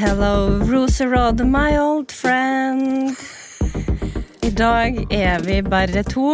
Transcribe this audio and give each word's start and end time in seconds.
Hello, 0.00 0.48
Roserod, 0.64 1.44
my 1.44 1.76
old 1.78 2.12
friend. 2.12 3.12
I 4.40 4.48
dag 4.50 4.96
er 5.12 5.42
vi 5.44 5.58
bare 5.60 6.00
to. 6.08 6.28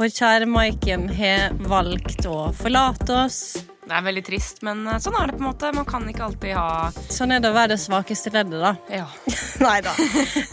Vår 0.00 0.08
kjære 0.10 0.48
Maiken 0.50 1.04
har 1.14 1.52
valgt 1.70 2.24
å 2.26 2.48
forlate 2.58 3.14
oss. 3.14 3.36
Det 3.84 3.94
er 3.94 4.02
veldig 4.08 4.24
trist, 4.26 4.64
men 4.66 4.80
eh, 4.90 4.98
sånn 4.98 5.14
er 5.20 5.30
det 5.30 5.36
på 5.36 5.44
en 5.44 5.46
måte. 5.46 5.70
Man 5.76 5.86
kan 5.86 6.08
ikke 6.10 6.24
alltid 6.26 6.56
ha 6.58 6.88
Sånn 7.14 7.36
er 7.36 7.44
det 7.44 7.52
å 7.52 7.54
være 7.54 7.76
det 7.76 7.84
svakeste 7.84 8.32
leddet, 8.34 8.58
da. 8.58 8.72
Ja. 8.90 9.06
Nei 9.68 9.76
da. 9.86 9.92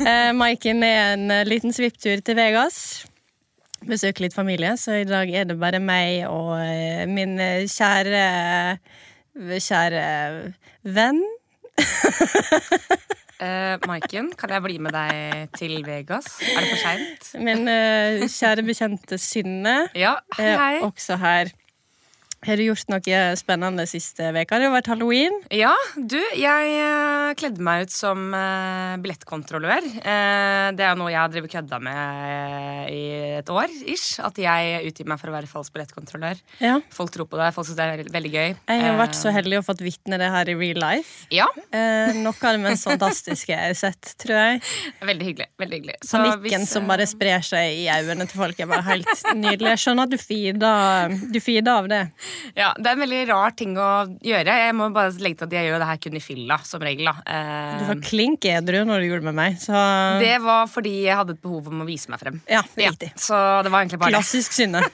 Eh, 0.05 0.29
Maiken 0.37 0.85
er 0.85 1.15
en 1.15 1.33
eh, 1.33 1.41
liten 1.49 1.73
svipptur 1.73 2.21
til 2.21 2.37
Vegas. 2.37 2.77
Besøker 3.81 4.27
litt 4.27 4.37
familie, 4.37 4.75
så 4.77 4.99
i 4.99 5.09
dag 5.09 5.33
er 5.33 5.49
det 5.49 5.57
bare 5.57 5.81
meg 5.81 6.27
og 6.29 6.53
min 7.09 7.33
kjære 7.65 8.21
Kjære 9.35 10.05
venn. 10.85 11.25
Eh, 13.35 13.75
Maiken, 13.83 14.29
kan 14.39 14.51
jeg 14.53 14.63
bli 14.63 14.77
med 14.79 14.93
deg 14.95 15.49
til 15.59 15.81
Vegas? 15.83 16.37
Er 16.39 16.63
det 16.63 16.69
for 16.69 16.79
seint? 16.79 17.25
Min 17.43 17.67
uh, 17.67 18.23
kjære 18.31 18.63
bekjente 18.63 19.17
Synne 19.19 19.73
Ja, 19.91 20.13
hei, 20.37 20.53
er 20.55 20.85
også 20.87 21.17
her. 21.19 21.51
Har 22.45 22.59
du 22.61 22.67
gjort 22.67 22.91
noe 22.93 23.19
spennende 23.39 23.87
siste 23.89 24.27
veka? 24.35 24.59
Det 24.61 24.67
har 24.67 24.73
vært 24.75 24.89
halloween. 24.91 25.33
Ja, 25.49 25.71
du, 25.97 26.19
jeg 26.37 26.73
eh, 26.77 27.31
kledde 27.39 27.63
meg 27.65 27.87
ut 27.87 27.93
som 27.93 28.27
eh, 28.37 28.91
billettkontrollør. 29.01 29.87
Eh, 29.97 30.67
det 30.77 30.85
er 30.85 30.91
jo 30.91 30.99
noe 30.99 31.09
jeg 31.09 31.17
har 31.23 31.31
drevet 31.33 31.55
kødda 31.55 31.79
med 31.81 32.91
i 32.93 33.01
et 33.39 33.49
år, 33.49 33.73
ish. 33.89 34.19
At 34.21 34.37
jeg 34.37 34.83
utgir 34.91 35.09
meg 35.09 35.17
for 35.21 35.31
å 35.31 35.35
være 35.35 35.49
falsk 35.49 35.73
billettkontrollør. 35.73 36.43
Ja. 36.61 36.75
Folk 36.93 37.15
tror 37.15 37.25
på 37.31 37.39
det, 37.41 37.49
folk 37.55 37.65
syns 37.69 37.79
det 37.79 37.87
er 37.87 38.13
veldig- 38.13 38.33
gøy. 38.35 38.53
Jeg 38.69 38.81
har 38.83 38.97
vært 38.99 39.17
så 39.17 39.33
heldig 39.33 39.59
å 39.61 39.65
fått 39.65 39.81
vitne 39.85 40.21
det 40.21 40.29
her 40.29 40.49
i 40.53 40.57
real 40.59 40.81
life. 40.81 41.25
Ja, 41.33 41.47
noe 41.55 42.33
av 42.35 42.57
det 42.57 42.61
mest 42.61 42.85
fantastiske 42.85 43.53
jeg 43.53 43.73
har 43.73 43.77
sett, 43.79 44.13
tror 44.21 44.35
jeg. 44.37 44.61
veldig 45.01 45.29
hyggelig. 45.31 45.49
veldig 45.61 45.77
hyggelig 45.79 45.97
Så 46.03 46.19
Panikken 46.19 46.65
hvis, 46.65 46.73
som 46.73 46.87
bare 46.89 47.09
sprer 47.09 47.41
seg 47.45 47.81
i 47.81 47.89
øynene 47.89 48.27
til 48.29 48.41
folk, 48.41 48.59
er 48.59 48.69
bare 48.69 48.85
helt 48.85 49.25
nydelig. 49.33 49.73
Jeg 49.75 49.83
skjønner 49.85 50.05
at 50.05 50.13
du 51.33 51.39
feeder 51.39 51.73
av 51.73 51.89
det. 51.89 52.03
Ja, 52.61 52.69
Det 52.77 52.87
er 52.87 52.95
en 52.95 53.01
veldig 53.03 53.21
rar 53.29 53.51
ting 53.57 53.73
å 53.79 53.87
gjøre. 54.23 54.55
Jeg 54.65 54.75
må 54.77 54.87
bare 54.95 55.11
legge 55.23 55.37
til 55.41 55.47
at 55.49 55.55
jeg 55.57 55.69
gjør 55.69 55.81
det 55.83 55.87
her 55.89 55.99
kun 56.05 56.15
i 56.19 56.23
fylla, 56.23 56.57
som 56.67 56.81
regel. 56.85 57.07
Eh, 57.11 57.77
Du 57.81 57.85
var 57.89 58.01
klink 58.05 58.45
edru 58.49 58.81
når 58.87 59.03
du 59.03 59.07
gjorde 59.09 59.23
det 59.25 59.29
med 59.31 59.39
meg, 59.41 59.57
så 59.63 59.73
Det 60.21 60.35
var 60.45 60.67
fordi 60.71 60.95
jeg 61.07 61.15
hadde 61.19 61.35
et 61.37 61.41
behov 61.43 61.67
om 61.73 61.83
å 61.83 61.87
vise 61.89 62.09
meg 62.13 62.19
frem. 62.23 62.39
Ja, 62.49 62.61
riktig. 62.79 63.11
Ja, 63.13 63.21
så 63.27 63.41
det 63.65 63.71
var 63.73 63.83
egentlig 63.83 63.99
bare. 64.03 64.15
Klassisk 64.15 64.55
Synne. 64.55 64.81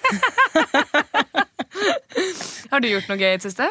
Har 2.72 2.80
du 2.84 2.88
gjort 2.92 3.10
noe 3.12 3.20
gøy 3.20 3.34
i 3.34 3.38
det 3.40 3.46
siste? 3.46 3.68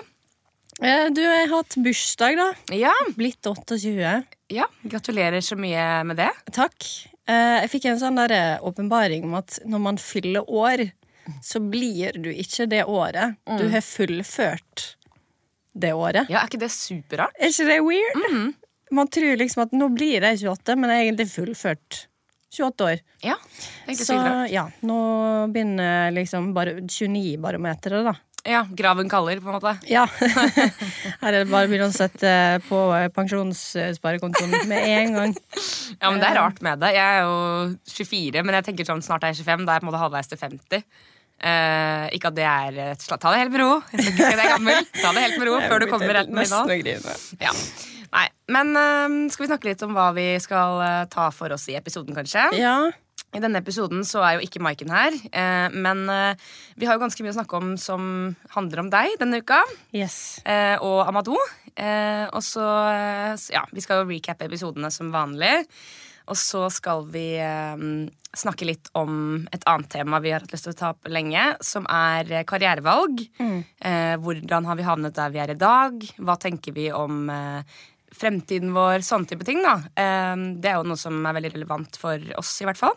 Eh, 0.81 1.07
Du, 1.13 1.21
har 1.25 1.49
hatt 1.53 1.77
bursdag, 1.85 2.37
da. 2.41 2.49
Ja. 2.77 2.93
Blitt 3.17 3.45
28. 3.47 4.25
ja. 4.53 4.67
Gratulerer 4.85 5.41
så 5.45 5.57
mye 5.61 6.05
med 6.09 6.17
det. 6.21 6.31
Takk. 6.57 6.87
Eh, 7.29 7.61
Jeg 7.63 7.71
fikk 7.75 7.85
en 7.91 8.01
sånn 8.01 8.19
eh, 8.25 8.59
åpenbaring 8.65 9.25
om 9.29 9.35
at 9.41 9.59
når 9.69 9.81
man 9.81 9.97
fyller 10.01 10.49
år, 10.49 10.87
så 11.43 11.61
blir 11.63 12.17
du 12.23 12.31
ikke 12.33 12.67
det 12.71 12.85
året. 12.89 13.37
Du 13.47 13.67
har 13.73 13.85
fullført 13.85 14.87
det 15.81 15.93
året. 15.95 16.27
Ja, 16.33 16.43
Er 16.43 16.49
ikke 16.51 16.61
det 16.65 16.73
superrart? 16.75 17.35
Er 17.39 17.53
ikke 17.53 17.69
det 17.71 17.81
weird? 17.87 18.55
Man 18.91 19.07
tror 19.07 19.37
liksom 19.39 19.63
at 19.69 19.73
nå 19.77 19.87
blir 19.95 20.25
jeg 20.27 20.41
28, 20.43 20.75
men 20.77 20.91
jeg 20.91 20.99
har 20.99 21.05
egentlig 21.11 21.29
fullført 21.31 22.01
28 22.51 22.87
år. 22.89 23.03
Ja, 23.23 23.37
egentlig 23.87 24.03
Så 24.07 24.17
superrart. 24.17 24.51
ja, 24.51 24.65
nå 24.83 24.97
begynner 25.55 26.11
liksom 26.17 26.51
bare 26.57 26.81
29-barometeret, 26.83 28.03
da. 28.11 28.17
Ja, 28.49 28.63
Graven 28.73 29.07
kaller, 29.13 29.37
på 29.45 29.51
en 29.53 29.59
måte. 29.59 29.75
Ja. 29.87 30.07
Her 31.21 31.29
er 31.29 31.43
det 31.45 31.51
bare 31.53 31.67
å 31.67 31.71
begynne 31.71 31.91
å 31.91 31.95
sette 31.95 32.31
på 32.71 32.79
pensjonssparekontoen 33.15 34.55
med 34.71 34.87
en 34.89 35.13
gang. 35.19 35.35
Ja, 36.01 36.09
men 36.11 36.21
Det 36.23 36.29
er 36.31 36.39
rart 36.41 36.63
med 36.65 36.81
det. 36.81 36.95
Jeg 36.97 37.05
er 37.05 37.27
jo 37.27 37.77
24, 37.85 38.43
men 38.47 38.57
jeg 38.59 38.67
tenker 38.71 38.89
sånn 38.89 39.03
snart 39.05 39.25
er 39.29 39.35
jeg 39.35 39.45
25. 39.45 39.67
Da 39.69 39.75
er 39.75 39.79
jeg 39.79 39.85
på 39.85 39.87
en 39.87 39.91
måte 39.93 40.03
halvveis 40.03 40.31
til 40.33 40.41
50. 40.41 40.85
Eh, 41.41 42.07
ikke 42.17 42.29
at 42.29 42.37
det 42.37 42.45
er 42.45 42.81
Ta 43.01 43.33
det 43.33 43.39
helt 43.41 43.55
med 43.55 43.63
ro. 43.63 43.71
Jeg 43.95 44.03
skal 44.03 44.13
ikke 44.13 44.27
si 44.29 44.41
det 44.41 44.49
gammel. 44.51 44.83
Ta 44.99 45.13
det 45.17 45.23
helt 45.25 45.39
med 45.41 45.49
ro 45.49 45.61
før 45.65 45.81
du 45.81 45.87
kommer 45.89 46.19
retten 46.21 46.37
med 46.37 46.53
nå. 46.53 47.15
Ja. 47.41 47.53
Nei, 48.11 48.27
men 48.51 48.75
uh, 48.75 49.31
skal 49.31 49.45
vi 49.45 49.51
snakke 49.53 49.71
litt 49.71 49.85
om 49.87 49.95
hva 49.95 50.11
vi 50.17 50.33
skal 50.43 50.81
uh, 50.83 51.05
ta 51.11 51.29
for 51.35 51.55
oss 51.55 51.69
i 51.71 51.77
episoden, 51.79 52.17
kanskje? 52.17 52.49
Ja. 52.59 52.75
I 53.31 53.39
denne 53.39 53.61
episoden 53.63 54.03
så 54.03 54.25
er 54.27 54.37
jo 54.37 54.43
ikke 54.43 54.59
Maiken 54.59 54.91
her, 54.91 55.15
eh, 55.15 55.69
men 55.71 56.01
vi 56.75 56.89
har 56.89 56.97
jo 56.97 57.03
ganske 57.05 57.23
mye 57.23 57.31
å 57.31 57.37
snakke 57.37 57.61
om 57.61 57.69
som 57.79 58.03
handler 58.57 58.83
om 58.83 58.89
deg 58.91 59.15
denne 59.21 59.39
uka. 59.39 59.61
Yes. 59.95 60.41
og 60.83 61.05
Amadou. 61.07 61.39
Og 61.39 62.43
så 62.43 62.65
Ja, 63.55 63.63
vi 63.71 63.85
skal 63.87 64.03
jo 64.03 64.09
recappe 64.11 64.51
episodene 64.51 64.91
som 64.91 65.15
vanlig. 65.15 65.61
Og 66.31 66.39
så 66.39 66.65
skal 66.71 67.05
vi 67.11 67.35
eh, 67.43 67.85
snakke 68.39 68.69
litt 68.69 68.91
om 68.99 69.43
et 69.51 69.65
annet 69.67 69.91
tema 69.91 70.21
vi 70.23 70.31
har 70.31 70.45
hatt 70.45 70.53
lyst 70.55 70.69
til 70.69 70.77
å 70.77 70.79
ta 70.79 70.91
opp 70.95 71.11
lenge, 71.11 71.43
som 71.67 71.89
er 71.91 72.45
karrierevalg. 72.49 73.25
Eh, 73.83 74.15
hvordan 74.23 74.69
har 74.71 74.79
vi 74.79 74.87
havnet 74.87 75.17
der 75.19 75.35
vi 75.35 75.43
er 75.43 75.55
i 75.55 75.59
dag? 75.59 76.07
Hva 76.23 76.39
tenker 76.41 76.77
vi 76.77 76.87
om 76.95 77.25
eh, 77.35 77.79
fremtiden 78.15 78.75
vår? 78.77 79.03
Sånne 79.07 79.33
type 79.33 79.47
ting, 79.49 79.63
da. 79.67 79.81
Eh, 79.99 80.35
det 80.63 80.71
er 80.71 80.79
jo 80.79 80.87
noe 80.93 81.01
som 81.01 81.19
er 81.19 81.39
veldig 81.41 81.55
relevant 81.59 81.99
for 82.01 82.31
oss, 82.39 82.55
i 82.63 82.71
hvert 82.71 82.81
fall. 82.81 82.95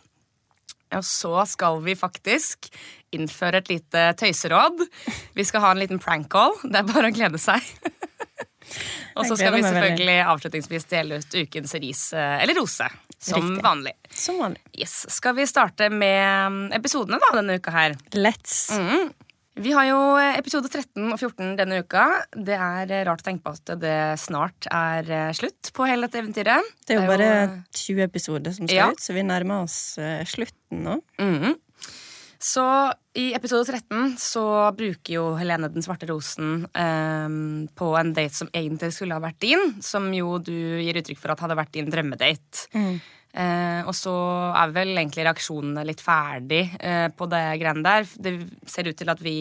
Og 0.93 1.05
så 1.07 1.33
skal 1.49 1.79
vi 1.81 1.95
faktisk 1.97 2.69
innføre 3.17 3.63
et 3.63 3.72
lite 3.72 4.11
tøyseråd. 4.19 4.83
Vi 5.33 5.45
skal 5.47 5.63
ha 5.66 5.73
en 5.73 5.81
liten 5.81 6.01
prank 6.01 6.29
call. 6.33 6.53
Det 6.61 6.81
er 6.81 6.89
bare 6.89 7.09
å 7.09 7.16
glede 7.16 7.41
seg. 7.41 7.66
Og 9.17 9.27
så 9.27 9.35
skal 9.38 9.53
vi 9.53 9.61
selvfølgelig 9.66 10.19
avslutningsvis 10.25 10.88
dele 10.89 11.19
ut 11.22 11.35
ukens 11.35 11.75
ris 11.81 12.03
eh, 12.17 12.43
eller 12.43 12.57
rose. 12.57 12.88
Som 13.23 13.39
Riktig. 13.41 13.63
vanlig. 13.63 13.94
Som 14.11 14.39
vanlig. 14.44 14.59
Yes. 14.75 14.97
Skal 15.16 15.35
vi 15.38 15.45
starte 15.47 15.88
med 15.89 16.51
mm, 16.51 16.63
episodene 16.75 17.19
da, 17.23 17.29
denne 17.39 17.56
uka 17.61 17.72
her? 17.72 17.95
Let's. 18.19 18.57
Mm. 18.75 19.13
Vi 19.63 19.69
har 19.72 19.85
jo 19.85 19.97
eh, 20.17 20.35
episode 20.39 20.66
13 20.67 21.11
og 21.13 21.19
14 21.22 21.51
denne 21.59 21.78
uka. 21.85 22.03
Det 22.34 22.56
er 22.57 22.89
eh, 22.91 23.03
rart 23.06 23.22
å 23.22 23.28
tenke 23.28 23.45
på 23.45 23.53
at 23.53 23.73
det 23.79 23.97
snart 24.19 24.66
er 24.73 25.11
eh, 25.13 25.31
slutt 25.38 25.69
på 25.78 25.85
hele 25.88 26.07
dette 26.09 26.19
eventyret. 26.23 26.72
Det 26.88 26.95
er 26.97 27.03
jo 27.03 27.11
bare 27.11 27.28
eh, 27.44 27.53
20 27.78 28.01
episoder 28.07 28.56
som 28.57 28.66
skal 28.67 28.79
Ja. 28.79 28.88
ut, 28.91 29.03
så 29.03 29.13
vi 29.16 29.23
nærmer 29.29 29.63
oss 29.67 29.78
slutten 30.34 30.84
nå. 30.90 30.97
Mhm. 31.22 31.53
Så 32.43 32.63
i 33.15 33.29
episode 33.37 33.63
13 33.71 34.17
så 34.19 34.43
bruker 34.75 35.15
jo 35.15 35.27
Helene 35.39 35.69
den 35.71 35.85
svarte 35.85 36.09
rosen 36.09 36.65
ehm, 36.75 37.69
på 37.71 37.93
en 37.95 38.11
date 38.11 38.35
som 38.35 38.49
egentlig 38.51 38.91
skulle 38.91 39.15
ha 39.15 39.23
vært 39.23 39.39
din, 39.45 39.77
som 39.79 40.09
jo 40.11 40.35
du 40.43 40.51
gir 40.51 40.99
uttrykk 40.99 41.21
for 41.21 41.31
at 41.31 41.43
hadde 41.45 41.55
vært 41.55 41.71
din 41.77 41.91
drømmedate. 41.93 42.65
Eh, 43.33 43.79
og 43.87 43.95
så 43.97 44.13
er 44.59 44.73
vel 44.75 44.91
egentlig 44.91 45.23
reaksjonene 45.25 45.85
litt 45.87 46.03
ferdig 46.03 46.65
eh, 46.83 47.07
på 47.15 47.29
det 47.31 47.45
greiene 47.61 47.85
der. 47.85 48.11
Det 48.28 48.35
ser 48.69 48.91
ut 48.91 48.99
til 48.99 49.13
at 49.13 49.23
vi 49.23 49.37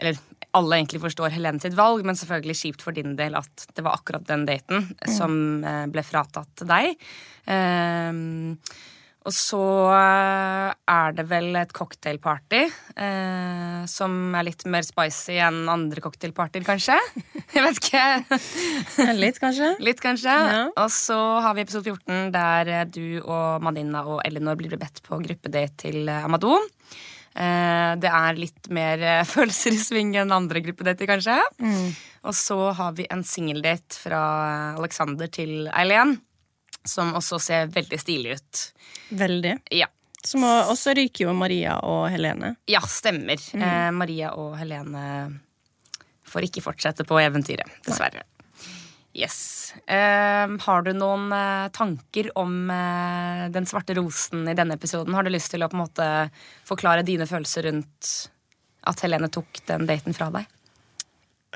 eller 0.00 0.16
alle 0.56 0.78
egentlig 0.78 1.02
forstår 1.02 1.34
Helene 1.34 1.60
sitt 1.62 1.74
valg, 1.76 2.06
men 2.06 2.16
selvfølgelig 2.16 2.56
kjipt 2.62 2.86
for 2.86 2.96
din 2.96 3.18
del 3.18 3.36
at 3.38 3.66
det 3.74 3.84
var 3.84 3.98
akkurat 3.98 4.24
den 4.30 4.46
daten 4.48 4.86
som 5.18 5.34
eh, 5.66 5.84
ble 5.90 6.06
fratatt 6.06 6.62
deg. 6.70 6.94
Ehm, 7.50 8.56
og 9.20 9.34
så 9.36 9.60
eh, 9.92 10.70
er 10.88 11.12
det 11.12 11.26
vel 11.28 11.52
et 11.60 11.72
cocktailparty 11.76 12.60
eh, 12.64 13.82
som 13.90 14.14
er 14.32 14.46
litt 14.46 14.64
mer 14.72 14.86
spicy 14.86 15.36
enn 15.44 15.68
andre 15.68 16.00
cocktailpartyer, 16.00 16.64
kanskje. 16.64 16.96
Jeg 17.54 17.66
vet 17.66 17.80
ikke. 17.82 18.04
Litt, 19.18 19.40
kanskje? 19.42 19.74
Litt, 19.90 20.00
kanskje. 20.00 20.32
Ja. 20.32 20.62
Og 20.72 20.88
så 20.94 21.18
har 21.44 21.56
vi 21.56 21.66
episode 21.66 21.92
14 21.92 22.32
der 22.32 22.72
eh, 22.72 22.86
du 22.88 23.20
og 23.20 23.60
Madinna 23.66 24.06
og 24.08 24.22
Elinor 24.24 24.56
blir 24.56 24.72
bedt 24.80 25.02
på 25.04 25.20
gruppedate 25.20 25.76
til 25.84 26.08
eh, 26.08 26.24
Amadou. 26.24 26.56
Eh, 27.36 27.92
det 28.00 28.08
er 28.08 28.40
litt 28.40 28.72
mer 28.72 29.04
følelser 29.34 29.76
i 29.76 29.82
sving 29.84 30.16
enn 30.16 30.32
andre 30.32 30.64
gruppedater, 30.64 31.10
kanskje. 31.10 31.36
Og 32.24 32.36
så 32.36 32.58
har 32.80 32.96
vi 32.96 33.04
en 33.12 33.26
singeldate 33.26 34.00
fra 34.00 34.24
Alexander 34.80 35.28
til 35.28 35.68
Eileen, 35.76 36.16
som 36.86 37.14
også 37.18 37.40
ser 37.42 37.70
veldig 37.74 37.98
stilig 38.00 38.38
ut. 38.38 38.62
Veldig. 39.20 39.56
Ja. 39.76 39.90
Som 40.24 40.44
også 40.44 40.72
Og 40.72 40.78
så 40.78 40.94
ryker 40.96 41.26
jo 41.26 41.36
Maria 41.36 41.78
og 41.86 42.10
Helene. 42.12 42.54
Ja, 42.68 42.82
stemmer. 42.84 43.40
Eh, 43.56 43.90
Maria 43.96 44.34
og 44.36 44.58
Helene 44.60 45.04
får 46.30 46.46
ikke 46.46 46.64
fortsette 46.64 47.06
på 47.08 47.18
eventyret, 47.22 47.70
dessverre. 47.86 48.26
Yes. 49.12 49.74
Eh, 49.90 50.46
har 50.62 50.82
du 50.86 50.92
noen 50.94 51.32
eh, 51.34 51.66
tanker 51.74 52.30
om 52.38 52.70
eh, 52.70 53.48
Den 53.50 53.66
svarte 53.66 53.96
rosen 53.98 54.46
i 54.48 54.54
denne 54.54 54.76
episoden? 54.78 55.16
Har 55.16 55.26
du 55.26 55.32
lyst 55.34 55.50
til 55.50 55.64
å 55.64 55.70
på 55.70 55.78
en 55.78 55.82
måte 55.82 56.06
forklare 56.68 57.02
dine 57.06 57.26
følelser 57.26 57.66
rundt 57.66 58.12
at 58.86 59.02
Helene 59.02 59.28
tok 59.32 59.64
den 59.66 59.88
daten 59.90 60.14
fra 60.14 60.30
deg? 60.36 60.46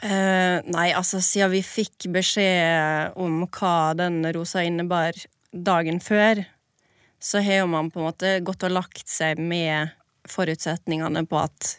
Eh, 0.02 0.58
nei, 0.74 0.88
altså, 0.96 1.20
siden 1.22 1.52
vi 1.52 1.62
fikk 1.62 2.08
beskjed 2.14 3.14
om 3.20 3.44
hva 3.46 3.94
den 3.98 4.24
rosa 4.34 4.64
innebar 4.66 5.18
dagen 5.54 6.00
før, 6.02 6.42
så 7.22 7.40
har 7.44 7.62
jo 7.62 7.70
man 7.70 7.92
på 7.92 8.02
en 8.02 8.08
måte 8.08 8.32
gått 8.44 8.66
og 8.66 8.74
lagt 8.74 9.08
seg 9.08 9.38
med 9.38 9.94
forutsetningene 10.28 11.24
på 11.30 11.38
at 11.40 11.76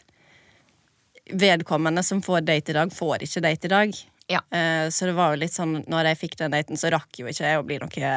vedkommende 1.26 2.02
som 2.06 2.22
får 2.22 2.46
date 2.46 2.72
i 2.72 2.76
dag, 2.78 2.92
får 2.94 3.26
ikke 3.26 3.42
date 3.44 3.68
i 3.68 3.74
dag. 3.74 4.00
Ja. 4.30 4.40
Uh, 4.50 4.88
så 4.90 5.10
det 5.10 5.14
var 5.18 5.34
jo 5.34 5.42
litt 5.42 5.54
sånn, 5.54 5.80
når 5.90 6.12
jeg 6.12 6.20
fikk 6.24 6.38
den 6.40 6.54
daten, 6.54 6.78
så 6.78 6.90
rakk 6.94 7.20
jo 7.20 7.28
ikke 7.30 7.46
jeg 7.46 7.60
å 7.60 7.66
bli 7.66 7.78
noe 7.82 8.16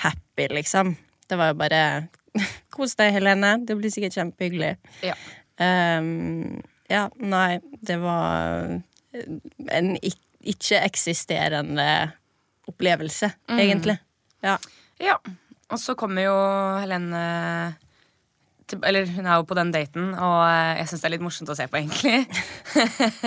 happy, 0.00 0.48
liksom. 0.56 0.94
Det 1.28 1.38
var 1.38 1.52
jo 1.52 1.60
bare 1.60 1.82
Kos 2.74 2.94
deg, 2.98 3.12
Helene. 3.16 3.56
Det 3.66 3.74
blir 3.78 3.90
sikkert 3.92 4.16
kjempehyggelig. 4.16 4.76
Ja. 5.02 5.16
Um, 5.60 6.60
ja, 6.90 7.08
nei, 7.18 7.60
det 7.86 7.98
var 8.02 8.80
en 9.12 9.96
ik 10.00 10.18
ikke-eksisterende 10.40 11.86
opplevelse, 12.70 13.32
egentlig. 13.48 13.98
Ja. 14.44 14.56
Ja, 15.00 15.18
og 15.68 15.80
så 15.80 15.94
kommer 15.98 16.24
jo 16.24 16.36
Helene 16.80 17.22
til, 18.70 18.80
Eller 18.86 19.08
hun 19.10 19.26
er 19.26 19.40
jo 19.40 19.46
på 19.48 19.56
den 19.58 19.72
daten, 19.74 20.12
og 20.14 20.38
eh, 20.46 20.78
jeg 20.78 20.90
syns 20.90 21.02
det 21.02 21.08
er 21.08 21.14
litt 21.16 21.24
morsomt 21.24 21.50
å 21.52 21.56
se 21.58 21.66
på, 21.66 21.80
egentlig. 21.80 22.24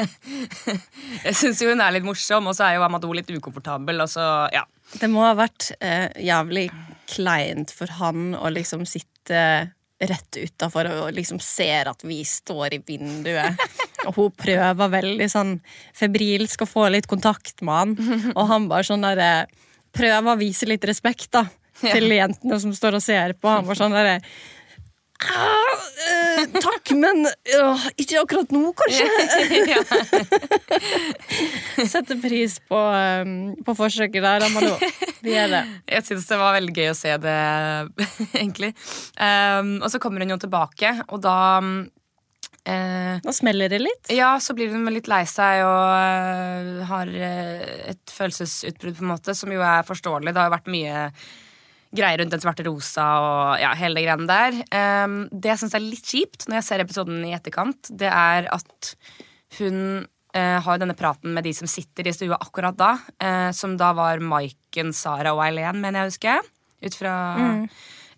jeg 1.28 1.36
syns 1.38 1.62
jo 1.62 1.74
hun 1.74 1.84
er 1.84 1.94
litt 1.98 2.08
morsom, 2.08 2.48
og 2.48 2.58
så 2.58 2.70
er 2.70 2.78
jo 2.78 2.86
Amadou 2.88 3.12
litt 3.18 3.30
ukomfortabel, 3.34 4.06
og 4.06 4.12
så 4.12 4.28
ja. 4.56 4.64
Det 4.94 5.10
må 5.12 5.26
ha 5.26 5.34
vært 5.38 5.74
eh, 5.84 6.10
jævlig 6.22 6.68
kleint 7.12 7.74
for 7.74 7.92
han 8.00 8.34
å 8.38 8.52
liksom 8.54 8.86
sitte 8.88 9.42
rett 10.04 10.38
utafor 10.38 10.90
og 10.90 11.14
liksom 11.16 11.40
ser 11.44 11.90
at 11.92 12.04
vi 12.06 12.22
står 12.28 12.78
i 12.78 12.82
vinduet. 12.86 13.60
Og 14.10 14.18
hun 14.18 14.34
prøver 14.38 14.94
veldig 14.98 15.28
sånn 15.32 15.58
febrilsk 15.98 16.66
å 16.66 16.70
få 16.70 16.88
litt 16.94 17.08
kontakt 17.12 17.64
med 17.66 17.74
han, 17.74 18.32
og 18.36 18.48
han 18.50 18.70
bare 18.72 18.88
sånn 18.90 19.06
derre 19.06 19.34
Prøver 19.94 20.32
å 20.32 20.40
vise 20.40 20.66
litt 20.66 20.86
respekt, 20.90 21.28
da. 21.36 21.44
Til 21.78 22.08
jentene 22.10 22.58
som 22.58 22.72
står 22.74 22.96
og 22.98 23.04
ser 23.06 23.36
på. 23.38 23.46
Han 23.46 23.68
bare 23.68 23.78
sånn 23.78 23.94
derre 23.94 24.16
«Ah, 25.24 25.84
eh, 26.10 26.48
takk, 26.58 26.92
men 27.00 27.24
uh, 27.30 27.84
ikke 28.02 28.20
akkurat 28.20 28.50
nå, 28.52 28.74
kanskje. 28.76 29.06
Setter 31.94 32.20
pris 32.20 32.58
på, 32.68 32.80
um, 33.24 33.54
på 33.64 33.76
forsøket 33.78 34.26
der, 34.26 34.44
Amalo. 34.50 34.74
Vi 35.24 35.32
gjør 35.32 35.54
det. 35.54 35.64
Jeg 35.94 36.08
syns 36.10 36.28
det 36.28 36.40
var 36.42 36.58
veldig 36.58 36.76
gøy 36.76 36.92
å 36.92 36.98
se 36.98 37.16
det, 37.24 37.40
egentlig. 38.42 38.74
Um, 39.16 39.78
og 39.80 39.94
så 39.94 40.02
kommer 40.04 40.26
hun 40.26 40.36
jo 40.36 40.42
tilbake, 40.44 40.98
og 41.08 41.24
da 41.24 41.38
eh, 42.70 43.22
Nå 43.24 43.34
smeller 43.36 43.72
det 43.72 43.80
litt. 43.82 44.12
Ja, 44.14 44.36
så 44.44 44.56
blir 44.58 44.72
hun 44.74 44.88
litt 44.94 45.10
lei 45.12 45.24
seg 45.30 45.64
og 45.66 45.88
uh, 45.94 46.84
har 46.90 47.10
uh, 47.12 47.64
et 47.94 48.14
følelsesutbrudd, 48.14 48.98
på 49.00 49.06
en 49.06 49.12
måte, 49.14 49.36
som 49.38 49.52
jo 49.54 49.64
er 49.66 49.88
forståelig. 49.88 50.32
Det 50.32 50.42
har 50.42 50.50
jo 50.50 50.56
vært 50.56 50.72
mye 50.74 51.04
greier 51.94 52.24
rundt 52.24 52.34
den 52.34 52.42
svarte 52.42 52.66
rosa 52.66 53.06
og 53.22 53.62
ja, 53.62 53.74
hele 53.78 54.02
greiene 54.02 54.30
der. 54.30 54.58
Um, 55.06 55.20
det 55.30 55.54
jeg 55.54 55.64
syns 55.64 55.78
er 55.78 55.86
litt 55.86 56.10
kjipt 56.10 56.48
når 56.48 56.60
jeg 56.60 56.68
ser 56.70 56.84
episoden 56.86 57.22
i 57.28 57.36
etterkant, 57.38 57.92
det 57.94 58.10
er 58.10 58.50
at 58.54 58.94
hun 59.60 59.78
uh, 60.34 60.58
har 60.66 60.82
denne 60.82 60.98
praten 60.98 61.36
med 61.36 61.46
de 61.46 61.54
som 61.54 61.70
sitter 61.70 62.10
i 62.10 62.16
stua 62.16 62.42
akkurat 62.42 62.80
da, 62.80 62.96
som 63.54 63.78
da 63.78 63.92
var 63.94 64.24
Maiken, 64.26 64.90
Sara 64.98 65.36
og 65.36 65.44
Eileen, 65.46 65.78
mener 65.84 66.02
jeg 66.02 66.10
å 66.10 66.14
huske. 66.16 66.40
Ut 66.84 66.98
fra 66.98 67.14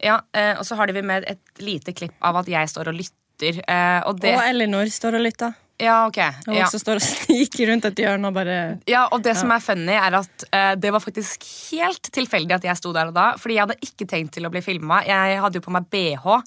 Ja, 0.02 0.20
øh, 0.36 0.60
og 0.60 0.66
så 0.68 0.76
har 0.76 0.90
de 0.90 1.02
med 1.02 1.26
et 1.30 1.62
lite 1.64 1.94
klipp 1.96 2.16
av 2.22 2.42
at 2.42 2.50
jeg 2.52 2.72
står 2.72 2.92
og 2.92 3.00
lytter. 3.00 3.22
Øh, 3.44 4.02
og 4.08 4.20
det 4.22 4.36
Og 4.38 4.44
Elinor 4.50 4.86
står 4.92 5.16
og 5.20 5.22
lytter. 5.26 5.54
Ja, 5.80 6.06
ok. 6.08 6.18
Hun 6.46 6.56
Ja. 6.56 6.64
også 6.70 6.80
står 6.80 6.96
og 6.96 7.02
sniker 7.12 7.68
rundt 7.68 7.84
et 7.86 7.96
hjørne 8.00 8.28
og 8.30 8.34
bare 8.34 8.78
Ja, 8.88 9.08
og 9.12 9.22
det 9.24 9.36
som 9.36 9.52
er 9.52 9.60
funny, 9.60 9.92
er 9.92 10.16
at 10.22 10.46
eh, 10.54 10.76
det 10.80 10.92
var 10.96 11.00
faktisk 11.04 11.44
helt 11.74 12.08
tilfeldig 12.16 12.56
at 12.56 12.64
jeg 12.64 12.78
sto 12.80 12.94
der 12.96 13.08
og 13.12 13.14
da. 13.18 13.26
Fordi 13.36 13.56
jeg 13.58 13.66
hadde 13.68 13.76
ikke 13.84 14.08
tenkt 14.08 14.32
til 14.38 14.46
å 14.48 14.50
bli 14.54 14.62
filma. 14.64 15.02
Jeg 15.04 15.42
hadde 15.44 15.60
jo 15.60 15.66
på 15.66 15.72
meg 15.76 15.90
bh. 15.92 16.40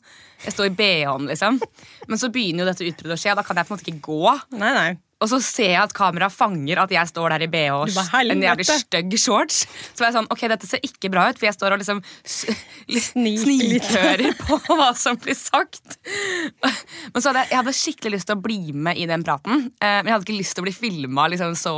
Jeg 0.47 0.53
står 0.55 0.71
i 0.71 0.75
bh-en, 0.81 1.29
liksom. 1.29 1.61
Men 2.09 2.19
så 2.19 2.31
begynner 2.33 2.65
jo 2.65 2.71
dette 2.73 2.89
utbruddet 2.89 3.19
å 3.19 3.21
skje, 3.21 3.35
og 3.35 3.37
da 3.37 3.45
kan 3.45 3.57
jeg 3.61 3.67
på 3.69 3.75
en 3.75 3.77
måte 3.79 3.91
ikke 3.93 4.07
gå. 4.09 4.41
Nei, 4.57 4.73
nei. 4.73 4.91
Og 5.19 5.31
så 5.33 5.41
ser 5.43 5.73
jeg 5.73 5.81
at 5.83 5.95
kameraet 5.97 6.35
fanger 6.35 6.79
at 6.85 6.93
jeg 6.95 7.11
står 7.11 7.35
der 7.35 7.45
i 7.47 7.51
bh 7.51 7.75
og 7.75 7.91
en 8.19 8.45
jævlig 8.45 8.67
stygg 8.69 9.17
shorts. 9.19 9.65
Så 9.91 10.03
var 10.03 10.11
jeg 10.11 10.17
sånn, 10.19 10.31
ok, 10.31 10.45
dette 10.53 10.69
ser 10.71 10.85
ikke 10.87 11.11
bra 11.11 11.27
ut, 11.31 11.41
for 11.41 11.49
jeg 11.49 11.57
står 11.57 11.75
og 11.75 11.83
liksom 11.83 12.03
snikhører 13.09 14.37
på 14.39 14.61
hva 14.79 14.93
som 14.99 15.19
blir 15.19 15.37
sagt. 15.39 15.99
Men 16.07 17.19
så 17.19 17.33
hadde 17.33 17.45
jeg, 17.45 17.51
jeg 17.51 17.61
hadde 17.61 17.77
skikkelig 17.81 18.15
lyst 18.15 18.31
til 18.31 18.39
å 18.39 18.45
bli 18.47 18.61
med 18.73 19.01
i 19.01 19.09
den 19.11 19.27
praten, 19.27 19.69
eh, 19.83 20.01
men 20.01 20.11
jeg 20.11 20.17
hadde 20.17 20.29
ikke 20.29 20.39
lyst 20.39 20.55
til 20.57 20.65
å 20.65 20.69
bli 20.69 20.77
filma 20.77 21.27
liksom, 21.33 21.55
så 21.59 21.75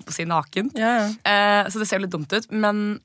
på 0.00 0.12
å 0.12 0.14
si 0.14 0.24
naken. 0.28 0.70
Yeah. 0.78 1.66
så 1.68 1.80
det 1.80 1.86
ser 1.88 1.98
jo 1.98 2.06
litt 2.06 2.14
dumt 2.14 2.32
ut. 2.32 2.46
Men 2.54 3.00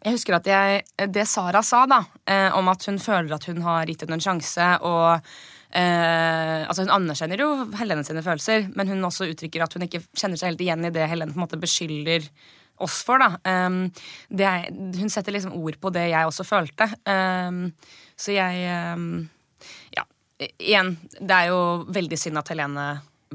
jeg 0.00 0.16
husker 0.16 0.38
at 0.38 0.48
jeg, 0.48 0.84
det 1.12 1.26
Sara 1.28 1.60
sa, 1.66 1.82
da, 1.90 2.02
eh, 2.24 2.48
om 2.56 2.68
at 2.72 2.86
hun 2.88 3.00
føler 3.00 3.34
at 3.36 3.44
hun 3.50 3.60
har 3.66 3.88
gitt 3.90 4.06
henne 4.06 4.16
en 4.16 4.24
sjanse, 4.24 4.68
og 4.80 5.20
eh, 5.72 6.66
altså 6.68 6.84
Hun 6.84 6.94
anerkjenner 6.94 7.42
jo 7.42 7.50
Helene 7.78 8.04
sine 8.06 8.22
følelser, 8.26 8.68
men 8.76 8.88
hun 8.90 9.04
også 9.06 9.28
uttrykker 9.30 9.64
at 9.64 9.76
hun 9.76 9.86
ikke 9.86 10.02
kjenner 10.18 10.40
seg 10.40 10.52
helt 10.52 10.64
igjen 10.64 10.88
i 10.88 10.92
det 10.94 11.08
Helene 11.10 11.32
på 11.34 11.40
en 11.40 11.44
måte 11.46 11.60
beskylder 11.60 12.26
oss 12.80 13.02
for. 13.04 13.20
da 13.20 13.34
um, 13.68 13.82
det 14.32 14.46
er, 14.48 14.68
Hun 14.72 15.12
setter 15.12 15.34
liksom 15.36 15.52
ord 15.58 15.76
på 15.80 15.92
det 15.92 16.08
jeg 16.10 16.26
også 16.28 16.46
følte. 16.48 16.88
Um, 17.04 17.66
så 18.16 18.32
jeg 18.36 18.94
um, 18.96 19.28
Ja, 19.96 20.06
igjen, 20.40 20.94
det 21.20 21.36
er 21.36 21.50
jo 21.52 21.60
veldig 21.92 22.18
synd 22.18 22.40
at 22.40 22.48
Helene 22.54 22.86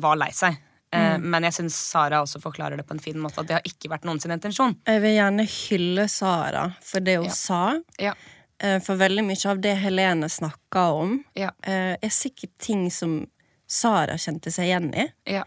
var 0.02 0.18
lei 0.20 0.32
seg. 0.36 0.58
Mm. 0.96 1.26
Men 1.28 1.44
jeg 1.44 1.54
syns 1.58 1.76
Sara 1.92 2.22
også 2.24 2.40
forklarer 2.40 2.80
det 2.80 2.86
på 2.88 2.96
en 2.96 3.02
fin 3.04 3.18
måte. 3.20 3.42
At 3.42 3.50
det 3.50 3.56
har 3.58 3.66
ikke 3.68 3.90
vært 3.92 4.06
noen 4.08 4.22
sin 4.24 4.32
intensjon. 4.32 4.78
Jeg 4.88 5.02
vil 5.04 5.18
gjerne 5.18 5.44
hylle 5.52 6.06
Sara 6.08 6.70
for 6.80 7.04
det 7.04 7.18
hun 7.20 7.28
Ja. 7.28 7.36
sa. 7.36 7.60
Ja, 8.00 8.14
Eh, 8.16 8.35
For 8.57 8.96
veldig 8.96 9.24
mye 9.28 9.50
av 9.52 9.60
det 9.62 9.74
Helene 9.81 10.30
snakka 10.31 10.86
om, 10.96 11.18
ja, 11.36 11.50
eh, 11.63 11.98
er 12.02 12.10
sikkert 12.13 12.54
ting 12.57 12.86
som 12.92 13.28
Sara 13.68 14.16
kjente 14.18 14.51
seg 14.51 14.70
igjen 14.70 14.94
i. 14.96 15.08
ja. 15.27 15.44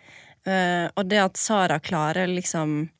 Eh, 0.46 0.88
og 0.96 1.08
det 1.08 1.18
at 1.18 1.36
Sara 1.36 1.78
klarer 1.80 2.26
liksom 2.30 2.90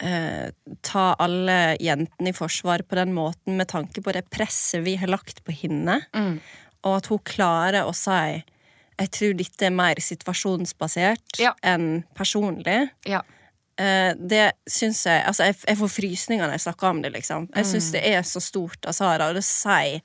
eh, 0.00 0.50
ta 0.82 1.14
alle 1.18 1.76
jentene 1.80 2.28
i 2.30 2.32
forsvar 2.36 2.84
på 2.88 2.94
den 2.96 3.12
måten 3.16 3.56
med 3.56 3.68
tanke 3.68 4.02
på 4.04 4.12
det 4.12 4.28
presset 4.30 4.84
vi 4.84 4.96
har 4.96 5.08
lagt 5.08 5.42
på 5.44 5.52
henne, 5.52 6.02
Mm. 6.14 6.40
og 6.84 6.96
at 6.96 7.06
hun 7.06 7.18
klarer 7.18 7.84
å 7.88 7.94
si 7.94 8.44
jeg 8.98 9.10
tror 9.12 9.34
dette 9.36 9.66
er 9.66 9.70
mer 9.70 9.94
situasjonsbasert 10.00 11.38
Ja. 11.40 11.54
enn 11.62 12.04
personlig. 12.14 12.90
ja. 13.06 13.22
Eh, 13.78 14.14
det 14.16 14.52
syns 14.66 15.02
jeg 15.06 15.22
Altså, 15.26 15.44
jeg, 15.50 15.56
jeg 15.68 15.76
får 15.76 15.90
frysninger 15.92 16.46
når 16.46 16.54
jeg 16.56 16.60
snakker 16.60 16.88
om 16.88 17.02
det, 17.02 17.12
liksom. 17.12 17.48
Jeg 17.56 17.66
syns 17.66 17.90
det 17.92 18.02
er 18.08 18.22
så 18.22 18.40
stort 18.40 18.86
av 18.88 18.92
Sara, 18.96 19.28
og 19.28 19.34
det 19.36 19.44
sier 19.44 20.00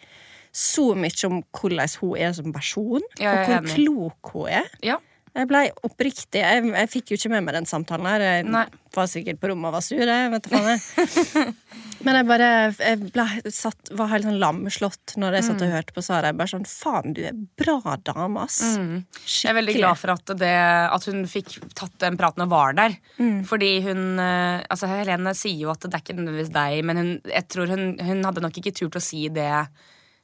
så 0.52 0.90
mye 1.00 1.28
om 1.30 1.38
hvordan 1.56 1.94
hun 2.02 2.18
er 2.18 2.34
som 2.36 2.52
person, 2.54 3.02
Ja, 3.20 3.32
og 3.32 3.48
hvor 3.48 3.70
klok 3.72 4.34
hun 4.34 4.50
er. 4.50 4.68
ja. 4.84 4.98
Jeg 5.32 5.48
ble 5.48 5.60
oppriktig 5.88 6.42
Jeg, 6.44 6.64
jeg 6.76 6.90
fikk 6.92 7.12
jo 7.14 7.18
ikke 7.20 7.30
med 7.32 7.46
meg 7.46 7.56
den 7.56 7.68
samtalen 7.70 8.08
her. 8.10 8.24
Jeg 8.26 8.46
Nei. 8.52 8.66
var 8.96 9.06
sikkert 9.08 9.40
på 9.40 9.48
rommet 9.52 9.70
og 9.70 9.78
var 9.78 9.86
sur. 9.86 10.02
Jeg 10.04 10.32
vet 10.34 10.50
da 10.52 10.60
faen. 10.60 11.54
Men 12.06 12.18
jeg 12.18 12.26
bare 12.26 12.48
jeg 12.82 12.98
ble 13.14 13.26
satt, 13.54 13.92
var 13.96 14.10
helt 14.10 14.26
sånn 14.26 14.40
lamslått 14.42 15.14
når 15.22 15.36
jeg 15.38 15.44
Mm. 15.46 15.48
satt 15.52 15.62
og 15.68 15.72
hørte 15.76 15.94
på 15.96 16.04
Sara. 16.04 16.32
Jeg 16.32 16.38
bare 16.42 16.52
sånn, 16.52 16.66
Faen, 16.68 17.14
du 17.16 17.22
er 17.30 17.38
bra 17.62 17.96
dame, 18.04 18.42
ass. 18.44 18.58
Mm. 18.82 19.06
Jeg 19.22 19.52
er 19.52 19.58
veldig 19.60 19.76
glad 19.78 20.00
for 20.02 20.14
at, 20.16 20.34
det, 20.42 20.52
at 20.98 21.06
hun 21.12 21.24
fikk 21.30 21.60
tatt 21.78 21.96
den 22.02 22.18
praten 22.20 22.44
og 22.48 22.50
var 22.52 22.74
der. 22.78 22.98
Fordi 23.48 23.72
hun 23.86 24.20
eh, 24.20 24.64
Altså 24.68 24.90
Helene 24.92 25.36
sier 25.38 25.62
jo 25.68 25.72
at 25.72 25.86
det 25.86 25.94
er 25.94 26.02
ikke 26.04 26.18
nødvendigvis 26.18 26.52
deg, 26.58 26.82
men 26.90 26.98
hun, 27.04 27.12
jeg 27.30 27.48
tror 27.54 27.72
hun, 27.72 27.88
hun 28.02 28.24
hadde 28.28 28.44
nok 28.44 28.58
ikke 28.60 28.74
turt 28.82 28.98
å 29.00 29.04
si 29.04 29.28
det 29.32 29.48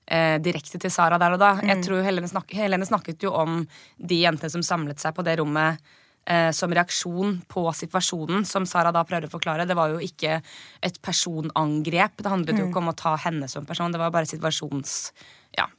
eh, 0.08 0.38
direkte 0.44 0.80
til 0.82 0.94
Sara 0.94 1.20
der 1.22 1.36
og 1.36 1.42
da. 1.42 1.54
Jeg 1.64 1.84
tror 1.86 2.04
Helene, 2.06 2.30
snak, 2.32 2.52
Helene 2.58 2.88
snakket 2.88 3.28
jo 3.28 3.34
om 3.36 3.62
de 3.98 4.20
jentene 4.24 4.54
som 4.54 4.66
samlet 4.66 5.04
seg 5.04 5.16
på 5.18 5.26
det 5.28 5.38
rommet. 5.42 5.84
Eh, 6.28 6.50
som 6.52 6.74
reaksjon 6.76 7.38
på 7.48 7.62
situasjonen, 7.72 8.42
som 8.46 8.66
Sara 8.68 8.92
da 8.92 9.06
prøvde 9.08 9.30
å 9.30 9.32
forklare. 9.32 9.64
Det 9.64 9.78
var 9.80 9.94
jo 9.94 10.02
ikke 10.04 10.42
et 10.84 10.98
personangrep. 11.00 12.20
Det 12.20 12.34
handlet 12.34 12.60
jo 12.60 12.66
ikke 12.68 12.82
om 12.82 12.92
å 12.92 12.98
ta 13.00 13.14
henne 13.24 13.48
som 13.48 13.64
person. 13.66 13.94
Det 13.96 14.02
var 14.02 14.12
bare 14.12 14.28
situasjonsbasert. 14.28 15.24
Ja, 15.56 15.70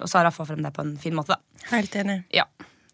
og 0.00 0.08
Sara 0.08 0.32
får 0.32 0.48
frem 0.48 0.64
det 0.64 0.72
på 0.72 0.86
en 0.86 0.94
fin 0.96 1.12
måte. 1.12 1.36
da 1.36 1.74
Helt 1.74 1.92
enig. 2.00 2.22
ja. 2.32 2.48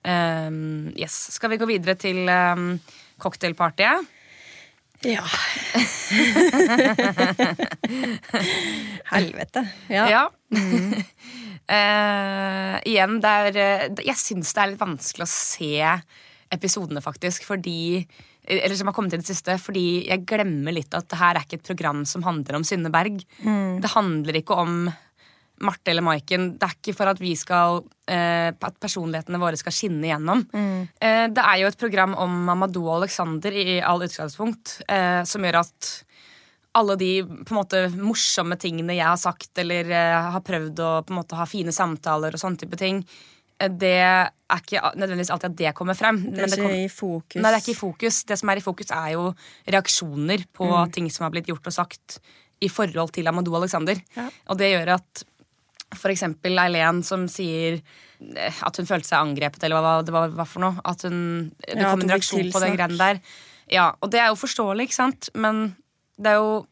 Um, 0.05 0.91
yes. 0.99 1.15
Skal 1.33 1.55
vi 1.55 1.57
gå 1.57 1.65
videre 1.71 1.95
til 1.97 2.27
um, 2.29 2.75
cocktailpartyet? 3.23 4.11
Ja. 5.05 5.25
Helvete. 9.13 9.69
Ja. 9.93 10.07
Ja. 10.11 10.31
uh, 10.55 10.61
igjen, 12.85 13.25
er 13.25 13.57
eh, 13.57 13.89
Jeg 14.05 14.17
syns 14.21 14.53
det 14.55 14.63
er 14.63 14.69
litt 14.73 14.81
vanskelig 14.81 15.25
å 15.27 15.31
se 15.31 16.01
episodene, 16.55 17.01
faktisk, 17.05 17.45
fordi 17.49 18.07
Eller 18.45 18.77
som 18.77 18.87
har 18.91 18.97
kommet 18.97 19.13
inn 19.17 19.25
det 19.25 19.33
siste, 19.33 19.53
fordi 19.61 19.87
jeg 20.09 20.27
glemmer 20.29 20.73
litt 20.77 20.95
at 20.95 21.09
det 21.11 21.19
her 21.21 21.35
er 21.35 21.43
ikke 21.47 21.59
et 21.61 21.71
program 21.73 22.01
som 22.09 22.23
handler 22.27 22.55
om 22.59 22.65
Synne 22.69 22.91
Berg. 22.93 23.17
Det 23.81 23.91
handler 23.95 24.35
ikke 24.41 24.55
om 24.61 24.73
Marte 25.61 25.91
eller 25.93 26.03
Maiken. 26.03 26.59
Det 26.59 26.67
er 26.67 26.75
ikke 26.75 26.95
for 26.97 27.07
at 27.13 27.21
vi 27.23 27.35
skal 27.39 27.85
eh, 28.11 28.49
At 28.51 28.79
personlighetene 28.83 29.39
våre 29.39 29.57
skal 29.57 29.73
skinne 29.73 30.09
igjennom. 30.09 30.43
Eh, 30.99 31.27
det 31.31 31.45
er 31.45 31.61
jo 31.63 31.69
et 31.71 31.79
program 31.79 32.15
om 32.19 32.49
Amadou 32.51 32.89
og 32.89 32.97
Alexander 33.03 33.53
i 33.55 33.79
all 33.81 34.03
utgangspunkt, 34.03 34.81
eh, 34.89 35.23
som 35.25 35.43
gjør 35.47 35.61
at 35.63 35.93
alle 36.75 36.97
de 36.99 37.11
på 37.23 37.55
en 37.55 37.61
måte 37.61 37.85
morsomme 37.95 38.57
tingene 38.59 38.97
jeg 38.97 39.07
har 39.07 39.21
sagt 39.23 39.61
eller 39.63 39.87
eh, 39.95 40.31
har 40.35 40.43
prøvd 40.43 40.81
å 40.83 40.91
på 41.07 41.15
en 41.15 41.21
måte 41.21 41.39
ha 41.39 41.47
fine 41.47 41.71
samtaler 41.71 42.35
og 42.35 42.43
sånne 42.43 42.59
type 42.59 42.75
ting, 42.81 42.99
eh, 43.63 43.71
det 43.71 43.93
er 44.03 44.59
ikke 44.59 44.83
nødvendigvis 44.99 45.31
alltid 45.31 45.53
at 45.53 45.59
det 45.63 45.75
kommer 45.79 45.95
frem. 45.95 46.19
Det 46.25 46.35
men 46.35 46.49
er 46.49 46.57
ikke 46.59 46.65
kom- 46.67 46.81
i 46.83 46.89
fokus. 46.91 47.39
Nei, 47.41 47.51
det 47.55 47.61
er 47.61 47.63
ikke 47.63 47.77
i 47.77 47.83
fokus. 47.85 48.19
Det 48.27 48.39
som 48.43 48.51
er 48.51 48.59
i 48.59 48.65
fokus, 48.67 48.91
er 48.91 49.13
jo 49.15 49.29
reaksjoner 49.71 50.45
på 50.53 50.67
Mm. 50.67 50.93
ting 50.93 51.09
som 51.11 51.25
har 51.25 51.31
blitt 51.31 51.47
gjort 51.47 51.67
og 51.71 51.73
sagt 51.79 52.19
i 52.63 52.69
forhold 52.69 53.13
til 53.13 53.27
Amadou 53.29 53.55
Alexander. 53.59 53.95
Ja. 54.17 54.29
Og 54.49 54.59
det 54.59 54.73
gjør 54.75 54.95
at 54.99 55.25
eksempel 56.13 56.59
Eileen 56.59 57.03
som 57.07 57.27
sier 57.31 57.79
eh, 57.79 58.61
at 58.67 58.77
hun 58.81 58.89
følte 58.89 59.09
seg 59.09 59.21
angrepet, 59.21 59.63
eller 59.65 59.81
hva 59.85 59.95
det 60.05 60.15
var, 60.15 60.29
hva 60.35 60.47
for 60.49 60.65
noe. 60.65 60.85
At 60.85 61.07
hun, 61.07 61.51
det 61.65 61.79
Ja, 61.81 61.91
kom 61.93 62.05
en 62.05 62.15
reaksjon 62.15 62.53
på 62.53 62.63
den 62.65 62.77
det 62.79 62.99
der. 63.01 63.21
Ja, 63.73 63.89
og 64.01 64.11
det 64.13 64.21
er 64.21 64.31
jo 64.33 64.41
forståelig, 64.41 64.89
ikke 64.89 65.01
sant? 65.01 65.31
Men 65.35 65.77
det 66.21 66.35
er 66.35 66.41
jo 66.43 66.67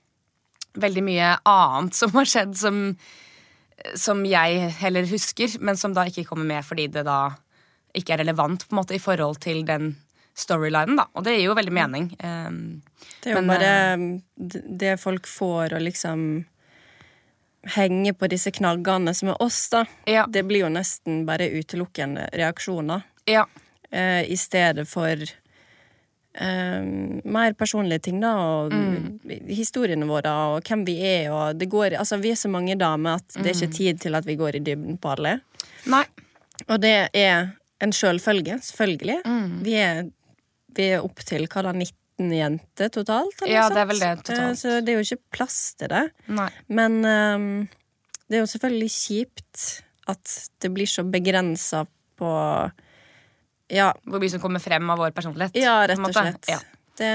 veldig 0.82 1.02
mye 1.04 1.34
annet 1.48 1.96
som 1.96 2.12
har 2.16 2.28
skjedd 2.28 2.54
som, 2.56 2.82
som 3.98 4.22
jeg 4.28 4.70
heller 4.80 5.08
husker, 5.08 5.58
men 5.60 5.76
som 5.80 5.94
da 5.96 6.06
ikke 6.08 6.24
kommer 6.28 6.48
med 6.48 6.64
fordi 6.64 6.88
det 6.92 7.04
da 7.08 7.34
ikke 7.96 8.14
er 8.14 8.22
relevant 8.22 8.64
på 8.64 8.72
en 8.72 8.80
måte 8.80 8.96
i 8.96 9.02
forhold 9.02 9.40
til 9.44 9.64
den 9.68 9.92
storylinen. 10.38 10.96
da, 10.96 11.06
Og 11.14 11.26
det 11.26 11.34
gir 11.36 11.50
jo 11.50 11.56
veldig 11.58 11.74
mening. 11.76 12.06
Um, 12.24 12.82
Det 13.20 13.32
er 13.32 13.36
jo 13.36 13.42
Men, 13.42 13.50
bare 13.52 14.62
det 14.78 14.94
folk 15.00 15.26
får 15.28 15.74
å 15.76 15.80
liksom 15.82 16.44
henge 17.76 18.12
på 18.14 18.26
disse 18.28 18.50
knaggene 18.50 19.14
som 19.14 19.28
er 19.28 19.42
oss, 19.42 19.68
da. 19.70 19.84
Ja. 20.06 20.24
Det 20.28 20.42
blir 20.48 20.64
jo 20.64 20.68
nesten 20.72 21.24
bare 21.26 21.50
utelukkende 21.50 22.28
reaksjoner. 22.32 23.02
ja, 23.26 23.46
Eh, 23.92 24.24
I 24.32 24.36
stedet 24.40 24.88
for 24.88 25.10
eh, 25.12 26.82
mer 27.24 27.52
personlige 27.52 27.98
ting, 27.98 28.20
da. 28.22 28.30
Og 28.40 28.72
historiene 29.52 30.06
våre, 30.08 30.32
og 30.32 30.64
hvem 30.64 30.84
vi 30.86 30.94
er. 31.04 31.30
Og 31.30 31.58
det 31.60 31.68
går, 31.68 31.98
altså, 32.00 32.16
vi 32.16 32.30
er 32.32 32.38
så 32.40 32.48
mange 32.48 32.74
damer 32.80 33.20
at 33.20 33.36
det 33.36 33.50
er 33.50 33.58
ikke 33.58 33.76
tid 33.76 34.00
til 34.00 34.14
at 34.16 34.24
vi 34.24 34.38
går 34.40 34.56
i 34.56 34.62
dybden 34.64 34.96
på 34.96 35.12
alle. 35.12 35.40
Nei. 35.92 36.04
Og 36.68 36.80
det 36.80 37.10
er 37.12 37.50
en 37.84 37.92
selvfølge, 37.92 38.56
selvfølgelig. 38.64 39.18
Vi 39.66 39.74
er, 39.76 40.04
vi 40.76 40.88
er 40.94 41.04
opp 41.04 41.20
til 41.26 41.44
hva 41.52 41.62
da, 41.68 41.72
19 41.76 41.92
jenter 42.30 42.88
totalt? 42.94 43.34
eller 43.42 43.52
Ja, 43.54 43.64
noe 43.68 43.74
det 43.74 43.80
er 43.82 43.88
vel 43.90 44.02
det 44.02 44.10
totalt. 44.22 44.50
Eh, 44.52 44.54
Så 44.60 44.74
det 44.84 44.92
er 44.94 45.00
jo 45.00 45.06
ikke 45.08 45.36
plass 45.38 45.58
til 45.80 45.88
det. 45.92 46.04
Nei. 46.28 46.48
Men 46.68 47.00
um, 47.04 47.48
det 48.28 48.38
er 48.38 48.44
jo 48.44 48.50
selvfølgelig 48.52 48.90
kjipt 48.94 49.64
at 50.12 50.36
det 50.62 50.70
blir 50.74 50.86
så 50.90 51.04
begrensa 51.08 51.84
på 52.18 52.30
Ja, 53.72 53.90
Hvor 54.04 54.20
mye 54.20 54.28
som 54.30 54.40
kommer 54.42 54.60
frem 54.60 54.90
av 54.92 54.98
vår 55.00 55.12
personlighet. 55.16 55.56
ja 55.56 55.80
rett 55.88 55.98
og 55.98 56.12
slett. 56.12 56.48
Ja. 56.50 56.58
Det, 56.98 57.12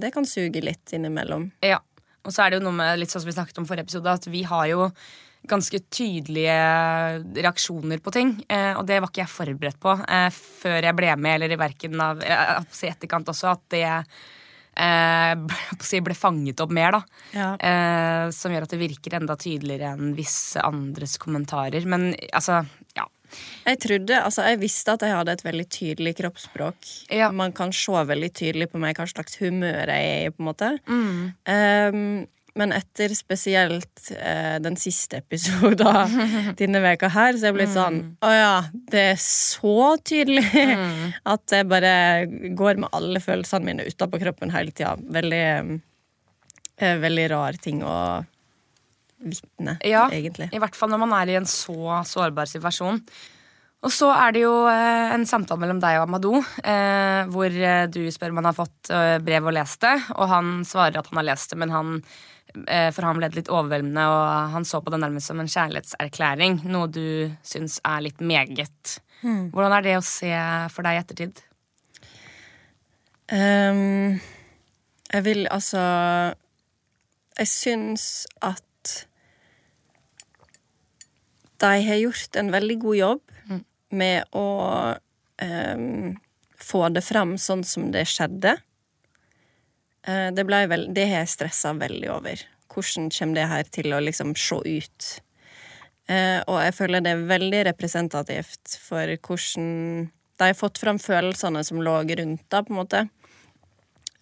det 0.00 0.12
kan 0.14 0.24
suge 0.24 0.62
litt 0.64 0.94
innimellom. 0.96 1.50
Ja. 1.60 1.78
Og 2.24 2.32
så 2.32 2.44
er 2.44 2.50
det 2.54 2.60
jo 2.60 2.64
noe 2.68 2.76
med 2.76 2.98
litt 3.00 3.10
sånn 3.12 3.20
som 3.22 3.28
vi 3.28 3.36
snakket 3.36 3.58
om 3.60 3.66
forrige 3.68 3.84
episode, 3.88 4.12
at 4.12 4.26
vi 4.32 4.42
har 4.48 4.66
jo 4.70 4.86
ganske 5.48 5.78
tydelige 5.88 6.56
reaksjoner 7.40 8.00
på 8.04 8.12
ting. 8.12 8.32
Eh, 8.48 8.74
og 8.76 8.84
det 8.88 8.98
var 9.00 9.08
ikke 9.08 9.22
jeg 9.22 9.32
forberedt 9.32 9.78
på 9.80 9.94
eh, 10.04 10.28
før 10.36 10.84
jeg 10.84 10.96
ble 10.98 11.14
med, 11.16 11.34
eller 11.38 11.54
i 11.54 11.60
verken 11.60 12.00
av 12.04 12.20
I 12.24 12.32
etterkant 12.90 13.28
også, 13.32 13.54
at 13.54 13.62
det 13.72 13.84
ble 16.06 16.16
fanget 16.16 16.60
opp 16.62 16.74
mer, 16.74 16.98
da. 16.98 17.00
Ja. 17.34 17.48
Eh, 17.58 18.26
som 18.34 18.54
gjør 18.54 18.66
at 18.66 18.74
det 18.74 18.80
virker 18.80 19.18
enda 19.18 19.36
tydeligere 19.40 19.94
enn 19.94 20.14
visse 20.18 20.62
andres 20.64 21.16
kommentarer. 21.20 21.86
Men 21.90 22.12
altså, 22.32 22.62
ja. 22.96 23.08
Jeg 23.62 23.78
trodde, 23.84 24.16
altså 24.18 24.42
jeg 24.48 24.58
visste 24.58 24.96
at 24.96 25.04
jeg 25.06 25.14
hadde 25.14 25.36
et 25.36 25.44
veldig 25.46 25.66
tydelig 25.70 26.16
kroppsspråk. 26.18 26.88
Ja. 27.14 27.30
Man 27.30 27.54
kan 27.54 27.70
se 27.76 28.02
veldig 28.08 28.32
tydelig 28.34 28.70
på 28.72 28.80
meg 28.82 28.98
hva 28.98 29.06
slags 29.10 29.38
humør 29.42 29.92
jeg 29.92 30.10
er 30.10 30.26
i, 30.26 30.34
på 30.34 30.42
en 30.42 30.48
måte. 30.48 30.72
Mm. 30.90 31.20
Ehm, 31.54 32.04
men 32.58 32.72
etter 32.74 33.12
spesielt 33.14 34.10
eh, 34.16 34.56
den 34.62 34.76
siste 34.80 35.20
episoden 35.20 36.16
denne 36.60 36.82
veka 36.82 37.10
her, 37.14 37.38
så 37.38 37.50
jeg 37.50 37.58
ble 37.58 37.68
sånn 37.70 38.00
Mm. 38.00 38.10
Å 38.22 38.30
ja, 38.30 38.52
det 38.92 39.00
er 39.14 39.18
så 39.22 39.96
tydelig 40.06 40.44
at 41.32 41.54
jeg 41.54 41.66
bare 41.68 41.92
går 42.56 42.78
med 42.82 42.92
alle 42.96 43.20
følelsene 43.22 43.66
mine 43.66 43.86
utapå 43.88 44.20
kroppen 44.22 44.52
hele 44.54 44.70
tida. 44.70 44.94
Veldig, 45.00 45.42
eh, 46.78 46.96
veldig 47.02 47.26
rar 47.32 47.58
ting 47.62 47.82
å 47.86 47.96
vitne, 49.20 49.76
Ja, 49.84 50.06
egentlig. 50.12 50.48
I 50.54 50.60
hvert 50.62 50.78
fall 50.78 50.92
når 50.92 51.02
man 51.02 51.12
er 51.18 51.32
i 51.32 51.36
en 51.40 51.48
så 51.48 52.00
sårbar 52.08 52.48
situasjon. 52.48 53.02
Og 53.80 53.92
så 53.92 54.10
er 54.12 54.34
det 54.36 54.42
jo 54.44 54.54
eh, 54.68 55.12
en 55.14 55.24
samtale 55.28 55.60
mellom 55.62 55.78
deg 55.80 55.98
og 56.00 56.08
Amadou, 56.08 56.40
eh, 56.60 57.22
hvor 57.32 57.48
eh, 57.48 57.86
du 57.88 58.02
spør 58.12 58.34
om 58.34 58.42
han 58.42 58.50
har 58.50 58.58
fått 58.58 58.90
brev 59.24 59.48
og 59.48 59.56
lest 59.56 59.80
det, 59.84 59.94
og 60.16 60.28
han 60.28 60.58
svarer 60.68 61.00
at 61.00 61.08
han 61.08 61.22
har 61.22 61.30
lest 61.32 61.54
det, 61.54 61.60
men 61.62 61.72
han 61.72 61.94
for 62.94 63.06
ham 63.06 63.20
ble 63.20 63.28
det 63.30 63.38
litt 63.40 63.52
overveldende, 63.52 64.06
og 64.10 64.54
han 64.54 64.66
så 64.66 64.80
på 64.82 64.92
det 64.92 65.00
nærmest 65.02 65.30
som 65.30 65.40
en 65.42 65.50
kjærlighetserklæring, 65.50 66.60
noe 66.70 66.90
du 66.90 67.30
syns 67.46 67.78
er 67.86 68.02
litt 68.06 68.20
meget. 68.24 68.98
Hvordan 69.22 69.76
er 69.76 69.84
det 69.84 69.96
å 69.98 70.04
se 70.04 70.32
for 70.72 70.86
deg 70.86 70.96
i 70.96 71.00
ettertid? 71.02 71.42
Um, 73.30 74.18
jeg 75.12 75.22
vil 75.22 75.44
altså 75.54 75.80
Jeg 77.38 77.46
syns 77.46 78.26
at 78.42 78.64
de 81.60 81.70
har 81.86 82.00
gjort 82.00 82.36
en 82.40 82.50
veldig 82.50 82.76
god 82.82 82.96
jobb 82.96 83.20
med 83.90 84.36
å 84.36 84.46
um, 84.96 86.16
få 86.56 86.80
det 86.94 87.02
fram 87.04 87.36
sånn 87.40 87.62
som 87.66 87.90
det 87.94 88.06
skjedde. 88.08 88.54
Eh, 90.06 90.30
det, 90.32 90.44
vel, 90.48 90.86
det 90.94 91.06
har 91.10 91.24
jeg 91.24 91.34
stressa 91.36 91.72
veldig 91.78 92.10
over. 92.14 92.42
Hvordan 92.70 93.10
kommer 93.10 93.34
det 93.40 93.48
her 93.50 93.62
til 93.74 93.92
å 93.92 94.00
liksom 94.00 94.34
se 94.38 94.56
ut? 94.64 95.08
Eh, 96.10 96.40
og 96.48 96.60
jeg 96.64 96.74
føler 96.74 97.00
det 97.04 97.12
er 97.14 97.26
veldig 97.28 97.64
representativt 97.70 98.78
for 98.82 99.06
hvordan 99.16 100.10
de 100.40 100.46
har 100.48 100.54
fått 100.56 100.78
fram 100.80 100.98
følelsene 100.98 101.60
som 101.66 101.82
lå 101.84 101.98
rundt 102.08 102.46
da, 102.50 102.62
på 102.62 102.72
en 102.72 102.78
måte. 102.80 103.02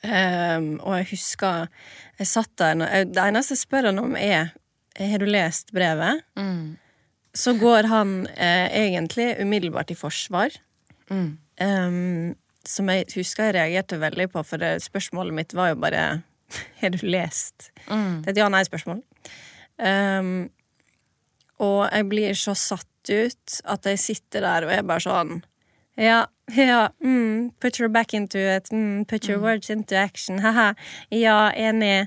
Ehm, 0.06 0.76
og 0.87 0.94
jeg 1.00 1.08
husker 1.11 1.68
Jeg 2.20 2.26
satt 2.30 2.52
der 2.56 2.76
jeg- 2.76 3.12
Det 3.12 3.18
eneste 3.23 3.50
jeg 3.56 3.58
spør 3.66 3.87
han 3.87 3.99
om, 3.99 4.14
er 4.16 4.52
Har 4.97 5.18
du 5.18 5.26
lest 5.26 5.73
brevet? 5.73 6.23
Så 7.35 7.58
går 7.58 7.87
han 7.88 8.26
eh, 8.37 8.68
egentlig 8.70 9.40
umiddelbart 9.40 9.90
i 9.90 9.94
forsvar. 9.94 10.50
Ehm, 11.61 12.35
som 12.67 12.88
jeg 12.93 13.07
husker 13.15 13.49
jeg 13.49 13.57
reagerte 13.57 14.00
veldig 14.00 14.29
på, 14.33 14.43
for 14.47 14.61
det, 14.62 14.79
spørsmålet 14.85 15.37
mitt 15.37 15.55
var 15.57 15.73
jo 15.73 15.81
bare 15.83 16.05
Har 16.81 16.91
du 16.97 17.03
lest? 17.07 17.71
Det 18.23 18.31
er 18.31 18.37
et 18.37 18.41
ja-nei-spørsmål. 18.41 19.03
Um, 19.79 20.49
og 21.62 21.88
jeg 21.93 22.09
blir 22.09 22.38
så 22.38 22.55
satt 22.57 23.11
ut 23.11 23.61
at 23.65 23.87
jeg 23.87 24.00
sitter 24.00 24.43
der 24.45 24.67
og 24.67 24.73
er 24.75 24.87
bare 24.87 25.05
sånn 25.05 25.38
Ja, 25.99 26.27
ja, 26.55 26.88
mm, 27.03 27.53
put 27.61 27.81
your 27.81 27.88
back 27.91 28.15
into 28.15 28.38
it. 28.38 28.71
Mm, 28.73 29.05
put 29.05 29.29
your 29.29 29.41
words 29.43 29.71
into 29.71 29.97
action. 29.99 30.38
Haha. 30.38 30.75
Ja, 31.11 31.50
enig. 31.53 32.07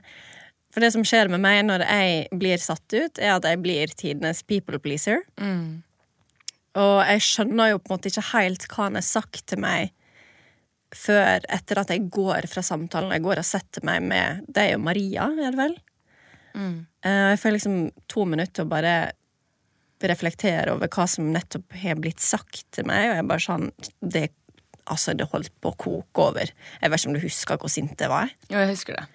For 0.71 0.79
det 0.79 0.93
som 0.95 1.03
skjer 1.03 1.27
med 1.27 1.43
meg 1.43 1.65
når 1.67 1.83
jeg 1.83 2.27
blir 2.39 2.61
satt 2.63 2.85
ut, 2.95 3.19
er 3.19 3.35
at 3.35 3.45
jeg 3.45 3.59
blir 3.61 3.91
tidenes 3.91 4.41
people 4.47 4.79
pleaser. 4.79 5.25
Og 6.79 7.01
jeg 7.03 7.25
skjønner 7.27 7.73
jo 7.73 7.81
på 7.81 7.91
en 7.91 7.97
måte 7.97 8.11
ikke 8.13 8.29
helt 8.31 8.67
hva 8.71 8.87
han 8.87 8.95
har 8.95 9.05
sagt 9.05 9.43
til 9.51 9.59
meg 9.59 9.91
før 10.95 11.45
etter 11.51 11.81
at 11.81 11.93
jeg 11.93 12.09
går 12.11 12.47
fra 12.51 12.63
samtalen. 12.65 13.13
Jeg 13.15 13.23
går 13.25 13.41
og 13.41 13.47
setter 13.47 13.85
meg 13.87 14.03
med 14.03 14.43
Det 14.47 14.65
er 14.65 14.75
jo 14.75 14.83
Maria, 14.83 15.29
er 15.31 15.53
det 15.53 15.59
vel? 15.59 15.75
Mm. 16.51 16.77
Jeg 17.05 17.39
får 17.39 17.55
liksom 17.55 17.77
to 18.11 18.25
minutter 18.27 18.59
til 18.59 18.67
å 18.67 18.71
bare 18.73 18.95
reflektere 20.01 20.73
over 20.73 20.89
hva 20.91 21.05
som 21.09 21.29
nettopp 21.31 21.75
har 21.77 21.99
blitt 22.01 22.21
sagt 22.23 22.65
til 22.73 22.87
meg, 22.89 23.11
og 23.11 23.17
jeg 23.19 23.27
bare 23.29 23.43
sånn 23.45 23.67
Det, 24.01 24.27
altså, 24.85 25.13
det 25.13 25.29
holdt 25.31 25.53
på 25.61 25.71
å 25.71 25.77
koke 25.77 26.27
over. 26.31 26.53
Jeg 26.81 26.91
vet 26.91 27.01
ikke 27.01 27.11
om 27.11 27.17
du 27.17 27.25
husker 27.25 27.61
hvor 27.61 27.71
sint 27.71 28.01
jeg 28.01 28.11
var? 28.11 28.33
Jo, 28.49 28.59
jeg 28.59 28.73
husker 28.73 28.97
det. 28.97 29.05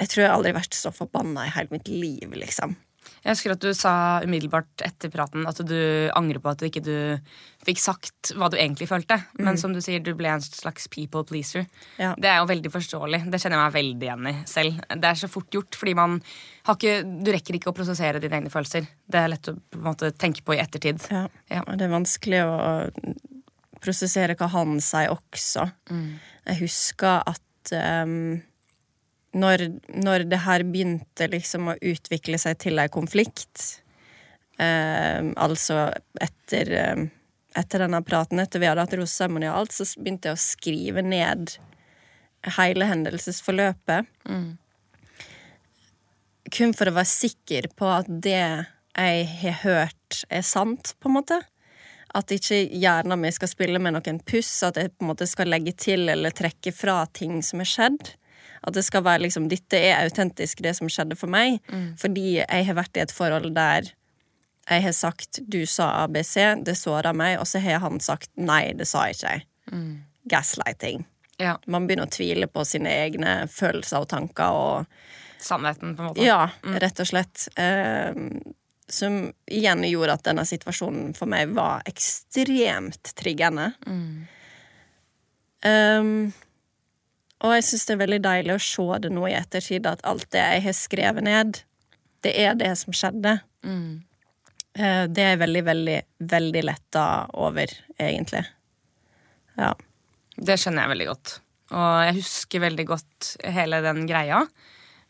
Jeg 0.00 0.10
tror 0.10 0.24
jeg 0.24 0.32
aldri 0.32 0.52
har 0.52 0.58
vært 0.58 0.78
så 0.78 0.90
forbanna 0.94 1.46
i 1.46 1.52
hele 1.54 1.76
mitt 1.76 1.90
liv, 1.92 2.32
liksom. 2.34 2.74
Jeg 3.22 3.36
husker 3.36 3.54
at 3.54 3.62
du 3.62 3.70
sa 3.76 3.94
umiddelbart 4.24 4.82
etter 4.82 5.10
praten 5.12 5.46
at 5.46 5.60
du 5.62 5.78
angrer 6.18 6.42
på 6.42 6.50
at 6.50 6.58
du 6.58 6.66
ikke 6.66 6.82
du 6.82 6.96
fikk 7.62 7.78
sagt 7.78 8.32
hva 8.34 8.48
du 8.50 8.56
egentlig 8.58 8.88
følte. 8.90 9.20
Men 9.38 9.58
som 9.60 9.74
du 9.74 9.78
sier, 9.84 10.02
du 10.02 10.10
ble 10.18 10.32
en 10.32 10.42
slags 10.42 10.88
people 10.90 11.22
pleaser. 11.28 11.68
Ja. 12.02 12.16
Det 12.18 12.30
er 12.30 12.40
jo 12.40 12.48
veldig 12.50 12.72
forståelig. 12.74 13.22
Det 13.30 13.38
kjenner 13.38 13.60
jeg 13.60 13.62
meg 13.62 13.76
veldig 13.76 14.08
igjen 14.08 14.30
i 14.32 14.34
selv. 14.50 14.80
Det 14.90 15.10
er 15.12 15.20
så 15.20 15.30
fort 15.30 15.54
gjort, 15.54 15.78
fordi 15.78 15.94
man 15.98 16.18
har 16.66 16.78
ikke, 16.78 16.96
du 17.22 17.30
rekker 17.34 17.58
ikke 17.58 17.70
å 17.70 17.76
prosessere 17.76 18.22
dine 18.22 18.40
egne 18.40 18.52
følelser. 18.52 18.90
Det 19.06 19.22
er 19.22 19.30
lett 19.30 19.52
å 19.52 19.54
på 19.54 19.82
måte 19.86 20.10
tenke 20.18 20.42
på 20.42 20.56
i 20.56 20.62
ettertid. 20.62 21.06
Ja. 21.12 21.28
Ja. 21.52 21.62
Det 21.70 21.86
er 21.86 21.94
vanskelig 21.94 22.42
å 22.42 22.56
prosessere 23.82 24.34
hva 24.38 24.50
han 24.52 24.78
sier 24.82 25.14
også. 25.14 25.68
Jeg 25.92 26.58
husker 26.62 27.22
at 27.30 27.74
ehm, 27.76 28.42
når, 29.32 29.64
når 29.96 30.26
det 30.28 30.42
her 30.44 30.64
begynte 30.68 31.28
liksom 31.32 31.72
å 31.72 31.78
utvikle 31.80 32.38
seg 32.40 32.58
til 32.60 32.80
ei 32.82 32.88
konflikt 32.92 33.62
eh, 34.60 35.24
Altså 35.40 35.86
etter, 36.20 36.72
ehm, 36.76 37.06
etter 37.56 37.86
denne 37.86 38.02
praten, 38.04 38.42
etter 38.42 38.60
vi 38.60 38.68
hadde 38.68 38.84
hatt 38.84 38.96
roseseremoni 38.98 39.48
og 39.48 39.62
alt, 39.62 39.76
så 39.76 39.86
begynte 39.96 40.30
jeg 40.30 40.38
å 40.38 40.42
skrive 40.42 41.04
ned 41.06 41.56
hele 42.58 42.88
hendelsesforløpet. 42.90 44.08
Kun 46.52 46.74
for 46.76 46.90
å 46.90 46.96
være 46.98 47.08
sikker 47.08 47.70
på 47.78 47.88
at 47.88 48.08
det 48.08 48.36
jeg 48.36 49.28
har 49.40 49.58
hørt, 49.62 50.22
er 50.28 50.44
sant, 50.44 50.92
på 51.00 51.08
en 51.08 51.16
måte. 51.16 51.38
At 52.12 52.32
ikke 52.34 52.58
hjernen 52.68 53.20
min 53.22 53.32
skal 53.32 53.48
spille 53.48 53.80
med 53.80 53.94
noen 53.96 54.18
puss, 54.20 54.50
at 54.66 54.76
jeg 54.76 54.92
på 54.92 55.06
en 55.06 55.12
måte 55.14 55.28
skal 55.30 55.48
legge 55.48 55.72
til 55.72 56.10
eller 56.12 56.34
trekke 56.36 56.74
fra 56.76 57.06
ting 57.16 57.40
som 57.46 57.62
er 57.64 57.70
skjedd. 57.70 58.12
At 58.62 58.76
det 58.76 58.84
skal 58.86 59.04
være 59.04 59.24
liksom 59.24 59.48
Dette 59.50 59.78
er 59.78 60.04
autentisk, 60.04 60.62
det 60.62 60.76
som 60.78 60.90
skjedde 60.90 61.18
for 61.18 61.32
meg. 61.32 61.58
Fordi 61.98 62.38
jeg 62.40 62.66
har 62.68 62.78
vært 62.78 62.96
i 62.96 63.04
et 63.04 63.14
forhold 63.14 63.52
der 63.56 63.92
jeg 64.70 64.82
har 64.82 64.92
sagt 64.92 65.40
'du 65.42 65.66
sa 65.66 66.06
ABC', 66.06 66.62
det 66.64 66.76
såra 66.78 67.12
meg, 67.12 67.40
og 67.40 67.46
så 67.46 67.58
har 67.58 67.80
han 67.80 68.00
sagt 68.00 68.30
'nei, 68.36 68.72
det 68.72 68.86
sa 68.86 69.08
ikke 69.10 69.26
jeg'. 69.26 69.46
Gaslighting. 70.24 71.04
Ja. 71.36 71.58
Man 71.66 71.86
begynner 71.86 72.06
å 72.06 72.10
tvile 72.10 72.46
på 72.46 72.64
sine 72.64 72.88
egne 72.88 73.48
følelser 73.48 74.04
og 74.04 74.08
tanker 74.08 74.50
og 74.50 74.86
Sannheten, 75.42 75.96
på 75.96 76.02
en 76.02 76.08
måte. 76.08 76.22
Ja, 76.22 76.50
rett 76.62 77.00
og 77.00 77.06
slett. 77.06 77.48
Eh, 77.58 78.14
som 78.88 79.32
igjen 79.50 79.82
gjorde 79.88 80.12
at 80.12 80.24
denne 80.28 80.44
situasjonen 80.46 81.16
for 81.18 81.26
meg 81.26 81.48
var 81.56 81.82
ekstremt 81.90 83.10
triggende. 83.18 83.72
Um, 85.66 86.32
og 87.42 87.54
jeg 87.56 87.66
syns 87.66 87.86
det 87.88 87.94
er 87.94 88.02
veldig 88.04 88.22
deilig 88.24 88.54
å 88.54 88.62
se 88.62 88.86
det 89.04 89.10
nå 89.12 89.26
i 89.28 89.36
ettertid, 89.36 89.86
at 89.90 90.02
alt 90.08 90.28
det 90.34 90.42
jeg 90.42 90.64
har 90.66 90.76
skrevet 90.78 91.26
ned, 91.26 91.62
det 92.22 92.32
er 92.38 92.56
det 92.58 92.72
som 92.78 92.94
skjedde. 92.94 93.40
Mm. 93.66 94.02
det 94.74 95.22
er 95.22 95.34
jeg 95.34 95.40
veldig, 95.42 95.62
veldig, 95.66 95.96
veldig 96.32 96.62
letta 96.64 97.06
over, 97.38 97.72
egentlig. 98.00 98.44
Ja. 99.58 99.72
Det 100.36 100.56
skjønner 100.58 100.86
jeg 100.86 100.92
veldig 100.94 101.08
godt. 101.10 101.34
Og 101.72 102.04
jeg 102.06 102.16
husker 102.20 102.64
veldig 102.66 102.86
godt 102.88 103.32
hele 103.54 103.80
den 103.84 104.06
greia. 104.08 104.42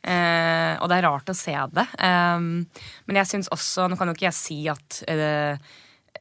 Eh, 0.02 0.72
og 0.82 0.88
det 0.90 0.98
er 0.98 1.06
rart 1.06 1.30
å 1.30 1.36
se 1.36 1.54
det. 1.76 1.86
Eh, 2.02 2.40
men 3.06 3.20
jeg 3.20 3.30
syns 3.30 3.50
også 3.54 3.86
Nå 3.86 3.98
kan 3.98 4.10
jo 4.10 4.16
ikke 4.16 4.26
jeg 4.26 4.38
si 4.38 4.58
at 4.70 4.98
eh, 5.10 5.54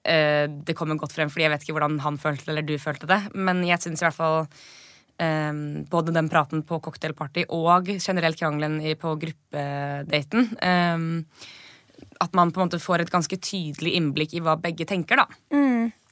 eh, 0.04 0.46
det 0.50 0.76
kommer 0.78 1.00
godt 1.02 1.16
frem, 1.18 1.32
fordi 1.34 1.48
jeg 1.48 1.54
vet 1.56 1.66
ikke 1.66 1.78
hvordan 1.78 1.98
han 2.06 2.22
følte 2.22 2.46
det, 2.46 2.54
eller 2.54 2.68
du 2.68 2.76
følte 2.82 3.10
det. 3.10 3.22
Men 3.34 3.64
jeg 3.66 3.82
syns 3.82 4.04
i 4.04 4.08
hvert 4.08 4.18
fall 4.18 4.46
eh, 5.22 5.52
både 5.92 6.16
den 6.16 6.30
praten 6.32 6.64
på 6.68 6.80
cocktailparty 6.84 7.46
og 7.54 7.92
generelt 7.98 8.40
krangelen 8.40 8.80
i, 8.82 8.96
på 9.00 9.14
gruppedaten 9.22 10.50
eh, 10.58 11.06
At 12.22 12.36
man 12.38 12.52
på 12.52 12.62
en 12.62 12.70
måte 12.70 12.82
får 12.82 13.06
et 13.06 13.14
ganske 13.14 13.38
tydelig 13.38 13.96
innblikk 13.98 14.36
i 14.38 14.44
hva 14.44 14.58
begge 14.62 14.88
tenker, 14.90 15.22
da. 15.22 15.28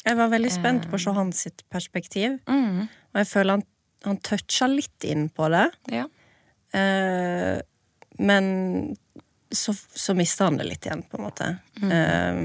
Jeg 0.06 0.16
var 0.16 0.32
veldig 0.32 0.52
spent 0.54 0.88
på 0.90 0.96
å 0.96 1.02
se 1.02 1.12
hans 1.14 1.42
sitt 1.46 1.66
perspektiv, 1.70 2.38
og 2.48 3.20
jeg 3.20 3.28
føler 3.28 3.58
han, 3.58 3.66
han 4.06 4.20
toucha 4.24 4.70
litt 4.72 5.06
inn 5.06 5.28
på 5.34 5.50
det. 5.52 5.66
Ja. 5.92 6.06
Eh, 6.72 7.60
men 8.20 8.46
så, 9.52 9.74
så 9.74 10.16
mista 10.18 10.48
han 10.48 10.58
det 10.60 10.70
litt 10.70 10.88
igjen, 10.88 11.04
på 11.10 11.20
en 11.20 11.26
måte. 11.26 11.52
Eh, 11.82 12.42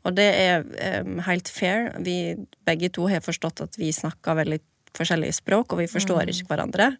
og 0.00 0.16
det 0.16 0.28
er 0.32 0.62
um, 1.04 1.18
helt 1.26 1.50
fair. 1.52 1.90
Vi 2.00 2.32
begge 2.64 2.88
to 2.94 3.04
har 3.10 3.20
forstått 3.24 3.60
at 3.66 3.74
vi 3.76 3.90
snakker 3.92 4.38
veldig 4.38 4.60
forskjellige 4.96 5.38
språk, 5.40 5.72
og 5.72 5.82
vi 5.82 5.90
forstår 5.90 6.32
ikke 6.32 6.50
hverandre. 6.52 6.92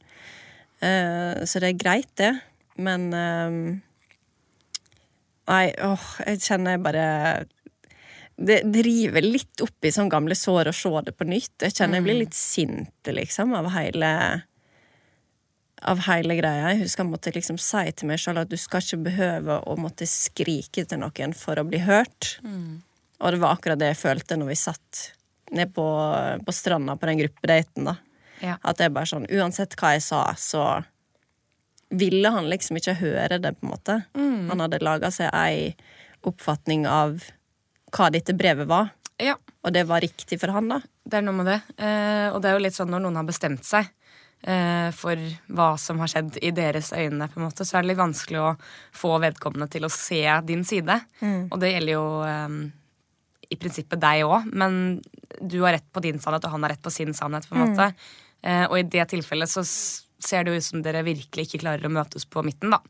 Uh, 0.81 1.43
så 1.45 1.63
det 1.63 1.73
er 1.73 1.81
greit, 1.81 2.13
det. 2.21 2.35
Men 2.81 3.09
eh, 3.13 3.57
Nei, 5.51 5.65
åh, 5.83 6.05
jeg 6.29 6.39
kjenner 6.45 6.77
jeg 6.77 6.83
bare 6.85 7.07
det, 8.41 8.61
det 8.71 8.85
river 8.87 9.25
litt 9.27 9.63
opp 9.65 9.85
i 9.85 9.91
sånn 9.93 10.09
gamle 10.13 10.37
sår 10.39 10.71
å 10.71 10.75
se 10.77 10.93
det 11.09 11.13
på 11.19 11.27
nytt. 11.29 11.57
Jeg 11.61 11.75
kjenner 11.75 11.99
jeg 11.99 12.07
blir 12.07 12.21
litt 12.23 12.37
sint, 12.39 13.11
liksom, 13.11 13.57
av 13.59 13.69
hele 13.75 14.13
av 15.81 16.03
hele 16.07 16.37
greia. 16.37 16.71
Jeg 16.73 16.83
husker 16.83 17.05
jeg 17.05 17.11
måtte 17.11 17.33
liksom 17.35 17.59
si 17.61 17.83
til 17.97 18.11
meg 18.11 18.21
sjøl 18.21 18.43
at 18.43 18.51
du 18.53 18.57
skal 18.61 18.85
ikke 18.85 19.01
behøve 19.07 19.59
å 19.65 19.77
måtte 19.81 20.09
skrike 20.09 20.85
til 20.85 21.01
noen 21.01 21.33
for 21.37 21.61
å 21.61 21.65
bli 21.67 21.81
hørt. 21.85 22.37
Og 23.21 23.33
det 23.35 23.41
var 23.43 23.57
akkurat 23.57 23.81
det 23.81 23.95
jeg 23.95 24.01
følte 24.03 24.37
når 24.41 24.53
vi 24.53 24.59
satt 24.61 25.01
ned 25.57 25.75
på, 25.75 25.87
på 26.47 26.55
stranda 26.55 26.97
på 26.97 27.11
den 27.11 27.21
gruppedaten. 27.23 27.91
da. 27.91 27.97
Ja. 28.41 28.57
At 28.63 28.81
det 28.81 28.89
er 28.89 28.95
bare 28.95 29.11
sånn, 29.11 29.29
uansett 29.29 29.77
hva 29.81 29.95
jeg 29.97 30.05
sa, 30.07 30.23
så 30.39 30.65
ville 31.91 32.31
han 32.31 32.49
liksom 32.51 32.79
ikke 32.79 32.99
høre 33.01 33.41
det, 33.43 33.53
på 33.59 33.67
en 33.67 33.73
måte. 33.73 33.97
Han 34.15 34.63
hadde 34.63 34.83
laga 34.83 35.11
seg 35.15 35.33
ei 35.35 35.75
oppfatning 36.27 36.87
av 36.89 37.19
hva 37.95 38.11
dette 38.15 38.35
brevet 38.39 38.69
var, 38.71 38.93
ja. 39.19 39.35
og 39.65 39.73
det 39.75 39.87
var 39.89 40.03
riktig 40.05 40.39
for 40.41 40.53
han, 40.55 40.69
da. 40.71 40.81
Det 41.03 41.19
er 41.19 41.25
noe 41.27 41.41
med 41.41 41.49
det. 41.51 41.61
Eh, 41.83 42.29
og 42.31 42.39
det 42.43 42.51
er 42.51 42.59
jo 42.59 42.63
litt 42.63 42.77
sånn 42.77 42.93
når 42.93 43.03
noen 43.03 43.19
har 43.19 43.27
bestemt 43.27 43.67
seg 43.67 43.89
eh, 44.47 44.91
for 44.95 45.19
hva 45.51 45.73
som 45.81 45.99
har 46.03 46.13
skjedd 46.13 46.39
i 46.39 46.53
deres 46.55 46.93
øyne, 46.95 47.27
på 47.27 47.41
en 47.41 47.49
måte, 47.49 47.67
så 47.67 47.79
er 47.79 47.83
det 47.83 47.93
litt 47.93 48.03
vanskelig 48.03 48.43
å 48.45 48.53
få 48.97 49.17
vedkommende 49.25 49.67
til 49.73 49.89
å 49.89 49.93
se 49.93 50.23
din 50.47 50.63
side. 50.69 51.01
Og 51.51 51.59
det 51.63 51.73
gjelder 51.73 51.97
jo 51.97 52.05
eh, 52.29 52.61
i 53.51 53.59
prinsippet 53.59 54.01
deg 54.01 54.25
òg, 54.27 54.47
men 54.55 55.01
du 55.41 55.61
har 55.65 55.75
rett 55.77 55.89
på 55.93 56.03
din 56.05 56.21
sannhet, 56.23 56.45
og 56.47 56.55
han 56.55 56.63
har 56.67 56.75
rett 56.77 56.83
på 56.85 56.93
sin 56.95 57.15
sannhet. 57.17 57.49
på 57.49 57.57
en 57.57 57.65
måte. 57.73 57.91
Eh, 58.43 58.65
og 58.69 58.79
i 58.79 58.87
det 58.87 59.09
tilfellet 59.11 59.51
så 59.51 59.65
ser 60.21 60.45
det 60.45 60.57
ut 60.57 60.65
som 60.65 60.83
dere 60.85 61.03
virkelig 61.03 61.47
ikke 61.49 61.63
klarer 61.65 61.87
å 61.89 61.93
møtes 61.93 62.27
på 62.29 62.43
midten, 62.47 62.71
da. 62.71 62.81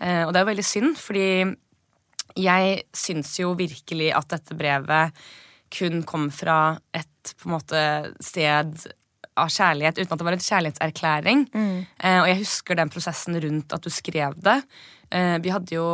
Eh, 0.00 0.22
og 0.26 0.32
det 0.32 0.40
er 0.40 0.44
jo 0.46 0.52
veldig 0.52 0.64
synd, 0.66 0.96
fordi 0.98 1.26
jeg 2.38 2.82
syns 2.94 3.34
jo 3.40 3.54
virkelig 3.58 4.12
at 4.14 4.28
dette 4.30 4.54
brevet 4.54 5.12
kun 5.70 6.02
kom 6.06 6.30
fra 6.34 6.78
et 6.94 7.34
på 7.38 7.48
en 7.48 7.54
måte 7.56 7.80
sted 8.24 8.86
av 9.36 9.48
kjærlighet, 9.50 9.98
uten 10.00 10.12
at 10.14 10.18
det 10.18 10.26
var 10.26 10.36
en 10.36 10.46
kjærlighetserklæring. 10.46 11.44
Eh, 11.98 12.18
og 12.22 12.28
jeg 12.28 12.40
husker 12.40 12.78
den 12.78 12.90
prosessen 12.90 13.38
rundt 13.42 13.72
at 13.72 13.82
du 13.82 13.90
skrev 13.90 14.34
det. 14.42 14.62
Eh, 15.10 15.38
vi 15.42 15.52
hadde 15.54 15.74
jo 15.74 15.86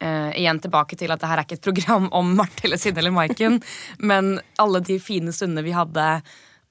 eh, 0.00 0.30
igjen 0.40 0.60
tilbake 0.62 0.98
til 0.98 1.12
at 1.14 1.22
det 1.22 1.30
her 1.30 1.40
er 1.40 1.46
ikke 1.46 1.58
et 1.60 1.68
program 1.68 2.08
om 2.16 2.34
Marte 2.38 2.66
eller 2.66 2.80
Synne 2.80 3.02
eller 3.02 3.14
Maiken, 3.14 3.60
men 3.98 4.38
alle 4.62 4.82
de 4.84 4.98
fine 5.02 5.34
stundene 5.34 5.66
vi 5.66 5.76
hadde 5.76 6.08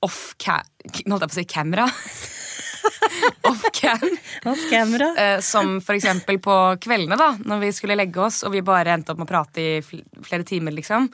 off 0.04 0.34
ca 0.42 0.60
nå 1.06 1.16
holdt 1.16 1.24
jeg 1.24 1.32
på 1.32 1.36
å 1.36 1.40
si 1.40 1.46
camera. 1.48 1.86
off 3.50 3.64
cam. 3.72 4.18
Off 4.52 4.70
camera. 4.70 5.08
Uh, 5.16 5.40
som 5.42 5.78
for 5.82 5.96
eksempel 5.96 6.40
på 6.44 6.58
kveldene, 6.84 7.18
da, 7.20 7.32
når 7.46 7.64
vi 7.64 7.72
skulle 7.76 7.98
legge 7.98 8.22
oss, 8.24 8.42
og 8.44 8.52
vi 8.56 8.66
bare 8.66 8.98
endte 8.98 9.14
opp 9.14 9.22
med 9.22 9.30
å 9.30 9.32
prate 9.32 9.64
i 9.64 9.72
fl 9.86 10.04
flere 10.24 10.48
timer, 10.48 10.76
liksom. 10.76 11.08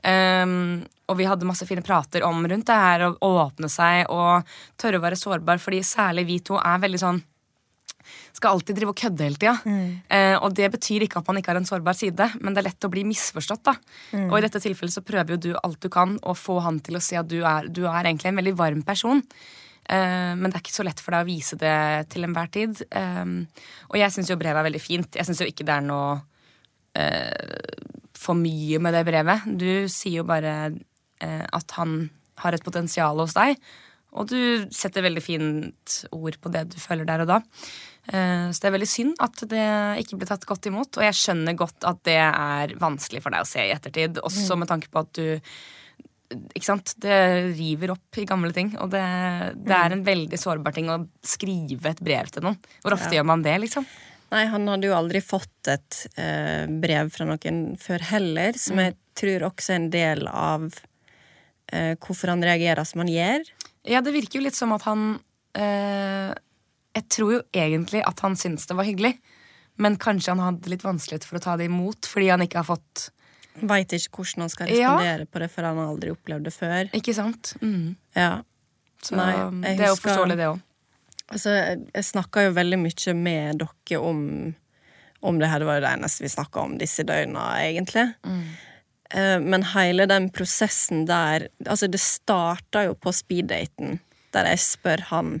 Um, 0.00 0.80
og 1.10 1.18
vi 1.18 1.26
hadde 1.28 1.44
masse 1.48 1.66
fine 1.68 1.84
prater 1.84 2.24
om 2.24 2.46
rundt 2.48 2.68
det 2.70 2.78
her, 2.78 3.04
å 3.10 3.32
åpne 3.42 3.68
seg 3.68 4.08
og 4.14 4.48
tørre 4.80 5.00
å 5.00 5.04
være 5.04 5.18
sårbar, 5.18 5.60
fordi 5.60 5.82
særlig 5.84 6.24
vi 6.28 6.38
to 6.46 6.56
er 6.56 6.80
veldig 6.80 7.00
sånn 7.02 7.20
skal 8.40 8.56
alltid 8.56 8.80
drive 8.80 8.94
og 8.94 8.98
kødde 8.98 9.26
hele 9.26 9.38
tida. 9.38 9.54
Eh, 10.08 10.36
og 10.40 10.56
det 10.56 10.70
betyr 10.74 11.04
ikke 11.06 11.20
at 11.20 11.30
man 11.30 11.40
ikke 11.40 11.52
har 11.52 11.60
en 11.60 11.68
sårbar 11.68 11.96
side, 11.96 12.30
men 12.40 12.56
det 12.56 12.64
er 12.64 12.70
lett 12.70 12.88
å 12.88 12.92
bli 12.92 13.04
misforstått. 13.08 13.62
da. 13.68 13.76
Og 14.26 14.38
i 14.38 14.44
dette 14.46 14.62
tilfellet 14.64 14.96
så 14.96 15.04
prøver 15.06 15.36
jo 15.36 15.42
du 15.44 15.50
alt 15.60 15.80
du 15.84 15.90
kan 15.92 16.16
å 16.24 16.36
få 16.36 16.58
han 16.64 16.80
til 16.84 16.98
å 16.98 17.04
se 17.04 17.20
at 17.20 17.28
du 17.28 17.42
er, 17.44 17.68
du 17.68 17.84
er 17.86 18.08
egentlig 18.08 18.32
en 18.32 18.40
veldig 18.40 18.56
varm 18.58 18.82
person. 18.86 19.22
Eh, 19.90 20.32
men 20.38 20.48
det 20.48 20.56
er 20.56 20.64
ikke 20.64 20.78
så 20.78 20.86
lett 20.86 21.02
for 21.02 21.14
deg 21.14 21.24
å 21.24 21.30
vise 21.30 21.58
det 21.60 21.76
til 22.12 22.26
enhver 22.26 22.50
tid. 22.54 22.82
Eh, 22.90 23.24
og 23.90 24.00
jeg 24.00 24.16
syns 24.16 24.32
jo 24.32 24.38
brevet 24.40 24.62
er 24.62 24.68
veldig 24.70 24.82
fint. 24.82 25.20
Jeg 25.20 25.28
syns 25.28 25.44
jo 25.44 25.50
ikke 25.50 25.66
det 25.68 25.76
er 25.76 25.86
noe 25.86 26.16
eh, 26.98 27.76
for 28.20 28.38
mye 28.38 28.80
med 28.82 28.96
det 28.96 29.04
brevet. 29.08 29.46
Du 29.46 29.88
sier 29.90 30.20
jo 30.20 30.28
bare 30.28 30.56
eh, 31.20 31.44
at 31.44 31.78
han 31.78 32.02
har 32.40 32.56
et 32.56 32.64
potensial 32.64 33.20
hos 33.20 33.36
deg. 33.36 33.56
Og 34.18 34.26
du 34.30 34.66
setter 34.74 35.04
veldig 35.06 35.22
fint 35.22 36.00
ord 36.16 36.36
på 36.42 36.50
det 36.52 36.64
du 36.72 36.78
føler 36.82 37.06
der 37.06 37.24
og 37.24 37.30
da. 37.30 37.38
Eh, 38.08 38.46
Så 38.50 38.62
det 38.62 38.70
er 38.70 38.76
veldig 38.78 38.88
synd 38.88 39.20
at 39.20 39.42
det 39.50 39.66
ikke 40.04 40.18
ble 40.20 40.30
tatt 40.30 40.46
godt 40.48 40.70
imot. 40.70 40.96
Og 40.96 41.04
jeg 41.04 41.18
skjønner 41.18 41.58
godt 41.58 41.84
at 41.88 42.00
det 42.08 42.16
er 42.20 42.74
vanskelig 42.80 43.22
for 43.22 43.34
deg 43.34 43.44
å 43.44 43.50
se 43.50 43.66
i 43.66 43.74
ettertid. 43.74 44.22
Også 44.24 44.56
med 44.58 44.70
tanke 44.70 44.88
på 44.90 45.04
at 45.04 45.12
du 45.18 45.40
ikke 46.54 46.68
sant? 46.68 46.94
Det 47.02 47.16
river 47.58 47.90
opp 47.96 48.18
i 48.22 48.26
gamle 48.28 48.52
ting. 48.54 48.72
Og 48.78 48.90
det, 48.92 49.02
det 49.66 49.74
er 49.76 49.96
en 49.96 50.04
veldig 50.06 50.38
sårbar 50.38 50.76
ting 50.76 50.90
å 50.92 51.00
skrive 51.26 51.90
et 51.90 52.02
brev 52.06 52.30
til 52.30 52.46
noen. 52.46 52.58
Hvor 52.84 52.94
ofte 52.94 53.16
gjør 53.16 53.26
man 53.32 53.42
det, 53.46 53.56
liksom? 53.64 53.86
Nei, 54.30 54.44
han 54.46 54.68
hadde 54.70 54.86
jo 54.86 54.94
aldri 54.94 55.18
fått 55.26 55.66
et 55.72 56.04
eh, 56.14 56.70
brev 56.70 57.08
fra 57.10 57.26
noen 57.26 57.72
før 57.82 58.04
heller, 58.12 58.54
som 58.62 58.78
jeg 58.78 58.94
tror 59.18 59.48
også 59.48 59.72
er 59.74 59.80
en 59.80 59.88
del 59.90 60.22
av 60.30 60.68
eh, 61.72 61.96
hvorfor 61.98 62.30
han 62.30 62.44
reagerer 62.46 62.86
som 62.86 63.02
han 63.02 63.10
gjør. 63.10 63.50
Ja, 63.90 63.98
det 64.06 64.14
virker 64.14 64.38
jo 64.38 64.44
litt 64.46 64.54
som 64.58 64.70
at 64.76 64.86
han 64.86 65.16
eh, 65.58 66.30
Jeg 66.96 67.06
tror 67.08 67.32
jo 67.36 67.40
egentlig 67.54 68.02
at 68.06 68.20
han 68.24 68.36
syntes 68.38 68.66
det 68.66 68.76
var 68.78 68.88
hyggelig, 68.88 69.14
men 69.80 69.96
kanskje 70.00 70.34
han 70.34 70.42
hadde 70.42 70.72
litt 70.72 70.84
vanskelighet 70.84 71.24
for 71.24 71.38
å 71.38 71.42
ta 71.44 71.56
det 71.56 71.68
imot 71.70 72.08
fordi 72.10 72.28
han 72.32 72.42
ikke 72.44 72.62
har 72.62 72.68
fått 72.68 73.10
Veit 73.66 73.90
ikke 73.92 74.20
hvordan 74.22 74.44
han 74.44 74.50
skal 74.52 74.68
Ja. 74.70 74.92
respondere 74.94 75.26
på 75.26 75.40
det, 75.42 75.48
for 75.50 75.66
han 75.66 75.76
har 75.76 75.88
aldri 75.90 76.12
opplevd 76.14 76.44
det 76.46 76.52
før. 76.54 76.88
Ikke 76.96 77.12
sant? 77.12 77.50
Mm. 77.60 77.96
Ja. 78.14 78.42
Så 79.02 79.16
Nei, 79.18 79.32
det 79.74 79.80
er 79.84 79.90
jo 79.90 79.96
forståelig, 79.98 80.36
det 80.38 80.46
òg. 80.48 80.60
Altså, 81.34 81.50
jeg, 81.58 81.80
jeg 81.92 82.06
snakka 82.08 82.44
jo 82.46 82.54
veldig 82.56 82.78
mye 82.80 83.14
med 83.18 83.60
dere 83.60 84.00
om, 84.00 84.22
om 85.26 85.38
det 85.42 85.50
her. 85.50 85.60
Det 85.62 85.68
var 85.68 85.80
jo 85.80 85.84
det 85.84 85.92
eneste 85.98 86.24
vi 86.24 86.32
snakka 86.32 86.62
om 86.62 86.78
disse 86.80 87.04
døgna, 87.04 87.44
egentlig. 87.66 88.06
Mm. 88.24 88.42
men 89.50 89.64
hele 89.74 90.06
den 90.06 90.28
prosessen 90.30 91.04
der 91.10 91.48
Altså, 91.66 91.88
det 91.90 91.98
starta 92.00 92.84
jo 92.86 92.94
på 92.94 93.10
speeddaten, 93.12 93.98
der 94.32 94.46
jeg 94.46 94.62
spør 94.62 95.02
han 95.10 95.40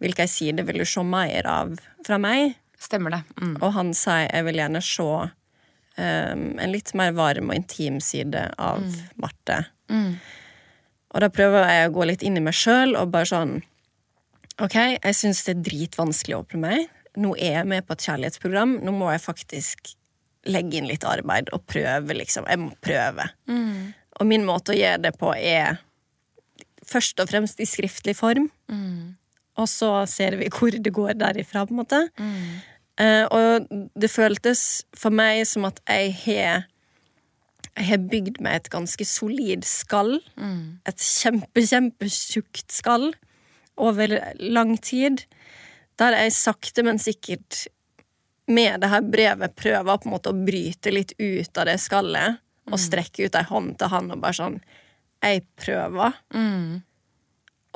hvilke 0.00 0.26
side 0.30 0.64
vil 0.66 0.80
du 0.82 0.86
se 0.88 1.04
mer 1.04 1.46
av 1.48 1.76
fra 2.06 2.18
meg, 2.20 2.56
Stemmer 2.80 3.12
det. 3.12 3.22
Mm. 3.42 3.56
og 3.60 3.74
han 3.76 3.90
sier 3.92 4.30
jeg 4.30 4.44
vil 4.46 4.56
gjerne 4.56 4.80
se 4.80 5.04
um, 5.04 6.44
en 6.56 6.72
litt 6.72 6.94
mer 6.96 7.12
varm 7.12 7.50
og 7.52 7.58
intim 7.58 7.98
side 8.00 8.46
av 8.56 8.80
Marte. 9.20 9.58
Og 11.10 11.20
da 11.24 11.28
prøver 11.34 11.66
jeg 11.68 11.90
å 11.90 11.92
gå 11.98 12.06
litt 12.08 12.24
inn 12.24 12.38
i 12.38 12.44
meg 12.44 12.56
sjøl 12.56 12.96
og 12.96 13.12
bare 13.12 13.28
sånn 13.28 13.58
Ok, 14.60 14.74
jeg 14.76 15.16
syns 15.16 15.38
det 15.46 15.54
er 15.54 15.62
dritvanskelig 15.64 16.34
å 16.36 16.40
åpne 16.42 16.58
meg. 16.60 16.88
Nå 17.16 17.30
er 17.40 17.54
jeg 17.54 17.68
med 17.70 17.86
på 17.88 17.94
et 17.96 18.02
kjærlighetsprogram. 18.04 18.74
Nå 18.84 18.92
må 18.92 19.06
jeg 19.08 19.22
faktisk 19.24 19.94
legge 20.44 20.76
inn 20.76 20.88
litt 20.90 21.06
arbeid 21.08 21.48
og 21.56 21.62
prøve, 21.64 22.16
liksom. 22.18 22.44
Jeg 22.44 22.60
må 22.60 22.68
prøve. 22.84 23.24
Og 24.20 24.28
min 24.28 24.44
måte 24.44 24.74
å 24.74 24.76
gjøre 24.76 25.00
det 25.06 25.14
på 25.16 25.32
er 25.32 25.80
først 26.90 27.24
og 27.24 27.30
fremst 27.32 27.60
i 27.64 27.68
skriftlig 27.68 28.12
form. 28.18 28.50
Og 29.60 29.68
så 29.68 29.90
ser 30.08 30.38
vi 30.40 30.48
hvor 30.52 30.72
det 30.72 30.92
går 30.96 31.14
derifra, 31.20 31.66
på 31.68 31.74
en 31.76 31.82
måte. 31.82 32.00
Eh, 33.00 33.24
og 33.32 33.68
det 34.00 34.10
føltes 34.12 34.84
for 34.96 35.12
meg 35.14 35.44
som 35.48 35.68
at 35.68 35.80
jeg 35.88 36.14
har 36.24 36.66
jeg 37.78 37.86
har 37.86 38.00
bygd 38.10 38.40
meg 38.42 38.56
et 38.58 38.70
ganske 38.72 39.04
solid 39.06 39.62
skall. 39.64 40.16
Et 40.90 41.04
kjempe, 41.06 41.62
kjempetjukt 41.62 42.74
skall 42.74 43.12
over 43.80 44.16
lang 44.42 44.74
tid. 44.84 45.22
Der 46.00 46.16
jeg 46.18 46.34
sakte, 46.34 46.82
men 46.84 46.98
sikkert 47.00 47.68
med 48.50 48.80
det 48.82 48.90
her 48.90 49.00
brevet 49.06 49.54
prøver 49.56 50.00
på 50.02 50.08
en 50.08 50.12
måte 50.16 50.32
å 50.32 50.36
bryte 50.44 50.90
litt 50.92 51.14
ut 51.22 51.56
av 51.62 51.70
det 51.70 51.78
skallet. 51.80 52.40
Og 52.70 52.78
strekke 52.78 53.24
ut 53.30 53.38
ei 53.38 53.46
hånd 53.48 53.78
til 53.80 53.88
han 53.94 54.10
og 54.12 54.20
bare 54.22 54.36
sånn 54.36 54.60
Jeg 55.22 55.42
prøver. 55.56 56.18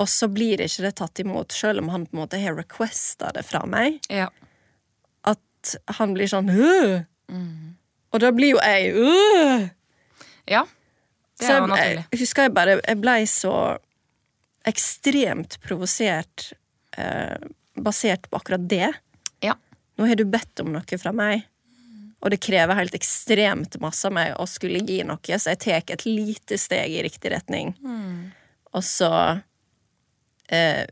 Og 0.01 0.09
så 0.11 0.27
blir 0.27 0.59
ikke 0.59 0.83
det 0.83 0.95
tatt 0.99 1.21
imot, 1.23 1.55
sjøl 1.55 1.79
om 1.79 1.89
han 1.93 2.05
på 2.07 2.17
en 2.17 2.23
måte 2.25 2.39
har 2.41 2.57
requesta 2.57 3.31
det 3.35 3.45
fra 3.47 3.63
meg. 3.69 4.01
Ja. 4.11 4.27
At 5.23 5.75
han 5.97 6.13
blir 6.17 6.29
sånn 6.29 6.51
mm. 6.51 7.71
Og 8.13 8.21
da 8.21 8.31
blir 8.35 8.53
jo 8.53 8.59
jeg 8.61 8.91
Åh! 9.01 9.63
ja. 10.51 10.65
Det 11.35 11.47
er 11.49 11.57
jo 11.57 11.67
naturlig. 11.67 12.03
jeg 12.13 12.19
husker 12.21 12.45
jeg 12.45 12.53
bare 12.55 12.75
Jeg 12.77 12.99
blei 13.01 13.17
så 13.27 13.55
ekstremt 14.65 15.57
provosert 15.61 16.51
eh, 16.97 17.35
basert 17.75 18.29
på 18.31 18.39
akkurat 18.39 18.63
det. 18.69 18.87
Ja. 19.43 19.57
Nå 19.99 20.07
har 20.09 20.17
du 20.17 20.23
bedt 20.25 20.63
om 20.63 20.71
noe 20.73 20.97
fra 20.97 21.11
meg, 21.13 21.43
og 22.17 22.31
det 22.33 22.39
krever 22.41 22.79
helt 22.79 22.95
ekstremt 22.97 23.77
masse 23.83 24.07
av 24.09 24.15
meg 24.15 24.31
å 24.41 24.47
skulle 24.49 24.81
gi 24.81 25.03
noe, 25.05 25.37
så 25.37 25.53
jeg 25.53 25.61
tar 25.61 25.93
et 25.93 26.05
lite 26.07 26.57
steg 26.57 26.95
i 26.95 27.03
riktig 27.05 27.29
retning. 27.35 27.75
Og 28.73 28.81
så 28.87 29.11
eh, 30.53 30.85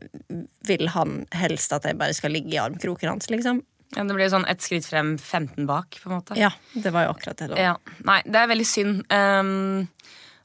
vil 0.68 0.90
han 0.94 1.22
helst 1.34 1.72
at 1.76 1.86
jeg 1.88 1.98
bare 2.00 2.16
skal 2.16 2.34
ligge 2.34 2.54
i 2.56 2.60
armkroken 2.62 3.14
hans, 3.14 3.30
liksom. 3.32 3.62
ja. 3.94 4.04
Det 4.04 4.16
blir 4.16 4.30
sånn 4.32 4.46
ett 4.50 4.64
skritt 4.64 4.86
frem, 4.88 5.14
15 5.18 5.68
bak, 5.70 6.00
på 6.02 6.10
en 6.10 6.16
måte. 6.16 6.38
Ja, 6.38 6.50
det 6.74 6.92
var 6.94 7.06
jo 7.06 7.14
akkurat 7.14 7.40
det, 7.40 7.50
da. 7.52 7.60
Ja. 7.70 7.74
Nei, 8.08 8.20
det 8.26 8.40
er 8.40 8.50
veldig 8.50 8.68
synd. 8.68 9.02
Um, 9.12 9.86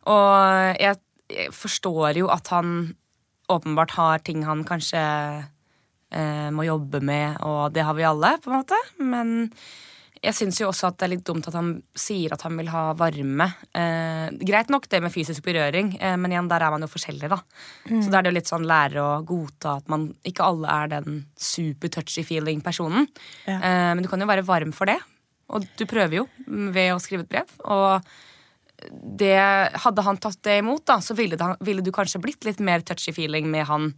og 0.09 0.79
jeg, 0.79 0.99
jeg 1.33 1.53
forstår 1.55 2.21
jo 2.21 2.29
at 2.33 2.51
han 2.53 2.93
åpenbart 3.49 3.95
har 3.97 4.21
ting 4.21 4.43
han 4.45 4.61
kanskje 4.67 5.01
uh, 5.01 6.49
må 6.53 6.67
jobbe 6.67 7.01
med, 7.01 7.39
og 7.41 7.73
det 7.73 7.87
har 7.87 7.97
vi 7.97 8.05
alle, 8.05 8.35
på 8.43 8.51
en 8.53 8.59
måte. 8.61 8.77
Men 9.01 9.33
jeg 10.19 10.36
syns 10.36 10.58
jo 10.60 10.67
også 10.67 10.89
at 10.89 10.97
det 10.99 11.05
er 11.05 11.12
litt 11.13 11.25
dumt 11.27 11.47
at 11.47 11.55
han 11.55 11.71
sier 11.97 12.34
at 12.36 12.41
han 12.43 12.58
vil 12.60 12.69
ha 12.73 12.89
varme. 12.99 13.45
Eh, 13.71 14.27
greit 14.43 14.71
nok 14.73 14.89
det 14.91 14.99
med 15.03 15.13
fysisk 15.13 15.45
berøring, 15.45 15.93
eh, 15.95 16.15
men 16.19 16.34
igjen, 16.34 16.49
der 16.51 16.65
er 16.65 16.73
man 16.73 16.84
jo 16.84 16.89
forskjellig, 16.91 17.29
da. 17.32 17.39
Så 17.88 18.10
da 18.10 18.19
er 18.19 18.27
det 18.27 18.34
jo 18.34 18.38
litt 18.39 18.51
sånn 18.51 18.67
lære 18.67 18.99
å 18.99 19.21
godta 19.27 19.77
at 19.79 19.88
man 19.91 20.10
ikke 20.27 20.43
alle 20.43 20.75
er 20.84 20.91
den 20.97 21.21
super 21.39 21.93
touchy 21.95 22.25
feeling-personen. 22.27 23.08
Ja. 23.47 23.60
Eh, 23.60 23.91
men 23.95 24.03
du 24.03 24.12
kan 24.12 24.19
jo 24.19 24.27
være 24.29 24.47
varm 24.47 24.75
for 24.75 24.91
det. 24.91 24.99
Og 25.49 25.65
du 25.79 25.86
prøver 25.89 26.19
jo 26.19 26.25
ved 26.45 26.91
å 26.93 26.99
skrive 27.01 27.23
et 27.25 27.32
brev. 27.32 27.53
Og 27.71 28.10
det, 28.91 29.39
hadde 29.86 30.05
han 30.05 30.19
tatt 30.21 30.41
det 30.45 30.60
imot, 30.62 30.84
da, 30.88 30.99
så 31.03 31.15
ville, 31.17 31.39
det, 31.39 31.53
ville 31.65 31.84
du 31.84 31.93
kanskje 31.95 32.21
blitt 32.23 32.45
litt 32.47 32.60
mer 32.63 32.84
touchy 32.86 33.15
feeling 33.15 33.47
med 33.51 33.67
han. 33.71 33.93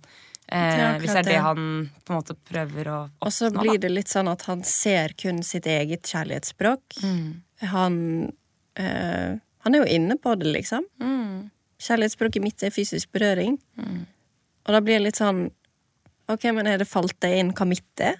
Eh, 0.52 0.98
hvis 1.00 1.14
det 1.14 1.20
er 1.22 1.28
det 1.30 1.38
han 1.46 1.90
på 2.04 2.12
en 2.12 2.18
måte 2.20 2.36
prøver 2.36 2.88
å 2.92 2.96
oppnå. 3.06 3.22
Og 3.28 3.32
så 3.32 3.48
blir 3.56 3.78
det 3.80 3.92
litt 3.92 4.10
sånn 4.12 4.28
at 4.28 4.42
han 4.50 4.64
ser 4.68 5.14
kun 5.18 5.42
sitt 5.48 5.66
eget 5.72 6.04
kjærlighetsspråk. 6.12 6.98
Han 7.72 7.96
eh, 8.76 9.38
Han 9.64 9.76
er 9.76 9.84
jo 9.84 9.86
inne 9.96 10.18
på 10.18 10.34
det, 10.42 10.50
liksom. 10.52 10.84
Kjærlighetsspråket 11.82 12.42
mitt 12.44 12.64
er 12.64 12.74
fysisk 12.74 13.12
berøring. 13.14 13.56
Og 13.80 14.74
da 14.76 14.82
blir 14.82 15.00
det 15.00 15.06
litt 15.12 15.22
sånn 15.22 15.48
Ok, 16.32 16.44
men 16.56 16.68
er 16.70 16.78
det 16.80 16.88
falt 16.88 17.18
deg 17.20 17.34
inn 17.42 17.50
hva 17.58 17.66
mitt 17.68 18.00
er? 18.04 18.20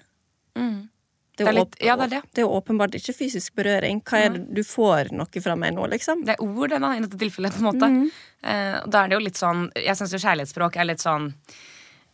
Mm. 0.58 0.88
Det 1.36 1.46
er 1.48 1.52
litt- 1.56 1.76
ja, 1.80 1.94
det 1.96 2.04
er 2.04 2.10
det. 2.20 2.22
det 2.34 2.42
er 2.42 2.50
åpenbart 2.50 2.92
ikke 2.98 3.14
fysisk 3.16 3.54
berøring. 3.56 4.02
Hva 4.04 4.18
er 4.26 4.28
det 4.34 4.42
du 4.54 4.60
får 4.62 5.12
noe 5.16 5.40
fra 5.42 5.54
meg 5.56 5.72
nå, 5.74 5.86
liksom? 5.88 6.24
Det 6.26 6.34
er 6.36 6.42
ord, 6.44 6.70
da, 6.74 6.90
i 6.92 7.00
dette 7.00 7.16
tilfellet. 7.16 7.52
på 7.56 7.62
en 7.62 7.68
måte 7.70 8.10
eh, 8.44 8.80
Da 8.86 9.04
er 9.04 9.08
det 9.08 9.16
jo 9.16 9.24
litt 9.24 9.36
sånn 9.40 9.70
Jeg 9.74 9.96
syns 9.96 10.12
jo 10.12 10.18
kjærlighetsspråk 10.18 10.76
er 10.76 10.84
litt 10.90 11.00
sånn 11.00 11.32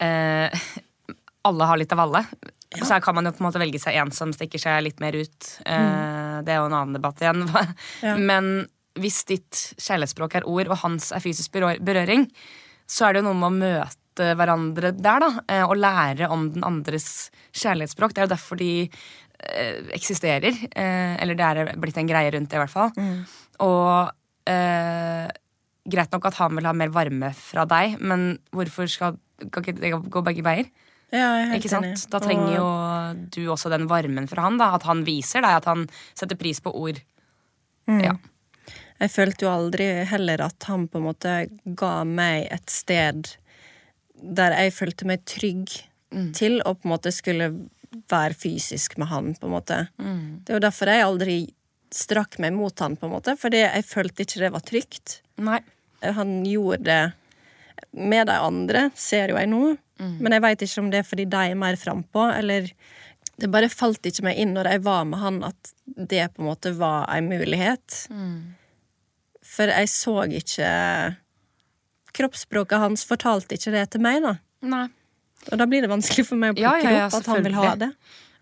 eh, 0.05 0.51
Alle 1.49 1.65
har 1.71 1.79
litt 1.81 1.93
av 1.95 2.01
alle. 2.03 2.21
Og 2.77 2.83
så 2.85 2.99
kan 3.01 3.15
man 3.17 3.25
jo 3.25 3.31
på 3.33 3.41
en 3.41 3.47
måte 3.47 3.61
velge 3.63 3.79
seg 3.81 3.95
en 3.97 4.11
som 4.13 4.33
stikker 4.35 4.61
seg 4.61 4.83
litt 4.85 4.99
mer 5.01 5.15
ut. 5.17 5.47
Eh, 5.65 6.41
Det 6.45 6.53
er 6.53 6.59
jo 6.59 6.67
en 6.69 6.75
annen 6.77 6.97
debatt 6.99 7.23
igjen. 7.23 7.47
Ja. 8.05 8.17
Men 8.19 8.67
hvis 8.99 9.23
ditt 9.25 9.61
kjærlighetsspråk 9.79 10.35
er 10.41 10.49
ord, 10.51 10.69
og 10.75 10.81
hans 10.83 11.13
er 11.15 11.23
fysisk 11.23 11.55
berøring, 11.55 12.27
så 12.91 13.07
er 13.07 13.15
det 13.15 13.23
jo 13.23 13.29
noe 13.31 13.39
med 13.39 13.49
å 13.49 13.55
møte 13.55 14.29
hverandre 14.37 14.91
der, 14.99 15.23
da. 15.25 15.31
eh, 15.49 15.63
Og 15.65 15.79
lære 15.79 16.29
om 16.35 16.49
den 16.53 16.67
andres 16.67 17.31
kjærlighetsspråk. 17.55 18.13
Det 18.13 18.25
er 18.25 18.27
jo 18.29 18.35
derfor 18.35 18.59
de 18.61 18.71
eh, 18.83 19.79
eksisterer. 19.97 20.59
Eller 20.75 21.39
det 21.39 21.47
er 21.49 21.73
blitt 21.79 21.97
en 22.03 22.11
greie 22.11 22.35
rundt 22.35 22.51
det, 22.51 22.59
i 22.59 22.65
hvert 22.65 22.75
fall. 22.75 22.93
Og 23.65 24.11
eh, 24.51 25.31
greit 25.89 26.13
nok 26.13 26.27
at 26.29 26.43
han 26.43 26.59
vil 26.59 26.69
ha 26.69 26.75
mer 26.77 26.93
varme 26.93 27.31
fra 27.39 27.65
deg, 27.71 27.97
men 28.03 28.35
hvorfor 28.53 28.91
skal, 28.91 29.17
skal 29.39 29.65
ikke 29.65 29.77
det 29.79 29.93
gå 30.11 30.23
begge 30.27 30.45
veier? 30.47 30.71
Ja, 31.15 31.29
Ikke 31.57 31.71
sant? 31.73 31.87
enig. 31.89 32.09
Da 32.13 32.21
trenger 32.21 32.51
jo 32.59 32.67
du 33.33 33.41
også 33.49 33.71
den 33.73 33.87
varmen 33.89 34.27
fra 34.29 34.45
han. 34.45 34.59
da 34.61 34.75
At 34.77 34.85
han 34.85 35.05
viser 35.07 35.41
deg 35.41 35.63
at 35.63 35.69
han 35.71 35.87
setter 36.13 36.37
pris 36.37 36.61
på 36.61 36.75
ord. 36.77 37.01
Mm. 37.89 38.03
Ja. 38.05 38.17
Jeg 38.99 39.15
følte 39.15 39.47
jo 39.47 39.53
aldri 39.55 39.87
heller 40.11 40.43
at 40.49 40.67
han 40.69 40.89
på 40.91 40.99
en 40.99 41.07
måte 41.07 41.35
ga 41.79 42.03
meg 42.05 42.49
et 42.53 42.69
sted 42.69 43.31
der 44.19 44.57
jeg 44.59 44.75
følte 44.75 45.07
meg 45.07 45.23
trygg 45.31 45.71
til 46.35 46.59
å 46.67 46.73
på 46.75 46.89
en 46.89 46.95
måte 46.97 47.13
skulle 47.15 47.53
være 48.11 48.35
fysisk 48.37 48.97
med 48.99 49.09
han, 49.13 49.35
på 49.39 49.47
en 49.47 49.53
måte. 49.55 49.79
Det 49.97 50.53
er 50.53 50.59
jo 50.59 50.65
derfor 50.65 50.91
jeg 50.91 51.05
aldri 51.05 51.37
strakk 51.95 52.39
meg 52.43 52.53
mot 52.57 52.75
han, 52.83 52.97
på 52.99 53.07
en 53.07 53.15
måte, 53.15 53.37
fordi 53.39 53.63
jeg 53.63 53.87
følte 53.87 54.25
ikke 54.25 54.43
det 54.43 54.51
var 54.53 54.65
trygt. 54.67 55.21
Nei. 55.41 55.61
Han 56.03 56.43
gjorde 56.47 56.85
det 56.89 57.01
med 57.93 58.27
de 58.31 58.37
andre, 58.39 58.89
ser 58.99 59.33
jo 59.33 59.39
jeg 59.41 59.51
nå, 59.51 59.77
men 59.99 60.35
jeg 60.37 60.43
veit 60.45 60.63
ikke 60.63 60.83
om 60.85 60.91
det 60.93 61.01
er 61.01 61.07
fordi 61.09 61.25
de 61.27 61.41
er 61.51 61.59
mer 61.59 61.75
frampå, 61.81 62.29
eller 62.31 62.69
det 63.39 63.49
bare 63.51 63.69
falt 63.71 64.07
ikke 64.07 64.25
meg 64.27 64.39
inn 64.39 64.53
når 64.55 64.69
jeg 64.73 64.83
var 64.87 65.05
med 65.07 65.19
han, 65.23 65.41
at 65.47 65.73
det 65.87 66.25
på 66.35 66.43
en 66.43 66.49
måte 66.51 66.73
var 66.79 67.07
en 67.15 67.29
mulighet. 67.31 67.97
For 69.49 69.71
jeg 69.75 69.91
så 69.91 70.15
ikke 70.39 70.71
Kroppsspråket 72.19 72.81
hans 72.83 73.05
fortalte 73.07 73.55
ikke 73.55 73.71
det 73.75 73.85
til 73.93 74.03
meg, 74.03 74.23
da. 74.25 74.33
Nei. 74.67 74.87
Og 75.53 75.59
da 75.61 75.67
blir 75.71 75.85
det 75.85 75.91
vanskelig 75.93 76.25
for 76.27 76.41
meg 76.41 76.57
å 76.57 76.59
plukke 76.59 76.89
ja, 76.89 76.95
ja, 76.97 77.05
opp 77.07 77.19
at 77.21 77.29
han 77.31 77.45
vil 77.47 77.55
ha 77.59 77.75
det. 77.79 77.91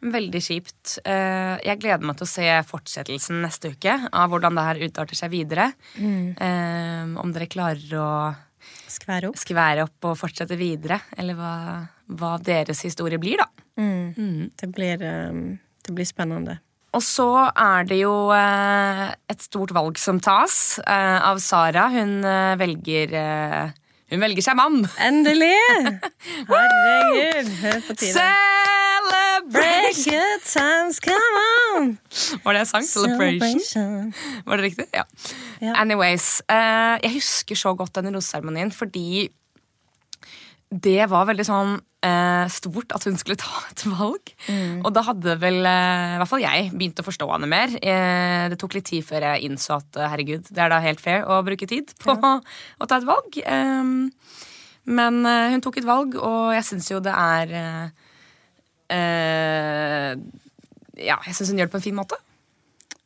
Veldig 0.06 0.40
kjipt. 0.44 0.98
Eh, 1.04 1.56
Jeg 1.66 1.80
gleder 1.82 2.04
meg 2.06 2.16
til 2.16 2.24
å 2.28 2.30
se 2.30 2.46
fortsettelsen 2.68 3.42
neste 3.44 3.72
uke 3.74 3.96
av 4.12 4.32
hvordan 4.32 4.56
det 4.56 4.64
her 4.68 4.80
utarter 4.86 5.18
seg 5.18 5.32
videre. 5.34 5.70
Mm. 6.00 7.16
Om 7.20 7.32
dere 7.34 7.48
klarer 7.52 7.96
å 8.00 8.08
Skvære 8.90 9.30
opp. 9.30 9.38
skvære 9.40 9.84
opp 9.86 10.08
og 10.08 10.16
fortsette 10.18 10.56
videre, 10.58 11.00
eller 11.18 11.36
hva, 11.38 11.54
hva 12.16 12.36
deres 12.42 12.80
historie 12.86 13.18
blir, 13.20 13.42
da. 13.42 13.48
Det 14.56 14.68
blir, 14.72 15.02
um, 15.30 15.58
Det 15.84 15.94
blir 15.94 16.08
spennende. 16.08 16.58
Og 16.96 17.02
så 17.04 17.28
er 17.50 17.84
det 17.88 17.98
jo 18.00 18.12
eh, 18.32 19.02
et 19.28 19.42
stort 19.44 19.74
valg 19.76 19.98
som 20.00 20.20
tas 20.22 20.78
eh, 20.80 21.18
av 21.28 21.42
Sara. 21.44 21.90
Hun 21.92 22.24
eh, 22.24 22.54
velger 22.56 23.12
Hun 24.06 24.22
velger 24.22 24.46
seg 24.46 24.56
mann. 24.56 24.86
Endelig! 25.02 25.52
Herregud, 26.52 27.52
hør 27.60 27.84
på 27.90 28.00
tide. 28.00 28.75
Celebration! 29.10 30.12
good 30.12 30.44
times, 30.44 31.00
come 31.00 31.40
on! 31.76 31.98
Var 32.44 32.56
det 32.56 32.62
jeg 32.64 32.68
sang? 32.72 32.86
Celebration. 32.88 34.12
Var 34.46 34.56
det 34.60 34.64
riktig? 34.70 34.86
Ja. 34.94 35.04
Yeah. 35.62 35.80
Anyways. 35.80 36.42
eh, 36.48 36.96
jeg 37.04 37.12
husker 37.18 37.58
så 37.58 37.74
godt 37.78 37.94
denne 37.98 38.12
roseseremonien 38.16 38.72
fordi 38.74 39.28
det 40.66 41.04
var 41.08 41.28
veldig 41.28 41.44
sånn 41.46 41.76
eh, 42.04 42.46
stort 42.50 42.90
at 42.96 43.04
hun 43.06 43.14
skulle 43.20 43.38
ta 43.38 43.60
et 43.70 43.84
valg. 43.86 44.32
Og 44.82 44.90
da 44.96 45.04
hadde 45.06 45.36
vel 45.42 45.60
eh, 45.62 46.16
i 46.16 46.18
hvert 46.20 46.32
fall 46.32 46.42
jeg 46.42 46.72
begynt 46.74 47.02
å 47.02 47.06
forstå 47.06 47.28
henne 47.30 47.50
mer. 47.50 47.76
Eh, 47.78 48.48
det 48.52 48.58
tok 48.60 48.74
litt 48.78 48.88
tid 48.90 49.06
før 49.06 49.28
jeg 49.30 49.46
innså 49.46 49.78
at 49.78 50.00
eh, 50.00 50.10
herregud, 50.10 50.50
det 50.50 50.64
er 50.64 50.74
da 50.74 50.82
helt 50.82 51.02
fair 51.02 51.22
å 51.30 51.38
bruke 51.46 51.68
tid 51.70 51.94
på 52.02 52.18
å 52.82 52.88
ta 52.90 52.98
et 52.98 53.08
valg. 53.08 53.38
Eh, 53.44 53.94
men 54.86 55.22
eh, 55.26 55.52
hun 55.54 55.62
tok 55.64 55.80
et 55.80 55.88
valg, 55.88 56.18
og 56.18 56.52
jeg 56.54 56.66
syns 56.66 56.90
jo 56.92 57.00
det 57.02 57.14
er 57.14 57.56
eh, 57.62 58.04
Ja, 60.96 61.18
jeg 61.26 61.34
syns 61.36 61.50
hun 61.50 61.58
gjør 61.60 61.68
det 61.68 61.74
på 61.74 61.80
en 61.80 61.86
fin 61.88 61.98
måte. 61.98 62.18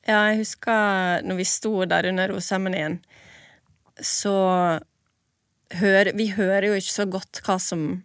Ja, 0.09 0.27
jeg 0.31 0.43
husker 0.43 1.25
når 1.27 1.39
vi 1.41 1.47
sto 1.49 1.73
der 1.89 2.09
under 2.11 2.33
roseseremonien, 2.33 3.01
så 4.01 4.35
hør, 5.77 6.13
Vi 6.17 6.31
hører 6.35 6.67
jo 6.71 6.79
ikke 6.79 6.93
så 6.93 7.07
godt 7.07 7.43
hva 7.47 7.59
som 7.63 8.03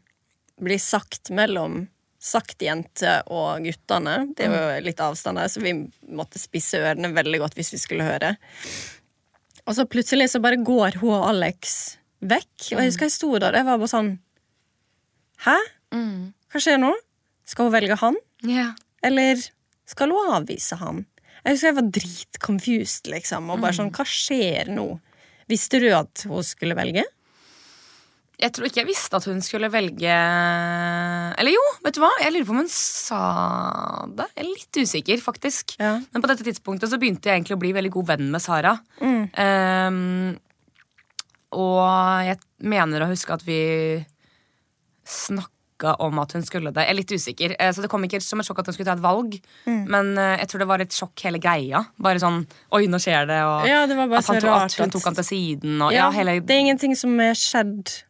blir 0.62 0.80
sagt 0.80 1.32
mellom 1.36 1.86
saktjente 2.26 3.20
og 3.30 3.66
guttene. 3.66 4.16
Det 4.36 4.48
er 4.48 4.54
jo 4.56 4.86
litt 4.88 5.02
avstand 5.04 5.38
der, 5.40 5.50
så 5.52 5.62
vi 5.62 5.74
måtte 6.10 6.42
spisse 6.42 6.80
ørene 6.82 7.14
veldig 7.14 7.42
godt 7.44 7.58
hvis 7.58 7.74
vi 7.76 7.82
skulle 7.82 8.08
høre. 8.08 8.36
Og 9.66 9.76
så 9.78 9.86
plutselig 9.90 10.30
så 10.34 10.42
bare 10.42 10.62
går 10.62 11.00
hun 11.02 11.14
og 11.16 11.28
Alex 11.32 11.98
vekk. 12.26 12.72
Og 12.74 12.80
jeg 12.82 12.90
husker 12.90 13.08
jeg 13.10 13.16
sto 13.16 13.32
der, 13.38 13.58
jeg 13.60 13.68
var 13.68 13.82
bare 13.82 13.92
sånn 13.92 14.14
Hæ? 15.46 15.58
Hva 16.54 16.62
skjer 16.64 16.80
nå? 16.82 16.94
Skal 17.46 17.70
hun 17.70 17.76
velge 17.76 17.98
han? 18.02 18.18
Ja. 18.46 18.72
Eller 19.06 19.42
skal 19.90 20.14
hun 20.14 20.34
avvise 20.36 20.78
han? 20.82 21.04
Jeg 21.46 21.54
husker 21.54 21.70
jeg 21.70 21.78
var 21.78 21.90
dritconfused, 22.00 23.10
liksom. 23.14 23.52
Og 23.54 23.62
bare 23.62 23.78
sånn, 23.78 23.92
hva 23.94 24.06
skjer 24.10 24.72
nå? 24.74 24.88
Visste 25.52 25.78
du 25.84 25.92
at 25.94 26.26
hun 26.26 26.42
skulle 26.46 26.78
velge? 26.78 27.04
Jeg 28.36 28.52
tror 28.52 28.68
ikke 28.68 28.82
jeg 28.82 28.90
visste 28.90 29.16
at 29.16 29.26
hun 29.30 29.38
skulle 29.40 29.70
velge 29.72 30.12
Eller 31.40 31.54
jo, 31.54 31.62
vet 31.86 31.96
du 31.96 32.02
hva? 32.04 32.10
Jeg 32.20 32.34
lurer 32.34 32.48
på 32.50 32.56
om 32.56 32.60
hun 32.66 32.72
sa 32.72 33.20
det. 34.12 34.26
Jeg 34.34 34.42
er 34.42 34.50
litt 34.50 34.80
usikker, 34.82 35.22
faktisk. 35.24 35.78
Ja. 35.80 35.94
Men 36.12 36.24
på 36.24 36.32
dette 36.32 36.44
tidspunktet 36.48 36.92
så 36.92 37.00
begynte 37.00 37.30
jeg 37.30 37.40
egentlig 37.40 37.56
å 37.56 37.62
bli 37.62 37.72
veldig 37.78 37.94
god 37.96 38.10
venn 38.12 38.28
med 38.34 38.44
Sara. 38.44 38.74
Ehm, 39.00 40.36
og 41.56 42.28
jeg 42.28 42.42
mener 42.74 43.06
å 43.06 43.12
huske 43.14 43.38
at 43.38 43.46
vi 43.48 43.62
snakka 45.08 45.55
om 45.84 46.20
at 46.20 46.32
hun 46.32 46.42
skulle 46.46 46.72
det. 46.72 46.86
Jeg 46.86 46.90
er 46.90 46.96
litt 46.96 47.12
usikker. 47.12 47.56
Eh, 47.60 47.72
Så 47.76 47.82
det 47.82 47.90
kom 47.92 48.04
ikke 48.08 48.22
som 48.24 48.40
et 48.40 48.46
sjokk 48.48 48.60
at 48.60 48.66
hun 48.68 48.74
skulle 48.74 48.88
ta 48.88 48.94
et 48.96 49.04
valg. 49.04 49.36
Men 49.66 50.18
eh, 50.18 50.38
jeg 50.40 50.48
tror 50.48 50.60
det 50.60 50.68
var 50.68 50.80
et 50.82 50.90
sjokk 50.96 51.20
hele 51.28 51.40
greia. 51.40 51.86
Bare 52.00 52.20
sånn 52.20 52.46
oi, 52.72 52.86
nå 52.88 52.98
skjer 53.02 53.28
det, 53.28 53.42
og 53.44 53.68
Ja, 53.68 53.86
det 53.86 53.96
var 53.98 54.06
at, 54.18 54.26
han, 54.26 54.42
så 54.42 54.48
rart 54.48 54.72
at 54.72 54.80
hun 54.80 54.90
tok 54.96 55.04
han 55.06 55.16
til 55.16 55.24
siden. 55.28 55.82
Og, 55.82 55.92
Ja, 55.92 56.06
ja, 56.08 56.12
hele, 56.12 56.40
Det 56.40 56.56
er 56.56 56.60
ingenting 56.64 56.96
som 56.96 57.20
er 57.20 57.34
skjedd 57.34 58.02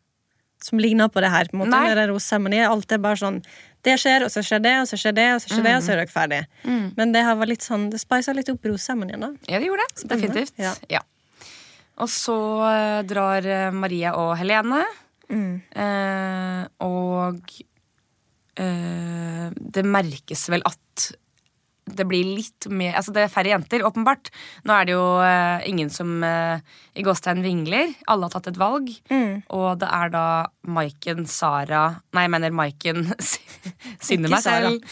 som 0.61 0.79
ligner 0.79 1.07
på 1.09 1.21
det 1.21 1.29
her. 1.29 1.45
på 1.45 1.53
en 1.57 1.59
måte 1.65 1.69
Nei. 1.69 1.93
Med 1.93 2.51
den. 2.51 2.65
Alt 2.69 2.91
er 2.91 2.97
bare 2.97 3.15
sånn 3.15 3.43
Det 3.85 3.99
skjer, 4.01 4.23
og 4.25 4.31
så 4.33 4.41
skjer 4.41 4.61
det, 4.63 4.79
og 4.81 4.87
så 4.89 4.97
skjer 4.97 5.13
det, 5.13 5.25
og 5.35 5.41
så 5.41 5.49
skjer 5.53 5.63
det, 5.63 5.75
og 5.77 5.83
så 5.83 5.91
er 5.93 5.99
dere 6.01 6.09
ferdig. 6.09 6.45
Men 6.97 7.11
det 7.13 7.21
her 7.23 7.35
var 7.35 7.45
litt 7.45 7.61
sånn 7.61 7.89
Det 7.91 7.99
spisa 7.99 8.33
litt 8.33 8.49
opp 8.49 8.63
rosemonien, 8.65 9.19
da. 9.21 9.29
Ja, 9.47 9.59
det 9.59 9.67
gjorde 9.67 9.85
det. 9.85 10.07
Definitivt. 10.09 10.53
Ja. 10.57 10.73
Ja. 10.89 11.01
Og 11.97 12.09
så 12.09 12.35
eh, 12.65 13.01
drar 13.07 13.71
Maria 13.71 14.15
og 14.17 14.35
Helene. 14.37 14.83
Eh, 15.29 16.63
og 16.85 17.55
eh, 18.61 19.47
det 19.55 19.85
merkes 19.85 20.47
vel 20.53 20.65
at 20.67 21.11
det 21.85 22.05
blir 22.09 22.25
litt 22.25 22.65
mer 22.73 22.95
Altså 22.97 23.13
det 23.13 23.25
er 23.25 23.31
færre 23.31 23.51
jenter, 23.51 23.83
åpenbart. 23.85 24.31
Nå 24.65 24.73
er 24.73 24.87
det 24.87 24.95
jo 24.95 25.05
eh, 25.21 25.65
ingen 25.69 25.91
som 25.93 26.23
eh, 26.25 26.57
i 26.97 27.05
gåstegn 27.05 27.43
vingler. 27.45 27.93
Alle 28.09 28.25
har 28.25 28.33
tatt 28.33 28.49
et 28.49 28.59
valg. 28.59 28.89
Og 29.53 29.67
det 29.81 29.89
er 29.93 30.13
da 30.13 30.25
Maiken, 30.65 31.25
Sara 31.29 31.83
Nei, 32.15 32.25
jeg 32.25 32.33
mener 32.33 32.55
Maiken 32.57 33.05
Synne 34.05 34.31
meg 34.31 34.41
selv. 34.45 34.81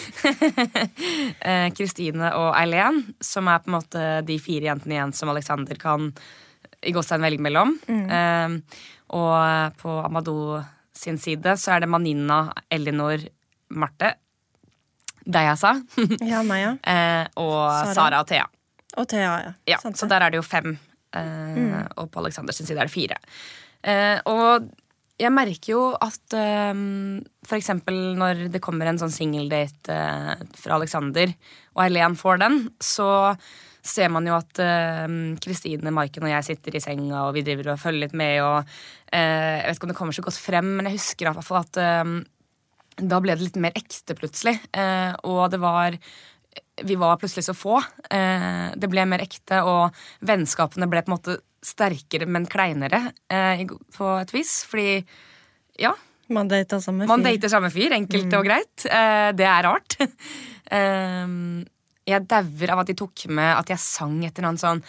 Eh, 1.43 1.67
Kristine 1.75 2.29
og 2.37 2.53
Eileen, 2.55 3.01
som 3.23 3.47
er 3.51 3.61
på 3.61 3.69
en 3.69 3.75
måte 3.75 4.03
de 4.25 4.37
fire 4.41 4.69
jentene 4.69 4.95
igjen 4.95 5.13
som 5.15 5.31
Alexander 5.31 5.77
kan 5.79 6.11
i 6.83 6.93
gåstegn 6.95 7.23
velge 7.25 7.43
mellom. 7.43 7.73
Eh, 7.89 8.55
og 9.13 9.77
på 9.79 9.93
Amadou 10.03 10.57
sin 10.97 11.17
side 11.21 11.55
så 11.61 11.75
er 11.75 11.83
det 11.85 11.89
Manina, 11.93 12.47
Elinor, 12.73 13.21
Marte, 13.73 14.13
deg 15.23 15.47
jeg 15.47 15.59
sa, 15.61 15.71
Ja, 16.33 16.41
meg, 16.45 16.61
ja. 16.65 16.71
eh, 16.83 17.27
og 17.39 17.57
Sara. 17.71 17.93
Sara 17.97 18.21
og 18.25 18.27
Thea. 18.29 18.47
Og 18.99 19.07
Thea, 19.09 19.33
ja. 19.47 19.53
Ja, 19.75 19.79
Sant 19.81 19.97
så 20.01 20.09
der 20.11 20.21
er 20.27 20.33
det 20.33 20.41
jo 20.41 20.45
fem. 20.45 20.75
Eh, 21.15 21.81
Og 21.97 22.09
på 22.13 22.21
Alexanders 22.21 22.59
side 22.61 22.75
er 22.77 22.89
det 22.89 22.93
fire. 22.93 23.17
Eh, 23.83 24.19
og 24.29 24.67
jeg 25.21 25.29
merker 25.33 25.71
jo 25.75 25.81
at 26.01 26.35
eh, 26.37 26.73
for 27.47 27.57
eksempel 27.57 27.97
når 28.19 28.47
det 28.53 28.61
kommer 28.65 28.89
en 28.91 28.99
sånn 29.01 29.13
singeldate 29.13 29.93
eh, 29.93 30.43
fra 30.59 30.77
Alexander, 30.79 31.31
og 31.77 31.83
Eileen 31.87 32.17
får 32.19 32.41
den, 32.43 32.59
så 32.83 33.07
ser 33.83 34.11
man 34.13 34.27
jo 34.29 34.37
at 34.37 34.53
Kristine, 34.55 35.39
Kristine, 35.43 35.91
Maiken 35.91 36.23
og 36.23 36.31
jeg 36.31 36.47
sitter 36.47 36.77
i 36.77 36.83
senga 36.83 37.25
og 37.27 37.33
vi 37.35 37.43
driver 37.43 37.73
og 37.73 37.81
følger 37.81 38.05
litt 38.05 38.13
med. 38.15 38.37
og 38.39 38.61
uh, 38.63 39.17
Jeg 39.17 39.65
vet 39.67 39.75
ikke 39.75 39.89
om 39.89 39.91
det 39.91 39.97
kommer 39.97 40.15
så 40.15 40.23
godt 40.23 40.39
frem, 40.39 40.69
men 40.77 40.87
jeg 40.87 41.01
husker 41.01 41.27
i 41.27 41.33
hvert 41.33 41.47
fall 41.47 41.59
at 41.59 41.81
uh, 41.83 42.13
da 43.01 43.19
ble 43.23 43.33
det 43.33 43.47
litt 43.47 43.59
mer 43.61 43.73
ekte 43.77 44.15
plutselig. 44.17 44.57
Eh, 44.71 45.13
og 45.29 45.49
det 45.53 45.59
var 45.61 45.97
Vi 46.83 46.95
var 46.97 47.17
plutselig 47.21 47.45
så 47.45 47.53
få. 47.53 47.79
Eh, 48.09 48.73
det 48.77 48.89
ble 48.89 49.05
mer 49.05 49.21
ekte, 49.21 49.61
og 49.61 49.93
vennskapene 50.25 50.87
ble 50.89 51.03
på 51.03 51.11
en 51.11 51.15
måte 51.17 51.37
sterkere, 51.63 52.25
men 52.27 52.47
kleinere 52.49 53.13
eh, 53.29 53.61
på 53.93 54.09
et 54.19 54.33
vis. 54.33 54.63
Fordi 54.65 55.03
ja, 55.79 55.93
Man 56.33 56.49
dater 56.49 56.81
samme 56.81 57.05
fyr. 57.05 57.11
man 57.11 57.23
dater 57.25 57.49
samme 57.51 57.69
fyr, 57.73 57.93
enkelt 57.93 58.33
og 58.33 58.45
greit. 58.45 58.85
Eh, 58.85 59.29
det 59.37 59.47
er 59.47 59.69
rart. 59.69 59.97
jeg 62.09 62.27
dauer 62.27 62.71
av 62.73 62.81
at 62.83 62.89
de 62.91 62.95
tok 62.99 63.25
med 63.31 63.51
at 63.57 63.69
jeg 63.73 63.79
sang 63.79 64.19
etter 64.27 64.43
noen 64.45 64.59
sånn 64.59 64.83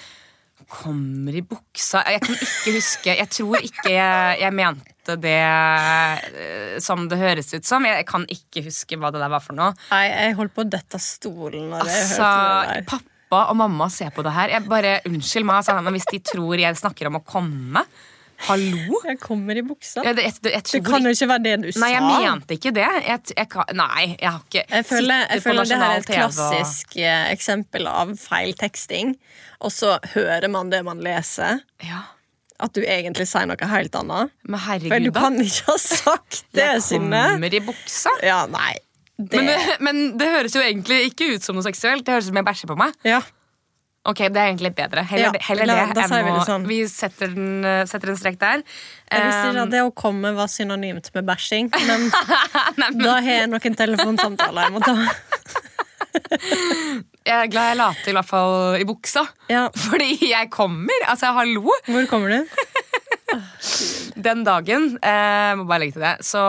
Kommer 0.71 1.35
i 1.37 1.43
buksa 1.45 2.01
Jeg 2.09 2.23
kan 2.25 2.37
ikke 2.39 2.73
huske 2.77 3.15
Jeg 3.19 3.29
tror 3.35 3.59
ikke 3.67 3.91
jeg, 3.93 4.39
jeg 4.41 4.55
mente 4.57 5.17
det 5.21 5.35
eh, 5.45 6.79
som 6.81 7.03
det 7.11 7.19
høres 7.21 7.51
ut 7.53 7.67
som. 7.69 7.85
Jeg 7.85 8.07
kan 8.09 8.25
ikke 8.33 8.63
huske 8.65 8.97
hva 8.97 9.11
det 9.13 9.21
der 9.21 9.29
var 9.35 9.43
for 9.45 9.53
noe. 9.59 9.75
Nei, 9.91 10.07
jeg 10.09 10.37
holdt 10.39 10.55
på 10.57 10.65
å 10.65 10.71
dette 10.73 10.97
av 10.97 11.03
stolen 11.05 11.67
når 11.75 11.83
jeg 11.85 11.99
Altså, 12.07 12.29
hørte 12.31 12.71
det 12.71 12.79
der. 12.79 12.87
pappa 12.95 13.43
og 13.51 13.59
mamma 13.61 13.91
ser 13.93 14.15
på 14.17 14.25
det 14.25 14.33
her. 14.33 14.55
Jeg 14.55 14.65
bare, 14.71 14.95
Unnskyld 15.11 15.45
meg, 15.51 15.61
altså, 15.61 15.93
hvis 15.99 16.09
de 16.15 16.23
tror 16.33 16.63
jeg 16.63 16.81
snakker 16.81 17.11
om 17.11 17.19
å 17.21 17.25
komme 17.27 17.85
Hallo? 18.45 18.99
Jeg 19.09 19.19
kommer 19.23 19.57
i 19.57 19.63
buksa. 19.65 20.03
Jeg, 20.05 20.17
jeg, 20.19 20.33
jeg, 20.43 20.53
jeg 20.53 20.63
Det 20.73 20.81
kan 20.85 21.05
jo 21.07 21.13
ikke 21.15 21.29
være 21.31 21.43
det 21.45 21.55
du 21.63 21.69
sa. 21.73 21.81
Nei, 21.85 21.91
jeg 21.95 22.03
mente 22.09 22.57
ikke 22.59 22.73
det. 22.77 22.87
Jeg, 23.07 23.21
jeg, 23.37 23.49
nei, 23.79 24.05
jeg 24.21 24.31
har 24.31 24.41
ikke 24.43 24.65
Jeg 24.71 24.85
føler, 24.89 25.27
jeg 25.31 25.43
føler 25.45 25.65
det 25.71 25.79
her 25.81 25.93
er 25.95 26.03
et 26.03 26.11
klassisk 26.11 26.97
og- 26.97 27.03
eh, 27.03 27.31
eksempel 27.33 27.87
av 27.89 28.13
feilteksting. 28.21 29.15
Og 29.65 29.73
så 29.73 29.99
hører 30.15 30.49
man 30.53 30.71
det 30.71 30.83
man 30.85 31.01
leser, 31.01 31.63
Ja, 31.83 32.03
at 32.61 32.73
du 32.77 32.83
egentlig 32.83 33.27
sier 33.27 33.47
noe 33.47 33.69
helt 33.71 33.95
annet. 33.99 34.31
Men 34.47 34.61
herregud, 34.61 34.93
For 34.93 34.99
du 34.99 35.13
kan 35.17 35.39
ikke 35.43 35.65
ha 35.73 35.79
sagt 35.79 36.45
det, 36.53 36.67
Jeg 36.75 36.83
Synne. 36.83 37.23
kommer 37.35 37.55
i 37.55 37.61
buksa. 37.61 38.13
Ja, 38.23 38.45
nei. 38.47 38.75
Det, 39.17 39.39
Men 39.39 39.47
det, 39.47 39.57
men 39.81 39.99
det 40.19 40.27
høres 40.27 40.55
jo 40.57 40.61
egentlig 40.61 41.13
ikke 41.13 41.37
ut 41.37 41.43
som 41.47 41.55
noe 41.55 41.63
seksuelt. 41.63 42.05
Det 42.05 42.13
høres 42.17 42.27
ut 42.27 42.33
som 42.35 42.37
jeg 42.43 42.47
bæsjer 42.51 42.71
på 42.75 42.77
meg. 42.83 42.93
ja. 43.07 43.23
Ok, 44.05 44.19
Det 44.29 44.37
er 44.37 44.51
egentlig 44.51 44.69
litt 44.69 44.77
bedre. 44.77 45.01
Heller, 45.09 45.33
Ja, 45.33 45.41
heller 45.47 45.65
la- 45.67 45.87
det 45.95 46.03
enn 46.05 46.37
å 46.37 46.45
sånn. 46.45 46.67
Vi 46.69 46.85
setter, 46.87 47.29
den, 47.33 47.65
eh, 47.65 47.85
setter 47.89 48.11
en 48.13 48.17
strek 48.21 48.37
der. 48.39 48.61
Jeg 49.11 49.23
visste 49.23 49.47
ikke 49.49 49.57
Um, 49.57 49.63
at 49.63 49.71
det 49.71 49.81
å 49.81 49.91
komme 49.95 50.35
var 50.37 50.47
synonymt 50.47 51.09
med 51.15 51.25
bæsjing, 51.25 51.71
men 51.87 52.11
da 53.01 53.15
har 53.15 53.23
jeg 53.23 53.49
noen 53.49 53.75
telefonsamtaler 53.79 54.63
jeg 54.69 54.73
må 54.73 54.81
ta. 54.85 54.95
jeg 57.25 57.33
er 57.33 57.47
glad 57.49 57.71
jeg 57.71 57.77
la 57.81 57.89
til 58.03 58.13
i 58.13 58.17
hvert 58.19 58.29
fall 58.29 58.77
i 58.77 58.85
buksa. 58.85 59.25
Ja. 59.49 59.71
Fordi 59.73 60.19
jeg 60.29 60.51
kommer. 60.53 60.93
Altså, 61.09 61.33
hallo. 61.33 61.65
Hvor 61.89 62.05
kommer 62.11 62.29
du? 62.29 62.45
Den 64.29 64.45
dagen, 64.45 64.99
eh, 65.03 65.55
må 65.57 65.65
bare 65.67 65.81
legge 65.87 65.95
til 65.97 66.05
det, 66.05 66.19
så 66.29 66.45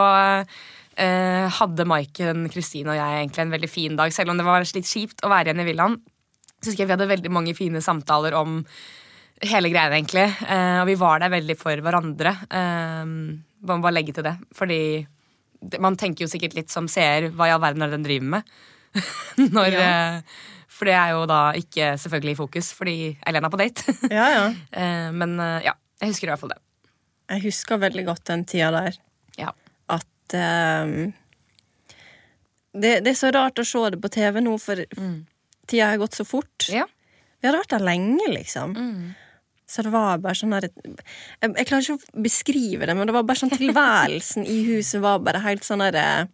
eh, 0.99 1.47
hadde 1.55 1.85
Maiken, 1.87 2.49
Kristine 2.51 2.91
og 2.93 2.97
jeg 2.99 3.15
egentlig 3.23 3.39
en 3.45 3.55
veldig 3.55 3.69
fin 3.71 3.95
dag. 3.95 4.11
Selv 4.13 4.29
om 4.35 4.37
det 4.37 4.43
var 4.45 4.59
litt 4.67 4.85
kjipt 4.91 5.23
å 5.23 5.31
være 5.31 5.47
igjen 5.53 5.63
i 5.63 5.69
villaen. 5.71 5.95
Så 6.65 6.71
husker 6.73 6.83
jeg 6.83 6.89
vi 6.89 6.95
hadde 6.97 7.07
veldig 7.13 7.31
mange 7.33 7.53
fine 7.57 7.81
samtaler 7.85 8.33
om 8.37 8.59
hele 9.45 9.69
greia, 9.69 9.91
egentlig. 9.93 10.25
Eh, 10.47 10.79
og 10.81 10.87
vi 10.89 10.95
var 10.97 11.19
der 11.21 11.29
veldig 11.33 11.55
for 11.59 11.77
hverandre. 11.85 12.31
Eh, 12.49 13.05
må 13.69 13.77
bare 13.83 13.93
legge 13.99 14.13
til 14.15 14.25
det. 14.25 14.35
Fordi 14.55 14.79
det- 15.61 15.79
man 15.81 15.95
tenker 15.99 16.25
jo 16.25 16.31
sikkert 16.31 16.55
litt 16.55 16.69
som 16.73 16.87
seer 16.87 17.29
hva 17.31 17.47
i 17.49 17.53
all 17.53 17.61
verden 17.61 17.81
er 17.83 17.89
det 17.91 17.97
den 17.99 18.07
driver 18.07 18.29
med. 18.37 18.43
Når, 19.55 19.71
Ja. 19.75 19.87
eh, 20.17 20.21
for 20.71 20.85
det 20.89 20.93
er 20.95 21.09
jo 21.15 21.25
da 21.29 21.39
ikke 21.55 21.93
selvfølgelig 21.99 22.31
i 22.35 22.39
fokus, 22.41 22.71
fordi 22.75 22.95
Elena 23.27 23.47
er 23.47 23.53
på 23.53 23.59
date. 23.61 23.95
Ja, 24.11 24.27
ja. 24.33 24.45
Eh, 24.71 25.11
Men 25.11 25.37
eh, 25.39 25.61
ja, 25.69 25.73
jeg 26.01 26.09
husker 26.13 26.27
i 26.27 26.31
hvert 26.33 26.39
fall 26.45 26.53
det. 26.55 26.61
Jeg 27.29 27.41
husker 27.47 27.77
veldig 27.81 28.05
godt 28.05 28.23
den 28.29 28.45
tida 28.45 28.71
der. 28.71 28.97
Ja. 29.37 29.51
At 29.89 30.35
um, 30.35 31.13
det, 32.75 32.99
det 33.05 33.11
er 33.13 33.17
så 33.19 33.31
rart 33.33 33.59
å 33.61 33.65
se 33.67 33.81
det 33.93 33.99
på 34.03 34.11
TV 34.13 34.41
nå, 34.43 34.55
for 34.61 34.81
tida 35.67 35.91
har 35.91 35.97
gått 36.01 36.17
så 36.17 36.25
fort. 36.27 36.67
Ja. 36.71 36.85
Vi 37.41 37.47
hadde 37.49 37.59
vært 37.61 37.75
der 37.75 37.85
lenge, 37.85 38.25
liksom. 38.33 38.75
Så 39.67 39.81
det 39.81 39.91
var 39.93 40.19
bare 40.21 40.37
sånn 40.37 40.53
der 40.53 40.67
jeg, 40.69 40.93
jeg 41.41 41.65
klarer 41.65 41.81
ikke 41.81 41.95
å 41.97 42.21
beskrive 42.25 42.85
det, 42.85 42.93
men 42.95 43.07
det 43.09 43.15
var 43.15 43.23
bare 43.25 43.39
sånn 43.41 43.49
tilværelsen 43.53 44.45
i 44.45 44.59
huset 44.67 45.01
var 45.01 45.19
bare 45.25 45.41
helt 45.41 45.65
sånn 45.65 45.81
derre 45.81 46.27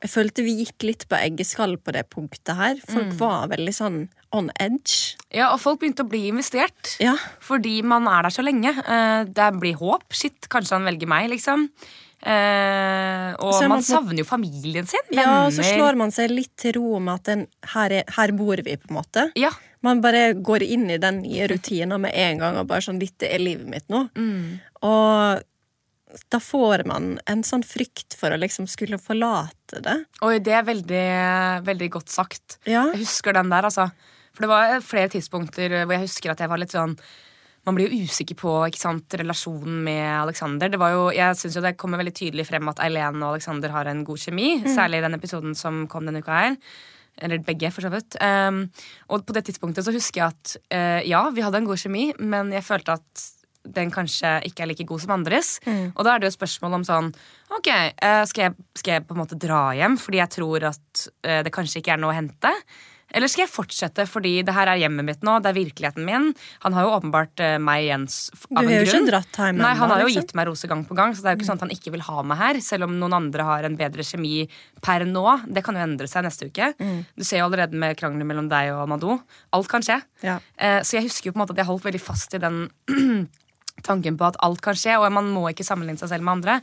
Jeg 0.00 0.10
følte 0.14 0.44
vi 0.46 0.54
gikk 0.62 0.86
litt 0.86 1.02
på 1.10 1.18
eggeskall 1.18 1.74
på 1.76 1.92
det 1.92 2.06
punktet 2.08 2.54
her. 2.56 2.78
Folk 2.88 3.10
var 3.20 3.50
veldig 3.50 3.74
sånn 3.76 3.98
on 4.32 4.48
edge. 4.62 5.16
ja, 5.34 5.50
og 5.52 5.58
folk 5.60 5.80
begynte 5.82 6.06
å 6.06 6.08
bli 6.08 6.22
investert. 6.30 6.94
Ja. 7.02 7.16
Fordi 7.44 7.82
man 7.82 8.06
er 8.08 8.22
der 8.24 8.32
så 8.32 8.40
lenge. 8.46 8.70
Eh, 8.80 9.24
Det 9.28 9.50
blir 9.60 9.74
håp. 9.76 10.06
Shit, 10.14 10.48
kanskje 10.48 10.78
han 10.78 10.86
velger 10.88 11.06
meg, 11.10 11.28
liksom. 11.34 11.68
Og 13.40 13.56
man 13.62 13.76
man 13.76 13.84
savner 13.86 14.22
jo 14.22 14.26
familien 14.28 14.86
sin. 14.88 15.12
ja, 15.16 15.46
og 15.46 15.52
så 15.56 15.64
slår 15.64 15.98
man 15.98 16.12
seg 16.14 16.32
litt 16.32 16.52
til 16.60 16.76
ro 16.78 16.98
med 17.00 17.20
at 17.20 17.30
den, 17.32 17.44
her, 17.74 17.94
er, 18.00 18.14
her 18.16 18.32
bor 18.36 18.62
vi, 18.64 18.76
på 18.76 18.90
en 18.90 18.98
måte. 19.00 19.26
Ja. 19.38 19.52
Man 19.86 20.02
bare 20.04 20.34
går 20.36 20.64
inn 20.66 20.90
i 20.92 20.98
den 21.00 21.22
nye 21.24 21.48
rutinen 21.48 22.02
med 22.02 22.12
en 22.14 22.42
gang 22.42 22.58
og 22.60 22.68
bare 22.68 22.84
sånn 22.84 23.00
Dette 23.00 23.30
er 23.32 23.40
livet 23.40 23.68
mitt 23.70 23.88
nå. 23.92 24.06
Mm. 24.18 24.60
Og 24.84 25.46
da 26.32 26.40
får 26.42 26.84
man 26.90 27.14
en 27.30 27.42
sånn 27.46 27.64
frykt 27.66 28.16
for 28.18 28.34
å 28.34 28.38
liksom 28.40 28.66
skulle 28.70 28.98
forlate 29.00 29.80
det. 29.84 29.96
Oi, 30.26 30.38
det 30.42 30.54
er 30.58 30.66
veldig, 30.66 31.08
veldig 31.66 31.90
godt 31.96 32.12
sagt. 32.12 32.58
Ja. 32.66 32.88
Jeg 32.92 33.04
husker 33.04 33.36
den 33.36 33.52
der, 33.52 33.68
altså. 33.70 33.90
For 34.34 34.44
det 34.44 34.50
var 34.52 34.84
flere 34.84 35.10
tidspunkter 35.12 35.82
hvor 35.84 35.94
jeg 35.96 36.06
husker 36.06 36.34
at 36.34 36.42
jeg 36.42 36.50
var 36.50 36.60
litt 36.60 36.74
sånn 36.74 36.96
Man 37.68 37.76
blir 37.76 37.90
jo 37.90 38.06
usikker 38.06 38.38
på 38.40 38.52
sant, 38.78 39.16
relasjonen 39.20 39.82
med 39.84 40.04
Alexander. 40.22 40.72
Jo, 40.72 41.10
jeg 41.12 41.36
synes 41.36 41.58
jo 41.58 41.64
det 41.64 41.76
kommer 41.80 42.00
veldig 42.00 42.14
tydelig 42.16 42.46
frem 42.48 42.70
at 42.72 42.80
Eileen 42.86 43.20
og 43.20 43.34
Alexander 43.34 43.74
har 43.74 43.90
en 43.90 44.00
god 44.06 44.22
kjemi. 44.22 44.54
Særlig 44.64 45.00
i 45.00 45.04
den 45.04 45.18
episoden 45.18 45.58
som 45.58 45.84
kom 45.90 46.08
denne 46.08 46.22
uka 46.24 46.38
her. 46.38 46.56
Eller 47.20 47.42
begge, 47.44 47.68
for 47.74 47.84
så 47.84 47.90
vidt. 47.92 48.16
Um, 48.22 48.62
og 49.12 49.26
på 49.28 49.36
det 49.36 49.44
tidspunktet 49.48 49.84
så 49.84 49.92
husker 49.92 50.22
jeg 50.22 50.32
at 50.32 50.54
uh, 50.72 51.00
ja, 51.04 51.26
vi 51.36 51.44
hadde 51.44 51.60
en 51.60 51.68
god 51.68 51.82
kjemi, 51.82 52.06
men 52.16 52.54
jeg 52.54 52.64
følte 52.64 52.96
at 52.96 53.26
den 53.76 53.90
kanskje 53.92 54.38
ikke 54.48 54.64
er 54.64 54.70
like 54.70 54.86
god 54.88 55.02
som 55.02 55.12
andres. 55.18 55.58
Og 55.98 56.06
da 56.06 56.14
er 56.14 56.22
det 56.22 56.30
jo 56.30 56.38
spørsmål 56.38 56.78
om 56.78 56.86
sånn 56.88 57.10
Ok, 57.52 57.68
uh, 57.68 58.22
skal, 58.30 58.46
jeg, 58.46 58.68
skal 58.78 58.94
jeg 58.94 59.04
på 59.04 59.12
en 59.12 59.20
måte 59.20 59.36
dra 59.36 59.66
hjem 59.76 59.98
fordi 60.00 60.22
jeg 60.22 60.32
tror 60.38 60.64
at 60.70 61.02
uh, 61.28 61.42
det 61.44 61.52
kanskje 61.52 61.82
ikke 61.82 61.92
er 61.92 62.00
noe 62.00 62.14
å 62.14 62.16
hente? 62.16 62.54
Eller 63.14 63.30
skal 63.30 63.44
jeg 63.44 63.52
fortsette 63.52 64.06
fordi 64.08 64.36
det 64.46 64.54
her 64.54 64.70
er 64.70 64.80
hjemmet 64.82 65.06
mitt 65.06 65.24
nå, 65.26 65.36
det 65.42 65.50
er 65.50 65.56
virkeligheten 65.58 66.06
min? 66.06 66.30
Han 66.64 66.76
har 66.76 66.86
jo 66.86 66.92
åpenbart 66.98 67.42
eh, 67.44 67.56
meg 67.62 67.86
igjen 67.86 68.06
av 68.06 68.62
en 68.62 68.68
grunn. 68.68 68.68
Du 68.68 68.72
har 68.72 68.84
jo 68.84 68.92
ikke 68.92 69.10
dratt 69.10 69.40
hjem 69.40 69.60
Nei, 69.60 69.72
han 69.80 69.94
har 69.94 70.04
jo 70.04 70.10
liksom. 70.10 70.26
gitt 70.26 70.36
meg 70.38 70.48
rose 70.50 70.70
gang 70.70 70.84
på 70.86 70.98
gang, 70.98 71.14
så 71.14 71.24
det 71.24 71.32
er 71.32 71.36
jo 71.36 71.40
ikke 71.40 71.50
sånn 71.50 71.60
at 71.60 71.66
han 71.66 71.74
ikke 71.74 71.94
vil 71.96 72.06
ha 72.06 72.24
meg 72.30 72.40
her. 72.40 72.60
Selv 72.64 72.88
om 72.88 72.96
noen 73.00 73.18
andre 73.18 73.48
har 73.48 73.68
en 73.68 73.78
bedre 73.80 74.06
kjemi 74.06 74.44
per 74.84 75.06
nå. 75.08 75.26
Det 75.50 75.64
kan 75.66 75.78
jo 75.78 75.84
endre 75.84 76.08
seg 76.10 76.26
neste 76.26 76.50
uke. 76.50 76.72
Mm. 76.78 77.02
Du 77.18 77.26
ser 77.26 77.42
jo 77.42 77.50
allerede 77.50 77.78
med 77.78 77.98
krangler 78.00 78.28
mellom 78.28 78.48
deg 78.52 78.72
og 78.76 78.86
Madou. 78.90 79.18
Alt 79.56 79.70
kan 79.72 79.84
skje. 79.84 80.00
Ja. 80.26 80.38
Eh, 80.56 80.80
så 80.86 80.98
jeg 80.98 81.08
husker 81.08 81.30
jo 81.30 81.36
på 81.36 81.40
en 81.40 81.44
måte 81.44 81.56
at 81.56 81.64
jeg 81.64 81.70
holdt 81.70 81.86
veldig 81.88 82.02
fast 82.04 82.38
i 82.38 82.42
den 82.42 82.64
tanken 83.86 84.16
på 84.20 84.28
at 84.28 84.38
alt 84.44 84.62
kan 84.64 84.76
skje, 84.78 84.96
og 85.00 85.10
man 85.14 85.30
må 85.34 85.46
ikke 85.50 85.66
sammenligne 85.66 86.00
seg 86.00 86.12
selv 86.12 86.26
med 86.26 86.38
andre. 86.38 86.60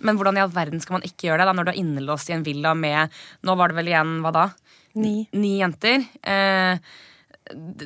Men 0.00 0.16
hvordan 0.16 0.38
i 0.38 0.42
all 0.44 0.52
verden 0.54 0.80
skal 0.80 0.98
man 0.98 1.06
ikke 1.06 1.28
gjøre 1.28 1.42
det 1.42 1.50
da 1.50 1.56
når 1.56 1.68
du 1.68 1.72
er 1.74 1.80
innelåst 1.82 2.30
i 2.30 2.36
en 2.36 2.44
villa 2.46 2.72
med 2.78 3.12
Nå 3.44 3.56
var 3.58 3.68
det 3.68 3.76
vel 3.76 3.90
igjen, 3.90 4.14
hva 4.24 4.32
da? 4.32 4.46
Ni. 4.98 5.28
Ni 5.36 5.58
jenter. 5.60 6.02
Eh, 6.22 6.78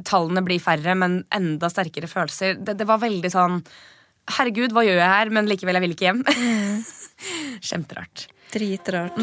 tallene 0.05 0.45
blir 0.45 0.63
færre, 0.63 0.95
men 0.97 1.23
enda 1.35 1.71
sterkere 1.73 2.09
følelser. 2.11 2.57
Det, 2.61 2.77
det 2.81 2.89
var 2.89 3.03
veldig 3.05 3.33
sånn 3.33 3.61
Herregud, 4.25 4.73
hva 4.73 4.81
gjør 4.87 4.97
jeg 4.97 5.11
her? 5.11 5.31
Men 5.37 5.49
likevel, 5.51 5.77
jeg 5.77 5.85
vil 5.85 5.93
ikke 5.93 6.07
hjem. 6.07 6.23
Kjemperart. 7.69 8.25
Dritrart. 8.55 9.19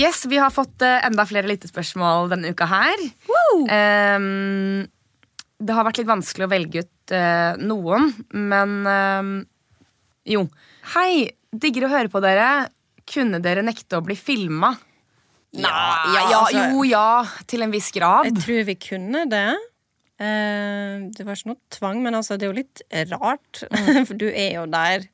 Yes, 0.00 0.24
vi 0.24 0.38
har 0.40 0.48
fått 0.54 0.80
eh, 0.80 1.02
enda 1.04 1.26
flere 1.28 1.50
lyttespørsmål 1.50 2.30
denne 2.32 2.54
uka 2.54 2.64
her. 2.70 3.02
Um, 3.68 4.86
det 5.60 5.76
har 5.76 5.84
vært 5.84 6.00
litt 6.00 6.08
vanskelig 6.08 6.46
å 6.46 6.52
velge 6.54 6.86
ut 6.86 7.12
uh, 7.12 7.58
noen, 7.60 8.08
men 8.32 8.78
ehm, 8.88 9.34
jo. 10.26 10.46
Hei, 10.94 11.30
digger 11.52 11.86
å 11.88 11.92
høre 11.92 12.12
på 12.12 12.22
dere. 12.24 12.68
Kunne 13.10 13.40
dere 13.42 13.62
nekte 13.66 13.98
å 13.98 14.04
bli 14.04 14.14
filma? 14.18 14.74
Ja, 15.52 15.70
ja, 16.14 16.40
altså- 16.44 16.70
jo, 16.70 16.82
ja, 16.84 17.24
til 17.46 17.62
en 17.62 17.72
viss 17.72 17.90
grad. 17.90 18.26
Jeg 18.26 18.36
tror 18.38 18.64
vi 18.64 18.74
kunne 18.76 19.28
det. 19.28 19.56
Eh, 20.20 21.08
det 21.10 21.24
var 21.24 21.34
ikke 21.34 21.46
noe 21.46 21.60
tvang, 21.70 22.02
men 22.02 22.14
altså, 22.14 22.36
det 22.38 22.46
er 22.46 22.52
jo 22.52 22.60
litt 22.60 22.82
rart. 23.10 23.64
For 24.06 24.14
du 24.14 24.28
er 24.28 24.60
jo 24.60 24.66
der 24.66 25.08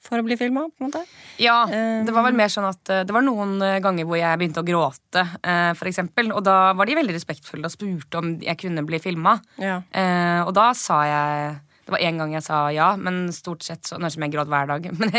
for 0.00 0.16
å 0.16 0.24
bli 0.24 0.36
filma, 0.40 0.62
på 0.72 0.80
en 0.80 0.88
måte. 0.88 1.02
Ja, 1.36 1.66
det 1.68 2.12
var 2.16 2.24
vel 2.24 2.32
mer 2.38 2.48
sånn 2.48 2.64
at 2.64 2.88
eh, 2.88 3.02
Det 3.04 3.12
var 3.12 3.20
noen 3.20 3.58
eh, 3.60 3.80
ganger 3.84 4.06
hvor 4.08 4.16
jeg 4.16 4.38
begynte 4.40 4.62
å 4.62 4.64
gråte, 4.64 5.26
eh, 5.44 5.74
for 5.76 5.90
eksempel. 5.90 6.32
Og 6.32 6.40
da 6.46 6.72
var 6.72 6.88
de 6.88 6.96
veldig 6.96 7.12
respektfulle 7.12 7.68
og 7.68 7.74
spurte 7.74 8.16
om 8.16 8.30
jeg 8.40 8.56
kunne 8.62 8.84
bli 8.88 8.96
filma. 9.02 9.34
Ja. 9.60 9.82
Eh, 9.92 10.40
og 10.46 10.54
da 10.56 10.70
sa 10.72 11.02
jeg 11.04 11.60
Det 11.90 11.96
var 11.96 12.04
én 12.06 12.18
gang 12.22 12.30
jeg 12.36 12.44
sa 12.46 12.58
ja, 12.70 12.92
men 12.96 13.32
stort 13.34 13.64
sett 13.66 13.82
så 13.90 13.96
Nå 13.98 14.06
som 14.14 14.22
jeg 14.22 14.30
gråt 14.30 14.46
hver 14.46 14.68
dag, 14.70 14.84
men 15.00 15.10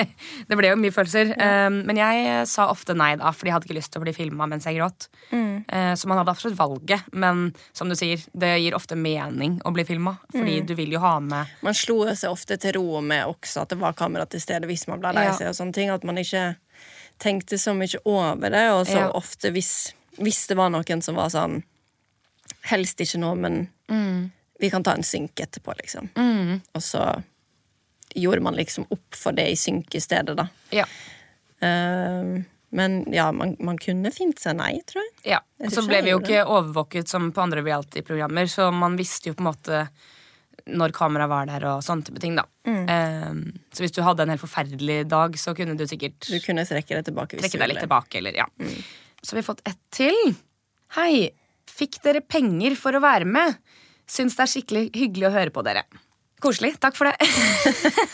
det 0.47 0.55
ble 0.57 0.69
jo 0.71 0.77
mye 0.79 0.93
følelser. 0.95 1.33
Eh, 1.35 1.67
men 1.69 1.97
jeg 1.99 2.45
sa 2.47 2.69
ofte 2.71 2.95
nei, 2.95 3.09
da, 3.19 3.33
fordi 3.35 3.51
jeg 3.51 3.55
hadde 3.57 3.67
ikke 3.67 3.75
lyst 3.75 3.91
til 3.91 3.99
å 3.99 4.05
bli 4.05 4.13
filma 4.15 4.47
mens 4.47 4.65
jeg 4.69 4.77
gråt. 4.79 5.09
Eh, 5.35 5.91
så 5.99 6.07
man 6.07 6.21
hadde 6.21 6.31
absolutt 6.31 6.55
valget, 6.59 7.03
men 7.11 7.49
som 7.75 7.91
du 7.91 7.95
sier, 7.99 8.23
det 8.31 8.53
gir 8.63 8.77
ofte 8.77 8.95
mening 8.95 9.59
å 9.67 9.73
bli 9.75 9.83
filma. 9.87 10.15
Fordi 10.31 10.61
du 10.63 10.73
vil 10.79 10.95
jo 10.95 11.01
ha 11.03 11.17
med 11.19 11.51
Man 11.67 11.75
slo 11.75 12.05
seg 12.15 12.31
ofte 12.31 12.55
til 12.61 12.77
ro 12.79 13.01
med 13.03 13.27
også 13.27 13.65
at 13.65 13.75
det 13.75 13.81
var 13.83 13.93
kamera 13.99 14.25
til 14.31 14.39
stede 14.43 14.69
hvis 14.71 14.87
man 14.87 15.03
ble 15.03 15.11
lei 15.17 15.27
Ja. 15.27 15.35
og 15.51 15.55
sånne 15.59 15.75
ting, 15.75 15.89
At 15.91 16.03
man 16.07 16.15
ikke 16.23 16.55
tenkte 17.19 17.59
så 17.59 17.75
mye 17.77 17.99
over 18.05 18.49
det. 18.49 18.63
Og 18.71 18.85
så 18.87 18.97
Ja. 19.03 19.11
ofte 19.11 19.51
hvis, 19.51 19.91
hvis 20.17 20.47
det 20.47 20.55
var 20.57 20.69
noen 20.71 21.01
som 21.03 21.15
var 21.19 21.27
sånn 21.29 21.63
Helst 22.71 22.99
ikke 23.01 23.19
nå, 23.19 23.35
men 23.37 23.65
vi 24.61 24.69
kan 24.69 24.85
ta 24.85 24.93
en 24.93 25.05
synk 25.05 25.41
etterpå, 25.41 25.73
liksom. 25.81 26.11
Og 26.77 26.83
så 26.85 27.05
gjorde 28.15 28.43
man 28.45 28.57
liksom 28.59 28.85
opp 28.93 29.17
for 29.17 29.35
det 29.35 29.47
i 29.49 29.57
synk 29.59 29.95
i 29.95 30.01
stedet, 30.03 30.35
da. 30.37 30.47
Ja. 30.75 30.85
Uh, 31.61 32.41
men 32.71 33.01
ja, 33.13 33.31
man, 33.35 33.55
man 33.59 33.77
kunne 33.81 34.13
fint 34.15 34.39
seg 34.39 34.55
nei, 34.55 34.77
tror 34.87 35.03
jeg. 35.03 35.33
Ja, 35.33 35.41
og 35.59 35.73
så 35.75 35.83
ble 35.83 35.99
vi 36.05 36.13
jo 36.13 36.21
ikke 36.21 36.45
overvåket 36.45 37.11
som 37.11 37.27
på 37.35 37.43
andre 37.43 37.63
reality-programmer, 37.65 38.47
så 38.47 38.69
man 38.71 38.95
visste 38.99 39.31
jo 39.31 39.35
på 39.35 39.43
en 39.43 39.49
måte 39.49 39.81
når 40.71 40.93
kameraet 40.95 41.31
var 41.31 41.49
der 41.49 41.65
og 41.67 41.83
sånne 41.83 42.07
type 42.07 42.21
ting, 42.23 42.37
da. 42.37 42.45
Mm. 42.69 42.85
Eh, 42.93 43.59
så 43.75 43.83
hvis 43.83 43.95
du 43.97 43.99
hadde 44.05 44.23
en 44.23 44.31
helt 44.31 44.43
forferdelig 44.43 45.01
dag, 45.11 45.35
så 45.41 45.55
kunne 45.57 45.75
du 45.75 45.83
sikkert 45.89 46.29
Du 46.29 46.37
kunne 46.45 46.63
trekke 46.67 46.95
deg 46.95 47.09
tilbake. 47.09 47.35
hvis 47.35 47.49
trekke 47.49 47.63
deg 47.63 47.73
litt 47.73 47.83
tilbake, 47.83 48.21
eller 48.21 48.39
ja. 48.39 48.47
Mm. 48.61 48.79
Så 49.21 49.35
har 49.35 49.45
fått 49.45 49.65
ett 49.67 49.81
til. 49.93 50.17
Hei, 50.95 51.31
fikk 51.69 51.99
dere 52.05 52.23
penger 52.23 52.77
for 52.79 52.95
å 52.95 53.03
være 53.03 53.27
med? 53.27 53.59
Syns 54.11 54.35
det 54.37 54.43
er 54.45 54.51
skikkelig 54.53 54.85
hyggelig 54.97 55.29
å 55.29 55.35
høre 55.35 55.53
på 55.55 55.63
dere. 55.65 55.85
Koselig. 56.41 56.73
Takk 56.81 56.97
for 56.97 57.07
det. 57.07 57.15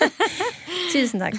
Tusen 0.93 1.23
takk. 1.23 1.37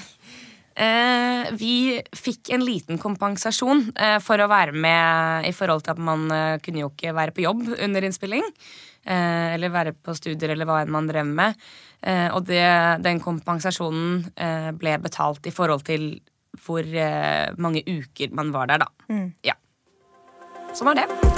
Eh, 0.79 1.49
vi 1.59 1.99
fikk 2.15 2.53
en 2.55 2.63
liten 2.63 3.01
kompensasjon 3.03 3.89
eh, 3.99 4.19
for 4.23 4.39
å 4.39 4.51
være 4.51 4.75
med 4.75 5.49
i 5.49 5.55
forhold 5.55 5.83
til 5.85 5.97
at 5.97 6.03
man 6.03 6.29
eh, 6.31 6.61
kunne 6.63 6.85
jo 6.85 6.91
ikke 6.93 7.15
være 7.17 7.35
på 7.35 7.45
jobb 7.45 7.65
under 7.77 8.07
innspilling. 8.07 8.47
Eh, 9.09 9.55
eller 9.55 9.73
være 9.73 9.95
på 9.97 10.15
studier 10.17 10.53
eller 10.53 10.69
hva 10.69 10.83
enn 10.83 10.93
man 10.93 11.09
drev 11.09 11.29
med. 11.29 11.57
Eh, 12.03 12.29
og 12.35 12.45
det, 12.51 12.65
den 13.05 13.23
kompensasjonen 13.25 14.27
eh, 14.37 14.71
ble 14.77 14.99
betalt 15.03 15.49
i 15.49 15.55
forhold 15.55 15.87
til 15.89 16.11
hvor 16.65 16.83
mange 17.61 17.85
uker 17.87 18.33
man 18.35 18.51
var 18.51 18.73
der, 18.73 18.83
da. 18.83 19.21
Ja. 19.47 19.55
Sånn 20.75 20.91
var 20.91 20.99
det. 20.99 21.38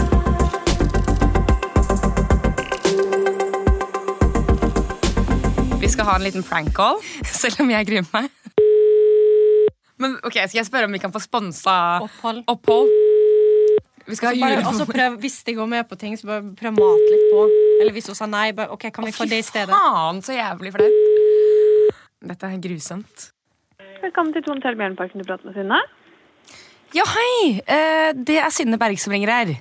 Vi 5.80 5.88
skal 5.88 6.04
ha 6.08 6.16
en 6.18 6.24
liten 6.24 6.42
prank 6.44 6.72
call, 6.76 6.98
selv 7.42 7.62
om 7.64 7.70
jeg 7.72 7.86
gruer 7.88 8.06
meg. 8.12 8.28
Men 10.00 10.16
ok, 10.24 10.36
Skal 10.48 10.60
jeg 10.62 10.68
spørre 10.68 10.88
om 10.88 10.94
vi 10.96 11.00
kan 11.02 11.12
få 11.12 11.20
sponsa 11.20 11.74
Opphold. 12.04 12.42
opphold? 12.48 12.92
Vi 14.10 14.16
skal 14.18 14.32
ha 14.32 14.48
Bare, 14.48 14.64
også 14.66 14.86
prøv, 14.88 15.18
hvis 15.22 15.36
de 15.46 15.54
går 15.54 15.68
med 15.70 15.84
på 15.88 15.96
ting, 16.00 16.16
så 16.18 16.26
bare 16.26 16.42
prøv 16.58 16.72
å 16.72 16.76
mate 16.80 17.10
litt 17.12 17.26
på. 17.30 17.42
Eller 17.80 17.94
hvis 17.94 18.08
hun 18.10 18.16
sa 18.18 18.26
nei, 18.28 18.48
bare 18.56 18.72
ok, 18.74 18.88
kan 18.96 19.06
vi 19.06 19.12
få 19.14 19.26
det 19.30 19.42
i 19.42 19.46
stedet? 19.46 19.70
faen, 19.76 20.22
så 20.24 20.34
jævlig 20.34 20.72
flaut. 20.74 20.96
Dette 22.32 22.48
er 22.50 22.58
grusomt. 22.64 23.28
Velkommen 24.00 24.32
til 24.34 24.44
Tone 24.44 24.64
Tell 24.64 24.76
Bjørnparken. 24.80 25.20
Du 25.20 25.28
prater 25.28 25.48
med 25.50 25.56
Synne. 25.60 25.78
Ja, 26.96 27.04
hei! 27.06 27.60
Eh, 27.60 28.10
det 28.16 28.40
er 28.42 28.50
Synne 28.52 28.80
Berg 28.80 28.98
som 29.00 29.12
ringer 29.14 29.30
her. 29.30 29.52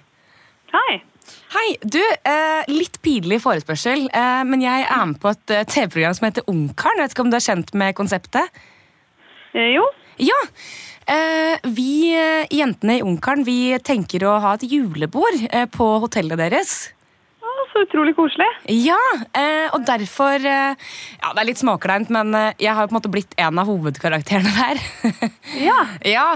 Hei. 0.74 1.00
Hei, 1.50 1.80
du, 1.82 1.98
eh, 2.30 2.68
litt 2.70 3.00
pinlig 3.02 3.40
forespørsel, 3.42 4.04
eh, 4.14 4.42
men 4.46 4.62
jeg 4.62 4.84
er 4.86 5.06
med 5.10 5.18
på 5.18 5.32
et 5.32 5.54
eh, 5.56 5.64
TV-program 5.66 6.14
som 6.14 6.28
heter 6.28 6.46
Ungkaren. 6.46 7.02
Vet 7.02 7.16
ikke 7.16 7.24
om 7.26 7.32
du 7.32 7.38
er 7.40 7.42
kjent 7.42 7.74
med 7.74 7.96
konseptet? 7.98 8.60
Eh, 9.58 9.72
jo. 9.74 9.88
Ja. 10.22 10.38
Eh, 11.10 11.58
vi 11.74 12.14
eh, 12.14 12.46
jentene 12.54 13.00
i 13.00 13.02
Ungkaren 13.02 13.42
vi 13.48 13.74
tenker 13.82 14.28
å 14.30 14.36
ha 14.44 14.54
et 14.60 14.68
julebord 14.70 15.42
på 15.74 15.88
hotellet 16.06 16.38
deres. 16.38 16.76
Så 17.70 17.84
utrolig 17.86 18.16
koselig. 18.18 18.48
Ja, 18.74 19.00
eh, 19.38 19.68
og 19.76 19.84
derfor 19.86 20.42
eh, 20.42 20.78
Ja, 21.20 21.34
det 21.34 21.42
er 21.42 21.48
litt 21.52 21.62
småkleint, 21.62 22.10
men 22.14 22.34
eh, 22.38 22.54
jeg 22.58 22.74
har 22.74 22.86
jo 22.86 22.90
på 22.90 22.96
en 22.96 23.00
måte 23.00 23.12
blitt 23.14 23.36
en 23.38 23.62
av 23.62 23.70
hovedkarakterene 23.70 24.54
der. 24.56 24.82
Ja. 25.60 25.78
ja, 26.06 26.28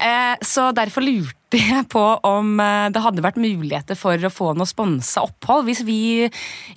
eh, 0.00 0.34
Så 0.44 0.70
derfor 0.76 1.04
lurte 1.04 1.60
jeg 1.60 1.86
på 1.92 2.02
om 2.24 2.56
det 2.56 3.02
hadde 3.04 3.24
vært 3.24 3.40
muligheter 3.40 3.98
for 3.98 4.16
å 4.16 4.32
få 4.32 4.52
noe 4.56 4.68
sponsa 4.68 5.20
opphold, 5.26 5.66
hvis 5.68 5.82
vi 5.84 5.98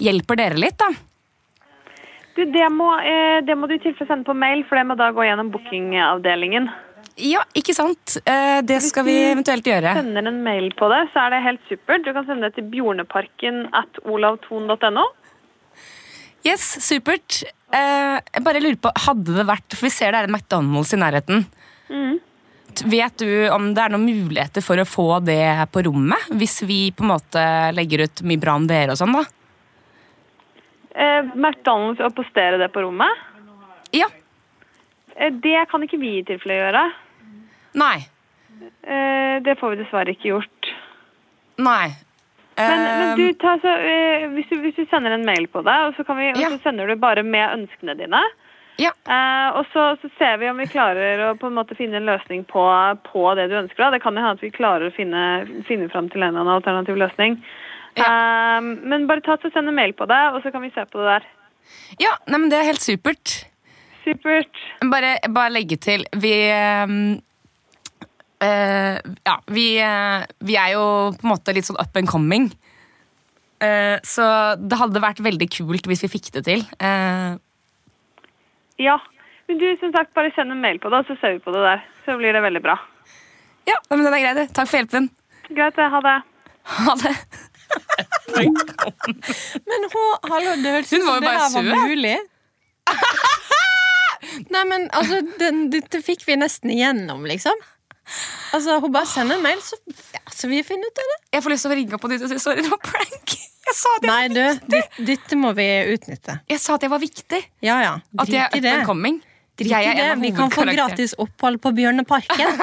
hjelper 0.03 0.39
dere 0.41 0.59
litt, 0.59 0.76
da. 0.82 0.89
Du, 2.36 2.43
det 2.51 2.68
må, 2.76 2.89
det 3.47 3.55
må 3.55 3.70
du 3.72 3.78
i 3.78 3.80
tilfelle 3.80 4.09
sende 4.09 4.28
på 4.28 4.36
mail, 4.36 4.66
for 4.68 4.76
det 4.76 4.84
må 4.89 4.99
da 4.99 5.07
gå 5.16 5.24
gjennom 5.24 5.53
bookingavdelingen. 5.53 6.68
Ja, 7.16 7.45
ikke 7.55 7.72
sant? 7.76 8.18
Eh, 8.28 8.59
det 8.68 8.82
skal 8.84 9.05
vi 9.07 9.16
eventuelt 9.30 9.68
gjøre. 9.68 9.93
Hvis 9.95 10.03
du 10.03 10.09
Sender 10.09 10.28
en 10.28 10.41
mail 10.43 10.68
på 10.76 10.89
det, 10.91 11.05
så 11.13 11.24
er 11.24 11.36
det 11.36 11.43
helt 11.45 11.70
supert. 11.70 12.03
Du 12.03 12.11
kan 12.11 12.26
sende 12.28 12.49
det 12.49 12.57
til 12.57 12.68
bjorneparken 12.74 13.61
at 13.76 14.01
olavton.no. 14.03 15.05
Yes, 16.45 16.66
supert. 16.84 17.45
Eh, 17.72 18.18
jeg 18.20 18.43
bare 18.45 18.61
lurer 18.61 18.82
på, 18.84 18.91
hadde 19.07 19.34
det 19.34 19.47
vært 19.47 19.74
For 19.74 19.88
vi 19.88 19.93
ser 19.95 20.13
det 20.13 20.20
er 20.22 20.28
en 20.28 20.36
McDonald's 20.36 20.91
i 20.93 20.99
nærheten. 20.99 21.45
Mm. 21.89 22.20
Vet 22.91 23.24
du 23.24 23.30
om 23.55 23.70
det 23.72 23.86
er 23.86 23.93
noen 23.93 24.03
muligheter 24.03 24.63
for 24.63 24.82
å 24.82 24.88
få 24.88 25.07
det 25.24 25.39
på 25.72 25.86
rommet? 25.88 26.28
Hvis 26.36 26.59
vi 26.68 26.89
på 26.91 27.05
en 27.05 27.13
måte 27.13 27.45
legger 27.78 28.03
ut 28.05 28.26
mye 28.28 28.41
bra 28.41 28.57
om 28.59 28.68
dere 28.68 28.91
og 28.91 28.99
sånn, 28.99 29.16
da? 29.16 29.24
Eh, 30.91 31.32
McDonald's 31.32 32.03
og 32.03 32.13
postere 32.20 32.59
det 32.59 32.70
på 32.76 32.84
rommet. 32.84 33.24
Ja. 33.95 34.11
Eh, 35.16 35.32
det 35.32 35.63
kan 35.72 35.84
ikke 35.88 36.01
vi 36.03 36.18
i 36.20 36.28
tilfelle 36.28 36.59
gjøre. 36.59 36.86
Nei. 37.76 37.97
Eh, 38.86 39.38
det 39.43 39.57
får 39.59 39.73
vi 39.76 39.82
dessverre 39.84 40.13
ikke 40.15 40.32
gjort. 40.32 40.71
Nei. 41.61 41.91
Men, 42.55 42.82
men 42.86 43.17
du, 43.19 43.26
ta, 43.39 43.57
så, 43.59 43.71
eh, 43.84 44.30
hvis, 44.32 44.47
du, 44.47 44.61
hvis 44.63 44.78
du 44.78 44.86
sender 44.88 45.11
en 45.11 45.26
mail 45.28 45.47
på 45.51 45.59
det, 45.67 45.76
og 45.89 45.97
så, 45.97 46.05
kan 46.07 46.15
vi, 46.21 46.30
Ja. 46.39 46.47
og 46.47 46.55
så 46.55 46.69
sender 46.69 46.88
du 46.88 46.95
bare 47.01 47.23
med 47.28 47.51
ønskene 47.57 47.97
dine. 47.99 48.21
Ja. 48.80 48.91
Eh, 49.07 49.49
og 49.59 49.67
så, 49.73 49.89
så 50.01 50.09
ser 50.19 50.38
vi 50.39 50.49
om 50.51 50.57
vi 50.59 50.67
klarer 50.71 51.21
å 51.30 51.34
på 51.39 51.47
en 51.51 51.55
måte 51.57 51.76
finne 51.80 51.99
en 51.99 52.07
løsning 52.07 52.45
på, 52.47 52.63
på 53.07 53.26
det 53.39 53.49
du 53.51 53.57
ønsker. 53.59 53.84
Da. 53.86 53.89
Det 53.95 54.01
kan 54.03 54.15
jo 54.15 54.23
hende 54.23 54.39
at 54.39 54.43
vi 54.43 54.51
klarer 54.55 54.88
å 54.89 54.95
finne, 54.95 55.21
finne 55.67 55.88
fram 55.91 56.07
til 56.11 56.23
en 56.23 56.30
eller 56.32 56.43
annen 56.45 56.55
alternativ 56.57 56.99
løsning. 56.99 57.38
Eh, 57.95 58.59
men 58.91 59.07
bare 59.07 59.23
ta 59.23 59.38
så 59.39 59.51
send 59.51 59.71
en 59.71 59.76
mail 59.76 59.95
på 59.95 60.07
det, 60.11 60.21
og 60.36 60.41
så 60.43 60.51
kan 60.55 60.63
vi 60.63 60.71
se 60.76 60.84
på 60.88 60.99
det 61.03 61.11
der. 61.11 61.28
Ja, 61.99 62.11
nei, 62.28 62.39
men 62.39 62.49
det 62.51 62.59
er 62.61 62.67
helt 62.71 62.84
supert. 62.84 63.38
Supert. 64.05 64.59
Bare, 64.91 65.15
bare 65.34 65.49
legge 65.55 65.80
til 65.82 66.03
Vi 66.21 66.34
eh, 68.43 68.97
Ja, 69.25 69.36
vi, 69.47 69.65
uh, 69.81 70.25
vi 70.45 70.55
er 70.59 70.73
jo 70.75 70.86
på 71.15 71.23
en 71.27 71.31
måte 71.36 71.53
litt 71.55 71.67
sånn 71.67 71.79
up 71.81 71.95
and 71.97 72.09
coming. 72.09 72.49
Uh, 73.63 73.97
så 74.03 74.25
det 74.59 74.77
hadde 74.77 75.01
vært 75.01 75.21
veldig 75.23 75.47
kult 75.55 75.88
hvis 75.88 76.03
vi 76.03 76.11
fikk 76.17 76.31
det 76.36 76.43
til. 76.49 76.65
Eh, 76.79 77.36
Ja. 78.83 78.97
Men 79.47 79.59
du, 79.61 79.67
som 79.79 79.91
sagt, 79.93 80.09
bare 80.17 80.31
send 80.36 80.51
en 80.51 80.59
mail 80.61 80.79
på 80.81 80.89
det, 80.89 81.03
så 81.07 81.15
ser 81.21 81.36
vi 81.36 81.39
på 81.45 81.51
det 81.53 81.61
der. 81.61 81.83
Så 82.05 82.15
blir 82.17 82.33
det 82.33 82.41
veldig 82.41 82.61
bra. 82.65 82.79
ja, 83.69 83.75
men 83.91 84.01
den 84.03 84.13
er 84.13 84.23
grei, 84.23 84.33
det. 84.33 84.47
Takk 84.57 84.67
for 84.71 84.79
hjelpen. 84.81 85.09
Greit, 85.53 85.75
det. 85.77 85.86
Ha 85.93 85.99
det. 86.01 86.15
Ha 86.65 86.95
det. 87.03 87.13
Men 89.69 89.86
hun, 89.93 90.09
hallo, 90.31 90.55
det 90.63 90.71
hørtes 90.73 90.93
ut 90.93 91.05
var 91.05 91.05
som 91.05 91.15
jo 91.15 91.21
det 91.21 91.33
her 91.36 91.49
var 91.53 91.88
mulig. 91.88 92.15
Nei, 94.53 94.63
men 94.67 94.88
altså, 94.97 95.21
den, 95.39 95.69
dette 95.73 96.01
fikk 96.03 96.25
vi 96.27 96.36
nesten 96.41 96.73
igjennom, 96.73 97.23
liksom. 97.29 97.55
Altså, 98.56 98.80
Hun 98.84 98.91
bare 98.93 99.08
sender 99.10 99.39
en 99.39 99.43
mail, 99.43 99.60
så, 99.66 99.78
ja, 100.14 100.22
så 100.32 100.47
vi 100.51 100.62
finner 100.64 100.88
ut 100.91 101.01
av 101.03 101.10
det. 101.12 101.18
Jeg 101.36 101.43
får 101.45 101.53
lyst 101.56 101.66
til 101.68 101.74
å 101.74 101.78
ringe 101.80 101.97
opp 101.97 102.03
på 102.06 102.12
nytt 102.12 102.26
og 102.28 102.32
si 102.32 102.39
sorry, 102.43 102.62
det 102.66 102.72
var 102.72 102.82
prank. 102.86 103.36
Jeg 103.66 103.74
sa 103.74 103.91
jeg, 103.97 104.06
Nei, 104.06 104.28
du, 104.30 105.06
dette 105.08 105.38
må 105.41 105.49
vi 105.58 105.64
utnytte. 105.95 106.36
jeg, 106.45 106.60
sa 106.62 106.76
at 106.78 106.84
jeg 106.86 106.91
var 106.91 106.99
viktig. 107.01 107.39
Ja, 107.66 107.80
ja. 107.82 107.93
At 108.22 108.30
jeg 108.30 108.43
er 108.45 108.62
det. 108.62 108.70
up 108.70 108.78
and 108.78 108.86
coming. 108.86 109.16
Drit 109.58 109.72
i 109.74 109.95
det. 109.97 110.06
Vi 110.22 110.30
kan 110.38 110.51
få 110.53 110.68
gratis 110.70 111.16
opphold 111.18 111.58
på 111.64 111.72
Bjørneparken. 111.74 112.62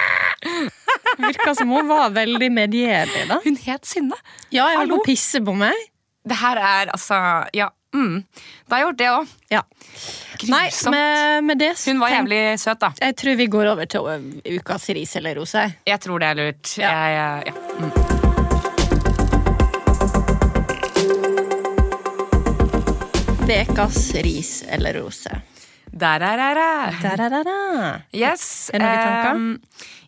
Virka 1.18 1.54
som 1.54 1.68
hun 1.76 1.88
var 1.88 2.08
veldig 2.16 2.48
medgjørlig, 2.56 3.26
da. 3.28 3.38
Hun 3.44 3.58
het 3.66 3.84
Synne. 3.88 4.16
Ja, 4.48 4.70
jeg 4.72 4.80
holdt 4.80 4.94
på 4.96 5.00
å 5.02 5.06
pisse 5.10 5.42
på 5.44 5.54
meg. 5.60 5.76
Det 6.24 6.40
her 6.40 6.60
er 6.72 6.94
altså 6.96 7.20
Ja. 7.56 7.68
Mm. 7.94 8.24
Da 8.66 8.74
har 8.74 8.80
jeg 8.82 8.88
gjort 8.88 8.98
det 8.98 9.08
òg. 9.12 9.34
Ja. 9.54 9.62
Nei, 10.50 10.64
med, 10.90 11.44
med 11.46 11.60
det 11.62 11.72
Hun 11.86 12.00
var 12.02 12.10
jævlig 12.10 12.42
søt, 12.60 12.80
da. 12.82 12.90
Jeg 13.00 13.16
tror 13.20 13.38
vi 13.38 13.46
går 13.46 13.70
over 13.70 13.86
til 13.86 14.00
ukas 14.58 14.88
ris 14.98 15.16
eller 15.20 15.38
rose. 15.38 15.62
Jeg 15.86 16.02
tror 16.02 16.18
det 16.24 16.32
er 16.32 16.40
lurt. 16.42 16.74
Ja. 16.80 16.90
Jeg, 16.90 17.46
ja. 17.46 17.54
Mm. 17.78 18.14
Ukas 23.44 24.14
ris 24.24 24.64
eller 24.68 24.94
rose. 24.98 25.30
Der 25.94 26.20
er. 26.20 26.90
Da-da-da-da. 27.02 28.00
Yes. 28.10 28.70
Er 28.74 28.78
det 28.82 28.86
noen 28.88 29.02
tanker? 29.04 29.30
ehm, 29.30 29.60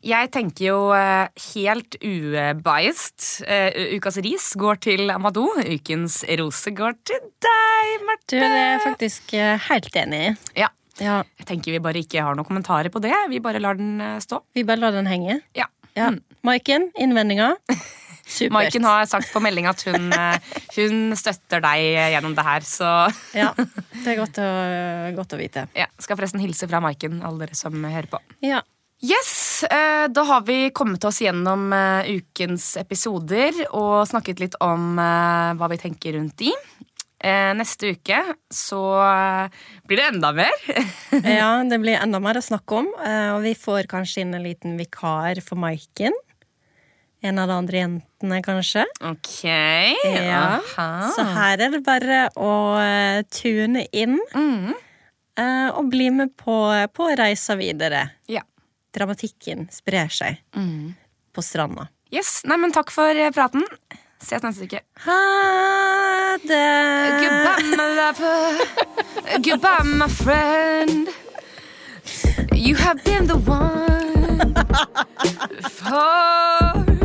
jeg 0.07 0.31
tenker 0.35 0.69
jo 0.69 0.79
eh, 0.95 1.27
helt 1.53 1.97
ubiased. 2.01 3.27
Eh, 3.47 3.95
ukas 3.97 4.19
ris 4.25 4.49
går 4.59 4.79
til 4.87 5.11
Amadou. 5.13 5.49
Ukens 5.63 6.21
rose 6.39 6.73
går 6.77 6.97
til 7.07 7.21
deg, 7.43 7.93
Du, 8.01 8.07
Marte. 8.09 8.39
det 8.39 8.47
er 8.47 8.57
jeg 8.77 8.83
faktisk 8.87 9.35
eh, 9.39 9.57
helt 9.71 9.97
enig 10.05 10.23
i. 10.31 10.33
Ja. 10.63 10.71
Ja, 10.97 11.19
Jeg 11.37 11.45
tenker 11.51 11.75
vi 11.75 11.79
bare 11.85 12.01
ikke 12.01 12.23
har 12.25 12.33
noen 12.39 12.47
kommentarer 12.49 12.89
på 12.89 13.03
det. 13.05 13.13
Vi 13.29 13.37
bare 13.45 13.61
lar 13.61 13.77
den 13.77 13.99
stå. 14.25 14.39
vi 14.57 14.63
bare 14.65 14.81
lar 14.81 14.95
den 14.97 15.05
henge. 15.11 15.43
Ja. 15.59 15.67
Ja. 15.97 16.09
Mm. 16.15 16.23
Maiken, 16.47 16.87
innvendinger? 16.97 17.59
Supert. 18.27 18.51
Maiken 18.57 18.85
har 18.89 19.05
sagt 19.07 19.29
på 19.31 19.39
melding 19.45 19.69
at 19.71 19.85
hun, 19.87 20.09
hun 20.75 20.97
støtter 21.15 21.61
deg 21.63 21.85
gjennom 22.15 22.33
det 22.35 22.43
her, 22.49 22.65
så 22.67 22.89
Ja, 23.37 23.53
det 24.03 24.09
er 24.15 24.19
godt 24.19 24.41
å, 24.43 24.49
godt 25.21 25.37
å 25.37 25.39
vite. 25.39 25.67
ja, 25.79 25.87
Skal 26.03 26.19
forresten 26.19 26.41
hilse 26.43 26.67
fra 26.67 26.81
Maiken, 26.83 27.21
alle 27.23 27.45
dere 27.45 27.55
som 27.61 27.77
hører 27.85 28.09
på. 28.11 28.19
Ja. 28.43 28.65
Yes, 29.05 29.63
eh, 29.69 30.07
Da 30.09 30.23
har 30.25 30.41
vi 30.47 30.71
kommet 30.71 31.05
oss 31.05 31.21
gjennom 31.21 31.69
eh, 31.73 32.09
ukens 32.17 32.77
episoder 32.81 33.53
og 33.77 34.07
snakket 34.09 34.41
litt 34.41 34.57
om 34.65 34.97
eh, 34.99 35.53
hva 35.59 35.69
vi 35.73 35.79
tenker 35.83 36.17
rundt 36.19 36.37
de. 36.41 36.53
Neste 37.57 37.89
uke 37.97 38.19
så 38.53 38.79
blir 39.89 39.99
det 39.99 40.05
enda 40.13 40.29
mer. 40.37 40.53
ja, 41.25 41.49
det 41.67 41.79
blir 41.83 41.97
enda 41.99 42.21
mer 42.23 42.39
å 42.39 42.43
snakke 42.45 42.77
om. 42.77 42.91
Og 43.35 43.41
vi 43.43 43.55
får 43.59 43.89
kanskje 43.91 44.23
inn 44.23 44.35
en 44.37 44.45
liten 44.45 44.77
vikar 44.79 45.41
for 45.43 45.59
Maiken. 45.59 46.15
En 47.25 47.41
av 47.43 47.49
de 47.51 47.57
andre 47.57 47.81
jentene, 47.81 48.39
kanskje. 48.47 48.85
ok. 49.01 49.33
Ja. 50.13 50.61
Aha. 50.61 50.87
Så 51.17 51.25
her 51.33 51.65
er 51.67 51.73
det 51.75 51.83
bare 51.89 52.21
å 52.39 52.53
tune 53.33 53.87
inn 53.97 54.21
Mm. 54.37 54.77
og 55.73 55.91
bli 55.91 56.11
med 56.21 56.37
på, 56.39 56.61
på 56.95 57.11
reisa 57.19 57.57
videre. 57.59 58.05
Ja. 58.31 58.45
Dramatikken 58.97 59.67
sprer 59.73 60.09
seg 60.09 60.39
Mm. 60.57 60.95
på 61.37 61.43
stranda. 61.45 61.89
Yes, 62.11 62.41
nei, 62.45 62.57
men 62.57 62.73
Takk 62.73 62.91
for 62.95 63.09
eh, 63.13 63.31
praten. 63.35 63.65
Ses 64.23 64.43
neste 64.43 64.65
uke. 64.65 64.81
Ha 65.05 66.37
det! 66.41 67.21
Goodbye, 67.21 67.77
my 67.77 67.89
lover. 67.99 68.59
Goodbye, 69.45 69.85
my 69.85 70.09
friend. 70.09 71.09
You 72.55 72.75
have 72.77 73.03
been 73.05 73.27
the 73.27 73.37
one 73.37 74.55
for 75.77 76.96